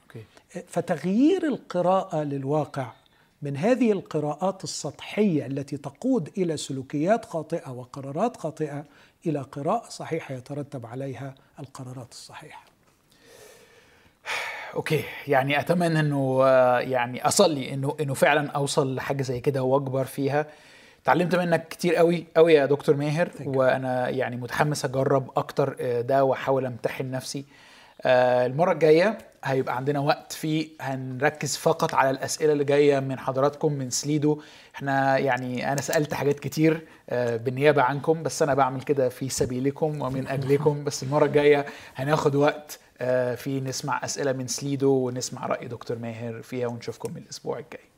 فتغيير 0.68 1.48
القراءة 1.48 2.24
للواقع 2.24 2.94
من 3.42 3.58
هذه 3.58 3.92
القراءات 3.92 4.64
السطحية 4.64 5.46
التي 5.46 5.78
تقود 5.78 6.30
إلى 6.38 6.58
سلوكيات 6.58 7.26
خاطئة 7.26 7.72
وقرارات 7.72 8.38
خاطئة 8.38 8.86
إلى 9.26 9.40
قراءة 9.40 9.90
صحيحة 9.90 10.36
يترتب 10.36 10.86
عليها 10.86 11.36
القرارات 11.60 12.12
الصحيحة. 12.12 12.66
أوكي 14.76 15.04
يعني 15.28 15.60
أتمنى 15.60 16.00
إنه 16.00 16.42
آه، 16.44 16.80
يعني 16.80 17.28
أصلي 17.28 17.74
إنه 17.74 17.96
إنه 18.00 18.14
فعلا 18.14 18.52
أوصل 18.52 18.96
لحاجة 18.96 19.22
زي 19.24 19.40
كده 19.40 19.64
وأكبر 19.64 20.06
فيها. 20.06 20.46
اتعلمت 21.04 21.36
منك 21.36 21.68
كتير 21.68 21.96
قوي 21.96 22.26
قوي 22.36 22.54
يا 22.54 22.66
دكتور 22.66 22.96
ماهر. 22.96 23.30
وأنا 23.46 24.10
يعني 24.10 24.36
متحمس 24.38 24.86
أجرب 24.86 25.32
أكتر 25.38 25.76
آه، 25.80 26.02
ده 26.02 26.24
وأحاول 26.24 26.66
أمتحن 26.66 27.12
نفسي. 27.12 27.46
المرة 28.06 28.72
الجاية 28.72 29.18
هيبقى 29.44 29.76
عندنا 29.76 30.00
وقت 30.00 30.34
فيه 30.34 30.68
هنركز 30.82 31.58
فقط 31.58 31.94
على 31.96 32.10
الأسئلة 32.10 32.54
اللي 32.54 32.64
جاية 32.64 33.00
من 33.00 33.20
حضراتكم 33.20 33.74
من 33.74 33.90
سليدو. 33.90 34.42
إحنا 34.76 35.18
يعني 35.18 35.72
أنا 35.72 35.82
سألت 35.82 36.14
حاجات 36.14 36.40
كتير 36.40 36.88
آه، 37.10 37.38
بالنيابة 37.38 37.82
عنكم 37.82 38.24
بس 38.24 38.42
أنا 38.42 38.54
بعمل 38.54 38.82
كده 38.82 39.10
في 39.10 39.30
سبيلكم 39.30 40.02
ومن 40.02 40.28
أجلكم. 40.28 40.84
بس 40.84 41.04
المرة 41.04 41.26
الجاية 41.26 41.66
هناخد 41.96 42.36
وقت 42.36 42.80
آه، 43.02 43.36
في 43.36 43.60
نسمع 43.60 44.02
أسئلة 44.06 44.32
من 44.32 44.48
سليدو 44.48 44.92
ونسمع 44.92 45.46
رأي 45.46 45.68
دكتور 45.68 45.98
ماهر 45.98 46.42
فيها 46.42 46.68
ونشوفكم 46.68 47.18
الأسبوع 47.18 47.60
الجاي. 47.60 47.91